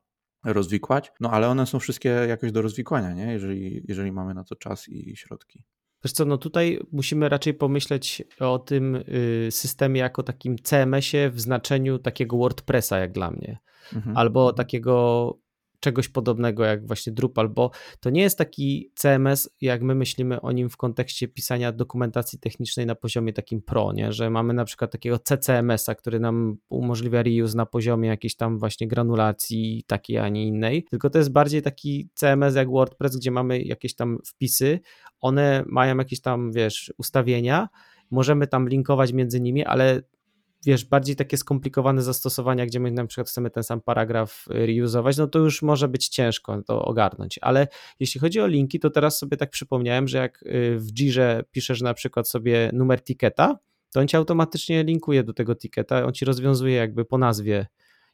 rozwikłać, 0.45 1.13
no 1.21 1.31
ale 1.31 1.49
one 1.49 1.67
są 1.67 1.79
wszystkie 1.79 2.09
jakoś 2.09 2.53
do 2.53 2.63
rozwikłania, 2.63 3.13
nie? 3.13 3.33
Jeżeli, 3.33 3.85
jeżeli 3.89 4.13
mamy 4.13 4.35
na 4.35 4.45
to 4.45 4.57
czas 4.57 4.89
i 4.89 5.17
środki. 5.17 5.65
Wiesz 6.05 6.13
co, 6.13 6.25
no 6.25 6.39
tutaj 6.39 6.81
musimy 6.93 7.29
raczej 7.29 7.55
pomyśleć 7.55 8.23
o 8.41 8.59
tym 8.59 8.95
y, 8.95 9.49
systemie 9.51 10.01
jako 10.01 10.23
takim 10.23 10.57
CMS-ie 10.59 11.31
w 11.31 11.41
znaczeniu 11.41 11.99
takiego 11.99 12.37
WordPressa 12.37 12.99
jak 12.99 13.13
dla 13.13 13.31
mnie. 13.31 13.59
Mhm. 13.95 14.17
Albo 14.17 14.41
mhm. 14.41 14.57
takiego 14.57 15.35
czegoś 15.81 16.09
podobnego 16.09 16.65
jak 16.65 16.87
właśnie 16.87 17.13
Drupal, 17.13 17.49
bo 17.49 17.71
to 18.01 18.11
nie 18.11 18.23
jest 18.23 18.39
taki 18.39 18.91
CMS, 18.95 19.51
jak 19.61 19.83
my 19.83 19.95
myślimy 19.95 20.41
o 20.41 20.53
nim 20.53 20.71
w 20.71 20.77
kontekście 20.77 21.29
pisania 21.29 21.73
dokumentacji 21.73 22.39
technicznej 22.39 22.87
na 22.87 22.95
poziomie 22.95 23.33
takim 23.33 23.63
pro, 23.63 23.93
nie? 23.93 24.13
że 24.13 24.31
mamy 24.31 24.55
na 24.55 24.65
przykład 24.65 24.93
takiego 24.93 25.19
CCMS-a, 25.19 25.95
który 25.95 26.21
nam 26.21 26.57
umożliwia 26.69 27.23
reuse 27.23 27.57
na 27.57 27.67
poziomie 27.67 28.09
jakiejś 28.09 28.37
tam 28.37 28.59
właśnie 28.59 28.89
granulacji 28.89 29.85
takiej, 29.87 30.19
a 30.19 30.29
nie 30.29 30.47
innej, 30.47 30.85
tylko 30.85 31.11
to 31.11 31.19
jest 31.19 31.33
bardziej 31.33 31.63
taki 31.63 32.09
CMS 32.15 32.55
jak 32.55 32.71
WordPress, 32.71 33.17
gdzie 33.17 33.31
mamy 33.31 33.63
jakieś 33.63 33.95
tam 33.95 34.19
wpisy, 34.27 34.81
one 35.21 35.65
mają 35.67 35.97
jakieś 35.97 36.21
tam, 36.21 36.53
wiesz, 36.53 36.93
ustawienia, 36.99 37.69
możemy 38.11 38.47
tam 38.47 38.69
linkować 38.69 39.13
między 39.13 39.41
nimi, 39.41 39.65
ale 39.65 40.03
wiesz, 40.67 40.85
bardziej 40.85 41.17
takie 41.17 41.37
skomplikowane 41.37 42.03
zastosowania, 42.03 42.67
gdzie 42.67 42.81
my 42.81 42.91
na 42.91 43.07
przykład 43.07 43.29
chcemy 43.29 43.51
ten 43.51 43.63
sam 43.63 43.81
paragraf 43.81 44.45
y, 44.51 44.67
reuzować, 44.67 45.17
no 45.17 45.27
to 45.27 45.39
już 45.39 45.63
może 45.63 45.89
być 45.89 46.09
ciężko 46.09 46.63
to 46.63 46.85
ogarnąć, 46.85 47.39
ale 47.43 47.69
jeśli 48.01 48.21
chodzi 48.21 48.41
o 48.41 48.47
linki, 48.47 48.81
to 48.81 48.91
teraz 48.91 49.19
sobie 49.19 49.37
tak 49.37 49.51
przypomniałem, 49.51 50.09
że 50.09 50.19
jak 50.19 50.43
y, 50.43 50.79
w 50.79 50.93
Jirze 50.93 51.45
piszesz 51.51 51.83
na 51.83 51.95
przykład 51.95 52.29
sobie 52.29 52.71
numer 52.73 53.03
tiketa, 53.03 53.59
to 53.93 54.01
on 54.01 54.09
ci 54.09 54.17
automatycznie 54.17 54.85
linkuje 54.85 55.25
do 55.25 55.33
tego 55.33 55.55
tiketa, 55.55 56.05
on 56.07 56.13
ci 56.13 56.25
rozwiązuje 56.25 56.75
jakby 56.75 57.05
po 57.05 57.19
nazwie 57.19 57.67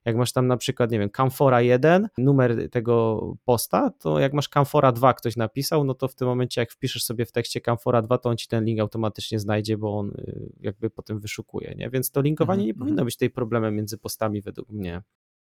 jak 0.05 0.17
masz 0.17 0.33
tam 0.33 0.47
na 0.47 0.57
przykład, 0.57 0.91
nie 0.91 0.99
wiem, 0.99 1.11
Camfora 1.11 1.61
1, 1.61 2.09
numer 2.19 2.71
tego 2.71 3.21
posta, 3.45 3.91
to 3.91 4.19
jak 4.19 4.33
masz 4.33 4.49
Camfora 4.49 4.93
2 4.93 5.15
ktoś 5.15 5.37
napisał, 5.37 5.85
no 5.85 5.95
to 5.95 6.09
w 6.09 6.15
tym 6.15 6.29
momencie 6.29 6.61
jak 6.61 6.73
wpiszesz 6.73 7.05
sobie 7.05 7.27
w 7.27 7.33
tekście 7.33 7.61
Camfora 7.61 8.03
2, 8.03 8.19
to 8.19 8.31
on 8.31 8.37
ci 8.37 8.49
ten 8.49 8.65
link 8.65 8.81
automatycznie 8.81 9.39
znajdzie, 9.39 9.79
bo 9.79 9.99
on 9.99 10.11
y, 10.11 10.53
jakby 10.61 10.91
potem 10.91 11.21
wyszukuje, 11.21 11.75
nie? 11.77 11.91
Więc 11.91 12.11
to 12.11 12.21
linkowanie 12.21 12.63
mhm, 12.63 12.67
nie 12.67 12.75
powinno 12.75 12.93
mhm. 12.93 13.05
być 13.05 13.17
tej 13.17 13.31
problemem 13.31 13.77
między 13.77 13.99
postami 13.99 14.43
według 14.43 14.69
mnie. 14.69 15.03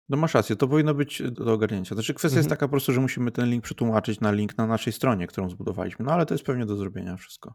No 0.09 0.17
masz 0.17 0.35
rację, 0.35 0.57
to 0.57 0.69
powinno 0.69 0.95
być 0.95 1.23
do 1.33 1.53
ogarnięcia. 1.53 1.95
Znaczy 1.95 2.15
kwestia 2.15 2.35
mhm. 2.35 2.39
jest 2.39 2.49
taka 2.49 2.67
po 2.67 2.71
prostu, 2.71 2.93
że 2.93 3.01
musimy 3.01 3.31
ten 3.31 3.51
link 3.51 3.65
przetłumaczyć 3.65 4.21
na 4.21 4.33
link 4.33 4.59
na 4.59 4.67
naszej 4.67 4.93
stronie, 4.93 5.27
którą 5.27 5.51
zbudowaliśmy, 5.51 6.05
no 6.05 6.13
ale 6.13 6.27
to 6.27 6.35
jest 6.35 6.45
pewnie 6.45 6.67
do 6.67 6.77
zrobienia 6.77 7.17
wszystko. 7.17 7.55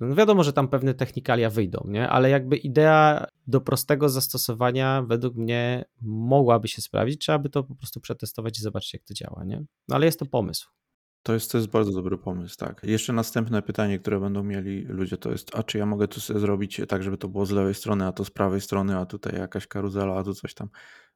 No 0.00 0.14
wiadomo, 0.14 0.44
że 0.44 0.52
tam 0.52 0.68
pewne 0.68 0.94
technikalia 0.94 1.50
wyjdą, 1.50 1.84
nie? 1.88 2.08
ale 2.08 2.30
jakby 2.30 2.56
idea 2.56 3.26
do 3.46 3.60
prostego 3.60 4.08
zastosowania 4.08 5.02
według 5.02 5.34
mnie 5.34 5.84
mogłaby 6.02 6.68
się 6.68 6.82
sprawdzić. 6.82 7.20
Trzeba 7.20 7.38
by 7.38 7.50
to 7.50 7.64
po 7.64 7.74
prostu 7.74 8.00
przetestować 8.00 8.58
i 8.58 8.62
zobaczyć, 8.62 8.94
jak 8.94 9.02
to 9.02 9.14
działa. 9.14 9.44
Nie? 9.44 9.64
No 9.88 9.96
ale 9.96 10.06
jest 10.06 10.18
to 10.18 10.26
pomysł. 10.26 10.68
To 11.22 11.34
jest, 11.34 11.52
to 11.52 11.58
jest 11.58 11.70
bardzo 11.70 11.92
dobry 11.92 12.18
pomysł, 12.18 12.56
tak. 12.56 12.80
Jeszcze 12.82 13.12
następne 13.12 13.62
pytanie, 13.62 13.98
które 13.98 14.20
będą 14.20 14.42
mieli 14.42 14.82
ludzie, 14.82 15.16
to 15.16 15.30
jest, 15.30 15.54
a 15.54 15.62
czy 15.62 15.78
ja 15.78 15.86
mogę 15.86 16.06
sobie 16.12 16.40
zrobić 16.40 16.80
tak, 16.88 17.02
żeby 17.02 17.18
to 17.18 17.28
było 17.28 17.46
z 17.46 17.50
lewej 17.50 17.74
strony, 17.74 18.06
a 18.06 18.12
to 18.12 18.24
z 18.24 18.30
prawej 18.30 18.60
strony, 18.60 18.96
a 18.96 19.06
tutaj 19.06 19.38
jakaś 19.38 19.66
karuzela, 19.66 20.16
a 20.16 20.22
tu 20.22 20.34
coś 20.34 20.54
tam. 20.54 20.68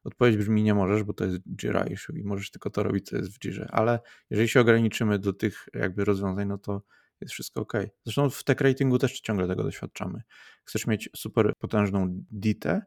Odpowiedź 0.03 0.37
brzmi, 0.37 0.63
nie 0.63 0.73
możesz, 0.73 1.03
bo 1.03 1.13
to 1.13 1.25
jest 1.25 1.39
Jira 1.57 1.83
issue 1.83 2.13
i 2.15 2.23
możesz 2.23 2.51
tylko 2.51 2.69
to 2.69 2.83
robić, 2.83 3.09
co 3.09 3.17
jest 3.17 3.35
w 3.35 3.39
Jirze, 3.39 3.67
ale 3.71 3.99
jeżeli 4.29 4.49
się 4.49 4.61
ograniczymy 4.61 5.19
do 5.19 5.33
tych 5.33 5.65
jakby 5.73 6.05
rozwiązań, 6.05 6.47
no 6.47 6.57
to 6.57 6.81
jest 7.21 7.33
wszystko 7.33 7.61
ok. 7.61 7.73
Zresztą 8.05 8.29
w 8.29 8.43
tech 8.43 8.61
ratingu 8.61 8.97
też 8.97 9.21
ciągle 9.21 9.47
tego 9.47 9.63
doświadczamy. 9.63 10.21
Chcesz 10.63 10.87
mieć 10.87 11.09
super 11.15 11.53
potężną 11.59 12.07
ditę, 12.31 12.81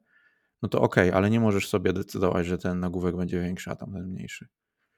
no 0.62 0.68
to 0.68 0.80
ok, 0.80 0.97
ale 0.99 1.30
nie 1.30 1.41
możesz 1.41 1.68
sobie 1.68 1.93
decydować, 1.93 2.47
że 2.47 2.59
ten 2.59 2.80
nagłówek 2.80 3.16
będzie 3.16 3.41
większy, 3.41 3.70
a 3.70 3.76
tamten 3.76 4.09
mniejszy. 4.09 4.49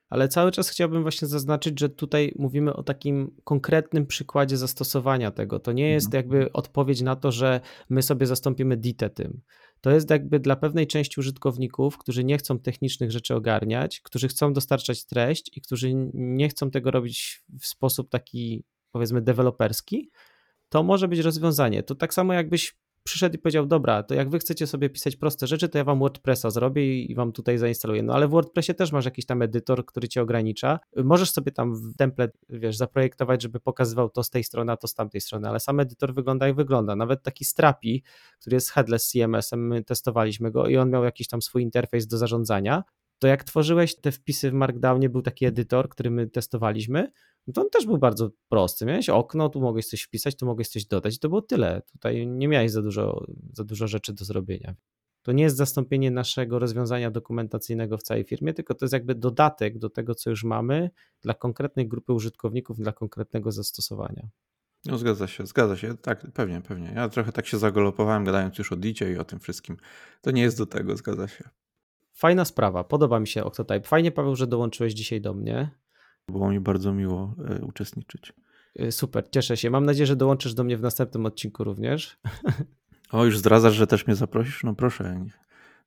Ale 0.09 0.29
cały 0.29 0.53
czas 0.53 0.69
chciałbym 0.69 1.03
właśnie 1.03 1.29
zaznaczyć, 1.29 1.81
że 1.81 1.89
tutaj 1.89 2.33
mówimy 2.39 2.75
o 2.75 2.83
takim 2.83 3.37
konkretnym 3.45 4.07
przykładzie 4.07 4.57
zastosowania 4.57 5.31
tego. 5.31 5.59
To 5.59 5.73
nie 5.73 5.91
jest 5.91 6.07
mhm. 6.07 6.25
jakby 6.25 6.53
odpowiedź 6.53 7.03
na 7.03 7.17
to, 7.17 7.33
że 7.33 7.61
my 7.91 8.03
sobie 8.03 8.27
zastąpimy 8.27 8.77
ditę 8.77 9.11
tym. 9.11 9.41
to 9.81 9.91
jest 9.91 10.11
jakby 10.11 10.41
dla 10.41 10.57
pewnej 10.57 10.87
części 10.87 11.21
użytkowników, 11.21 11.99
którzy 11.99 12.25
nie 12.25 12.39
chcą 12.39 12.59
technicznych 12.59 13.11
rzeczy 13.11 13.35
ogarniać, 13.35 14.01
którzy 14.01 14.29
chcą 14.29 14.53
dostarczać 14.53 15.05
treść 15.05 15.57
i 15.57 15.61
którzy 15.61 15.93
nie 16.15 16.49
chcą 16.49 16.71
tego 16.71 16.91
robić 16.91 17.45
w 17.61 17.67
sposób 17.67 18.11
taki, 18.11 18.65
powiedzmy, 18.97 19.23
deweloperski, 19.23 20.11
to 20.69 20.83
może 20.83 21.09
być 21.09 21.19
rozwiązanie. 21.19 21.83
To 21.83 21.95
tak 21.95 22.15
samo 22.15 22.33
jakbyś 22.33 22.77
przyszedł 23.03 23.35
i 23.35 23.39
powiedział, 23.39 23.67
dobra, 23.67 24.03
to 24.03 24.15
jak 24.15 24.31
wy 24.31 24.39
chcecie 24.39 24.67
sobie 24.67 24.91
pisać 24.91 25.17
proste 25.17 25.47
rzeczy, 25.47 25.69
to 25.69 25.79
ja 25.79 25.85
wam 25.85 25.99
WordPressa 25.99 26.51
zrobię 26.51 27.03
i 27.03 27.15
wam 27.15 27.33
tutaj 27.33 27.59
zainstaluję. 27.59 28.03
No 28.03 28.15
ale 28.15 28.29
w 28.29 28.31
WordPressie 28.31 28.75
też 28.75 28.93
masz 28.93 29.05
jakiś 29.05 29.27
tam 29.27 29.43
edytor, 29.43 29.87
który 29.87 30.09
cię 30.09 30.23
ogranicza. 30.23 30.79
Możesz 30.97 31.31
sobie 31.31 31.53
tam 31.53 31.93
template, 31.99 32.39
wiesz, 32.49 32.77
zaprojektować, 32.77 33.43
żeby 33.43 33.61
pokazywał 33.61 34.11
to 34.11 34.23
z 34.23 34.31
tej 34.31 34.45
strony, 34.45 34.73
a 34.73 34.77
to 34.77 34.89
z 34.89 34.95
tamtej 34.95 35.21
strony, 35.21 35.49
ale 35.49 35.61
sam 35.61 35.81
edytor 35.81 36.15
wygląda 36.15 36.47
jak 36.47 36.57
wygląda. 36.57 36.97
Nawet 36.97 37.23
taki 37.23 37.45
Strapi, 37.45 38.03
który 38.41 38.57
jest 38.57 38.71
headless 38.71 39.09
CMS-em, 39.09 39.67
my 39.67 39.85
testowaliśmy 39.85 40.51
go 40.51 40.67
i 40.67 40.77
on 40.77 40.91
miał 40.91 41.05
jakiś 41.05 41.29
tam 41.29 41.43
swój 41.43 41.63
interfejs 41.63 42.07
do 42.07 42.19
zarządzania. 42.19 42.83
To 43.19 43.27
jak 43.27 43.45
tworzyłeś 43.45 44.01
te 44.01 44.13
wpisy 44.13 44.51
w 44.51 44.55
Markdownie, 44.55 45.09
był 45.09 45.23
taki 45.23 45.47
edytor, 45.47 45.89
który 45.89 46.11
my 46.11 46.27
testowaliśmy, 46.27 47.13
no 47.47 47.53
to 47.53 47.61
on 47.61 47.71
też 47.71 47.87
był 47.87 47.99
bardzo 47.99 48.31
prosty. 48.49 48.87
Miałeś 48.87 49.09
okno, 49.09 49.49
tu 49.49 49.61
mogłeś 49.61 49.87
coś 49.87 50.03
wpisać, 50.03 50.37
tu 50.37 50.47
mogłeś 50.47 50.69
coś 50.69 50.87
dodać 50.87 51.19
to 51.19 51.29
było 51.29 51.43
tyle. 51.43 51.83
Tutaj 51.93 52.27
nie 52.27 52.49
miałeś 52.49 52.71
za 52.71 52.83
dużo, 52.83 53.27
za 53.53 53.65
dużo 53.65 53.87
rzeczy 53.87 54.13
do 54.13 54.25
zrobienia. 54.25 54.75
To 55.23 55.33
nie 55.33 55.43
jest 55.43 55.57
zastąpienie 55.57 56.11
naszego 56.11 56.59
rozwiązania 56.59 57.11
dokumentacyjnego 57.11 57.99
w 57.99 58.03
całej 58.03 58.25
firmie, 58.25 58.55
tylko 58.55 58.75
to 58.75 58.85
jest 58.85 58.93
jakby 58.93 59.15
dodatek 59.15 59.79
do 59.79 59.91
tego, 59.91 60.15
co 60.15 60.31
już 60.31 60.45
mamy 60.45 60.91
dla 61.23 61.35
konkretnej 61.35 61.89
grupy 61.89 62.13
użytkowników, 62.13 62.79
dla 62.79 62.93
konkretnego 62.93 63.53
zastosowania. 63.53 64.29
No 64.85 64.99
zgadza 64.99 65.27
się, 65.27 65.47
zgadza 65.47 65.77
się. 65.77 65.97
Tak, 65.97 66.33
pewnie, 66.33 66.61
pewnie. 66.61 66.93
Ja 66.95 67.09
trochę 67.09 67.33
tak 67.33 67.47
się 67.47 67.59
zagalopowałem, 67.59 68.25
gadając 68.25 68.59
już 68.59 68.73
o 68.73 68.77
Dicie 68.77 69.13
i 69.13 69.19
o 69.19 69.25
tym 69.25 69.41
wszystkim. 69.41 69.77
To 70.21 70.31
nie 70.31 70.43
jest 70.43 70.59
do 70.59 70.67
tego, 70.67 70.97
zgadza 70.97 71.29
się. 71.29 71.49
Fajna 72.17 72.45
sprawa, 72.45 72.85
podoba 72.85 73.21
mi 73.21 73.29
się 73.29 73.45
Octotype. 73.45 73.89
Fajnie, 73.89 74.13
Paweł, 74.13 74.37
że 74.37 74.47
dołączyłeś 74.47 74.93
dzisiaj 74.93 75.21
do 75.21 75.35
mnie. 75.35 75.71
Było 76.29 76.51
mi 76.51 76.61
bardzo 76.61 76.93
miło 76.93 77.35
e, 77.49 77.65
uczestniczyć. 77.65 78.33
Y, 78.81 78.93
super, 78.93 79.25
cieszę 79.31 79.57
się. 79.57 79.71
Mam 79.71 79.87
nadzieję, 79.87 80.07
że 80.07 80.17
dołączysz 80.17 80.55
do 80.55 80.65
mnie 80.65 80.77
w 80.77 80.83
następnym 80.83 81.27
odcinku 81.27 81.65
również. 81.65 82.19
O, 83.13 83.25
już 83.25 83.39
zdradzasz, 83.39 83.75
że 83.75 83.87
też 83.87 84.07
mnie 84.07 84.17
zaprosisz? 84.17 84.65
No 84.65 84.75
proszę. 84.75 85.25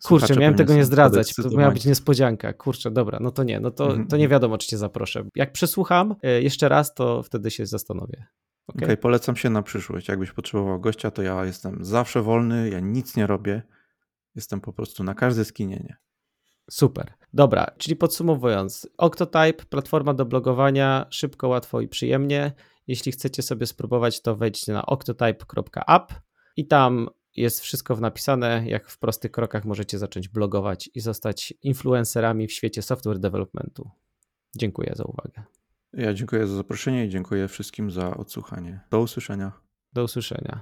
Kurczę, 0.03 0.35
miałem 0.35 0.55
tego 0.55 0.73
nie 0.73 0.85
zdradzać. 0.85 1.35
To 1.35 1.49
miała 1.49 1.71
być 1.71 1.85
niespodzianka. 1.85 2.53
Kurczę, 2.53 2.91
dobra, 2.91 3.19
no 3.21 3.31
to 3.31 3.43
nie, 3.43 3.59
no 3.59 3.71
to, 3.71 3.87
to 3.87 3.93
nie 3.95 4.01
mhm. 4.01 4.29
wiadomo, 4.29 4.57
czy 4.57 4.67
cię 4.67 4.77
zaproszę. 4.77 5.23
Jak 5.35 5.51
przesłucham 5.51 6.15
y, 6.25 6.41
jeszcze 6.41 6.69
raz, 6.69 6.93
to 6.93 7.23
wtedy 7.23 7.51
się 7.51 7.65
zastanowię. 7.65 8.17
Okej, 8.17 8.27
okay? 8.67 8.85
okay, 8.85 8.97
polecam 8.97 9.35
się 9.35 9.49
na 9.49 9.61
przyszłość. 9.61 10.07
Jakbyś 10.07 10.31
potrzebował 10.31 10.79
gościa, 10.79 11.11
to 11.11 11.21
ja 11.21 11.45
jestem 11.45 11.85
zawsze 11.85 12.21
wolny, 12.21 12.69
ja 12.69 12.79
nic 12.79 13.15
nie 13.15 13.27
robię. 13.27 13.61
Jestem 14.35 14.61
po 14.61 14.73
prostu 14.73 15.03
na 15.03 15.13
każde 15.13 15.45
skinienie. 15.45 15.97
Super. 16.69 17.13
Dobra, 17.33 17.71
czyli 17.77 17.95
podsumowując, 17.95 18.89
Octotype, 18.97 19.65
platforma 19.69 20.13
do 20.13 20.25
blogowania, 20.25 21.05
szybko, 21.09 21.47
łatwo 21.47 21.81
i 21.81 21.87
przyjemnie. 21.87 22.51
Jeśli 22.87 23.11
chcecie 23.11 23.41
sobie 23.41 23.65
spróbować, 23.65 24.21
to 24.21 24.35
wejdźcie 24.35 24.73
na 24.73 24.85
octotype.app 24.85 26.13
i 26.55 26.67
tam 26.67 27.09
jest 27.35 27.61
wszystko 27.61 27.95
w 27.95 28.01
napisane, 28.01 28.63
jak 28.67 28.89
w 28.89 28.99
prostych 28.99 29.31
krokach 29.31 29.65
możecie 29.65 29.97
zacząć 29.97 30.27
blogować 30.27 30.89
i 30.93 30.99
zostać 30.99 31.53
influencerami 31.61 32.47
w 32.47 32.51
świecie 32.51 32.81
software 32.81 33.19
developmentu. 33.19 33.89
Dziękuję 34.55 34.93
za 34.95 35.03
uwagę. 35.03 35.43
Ja 35.93 36.13
dziękuję 36.13 36.47
za 36.47 36.55
zaproszenie 36.55 37.05
i 37.05 37.09
dziękuję 37.09 37.47
wszystkim 37.47 37.91
za 37.91 38.17
odsłuchanie. 38.17 38.79
Do 38.91 38.99
usłyszenia. 38.99 39.51
Do 39.93 40.03
usłyszenia. 40.03 40.61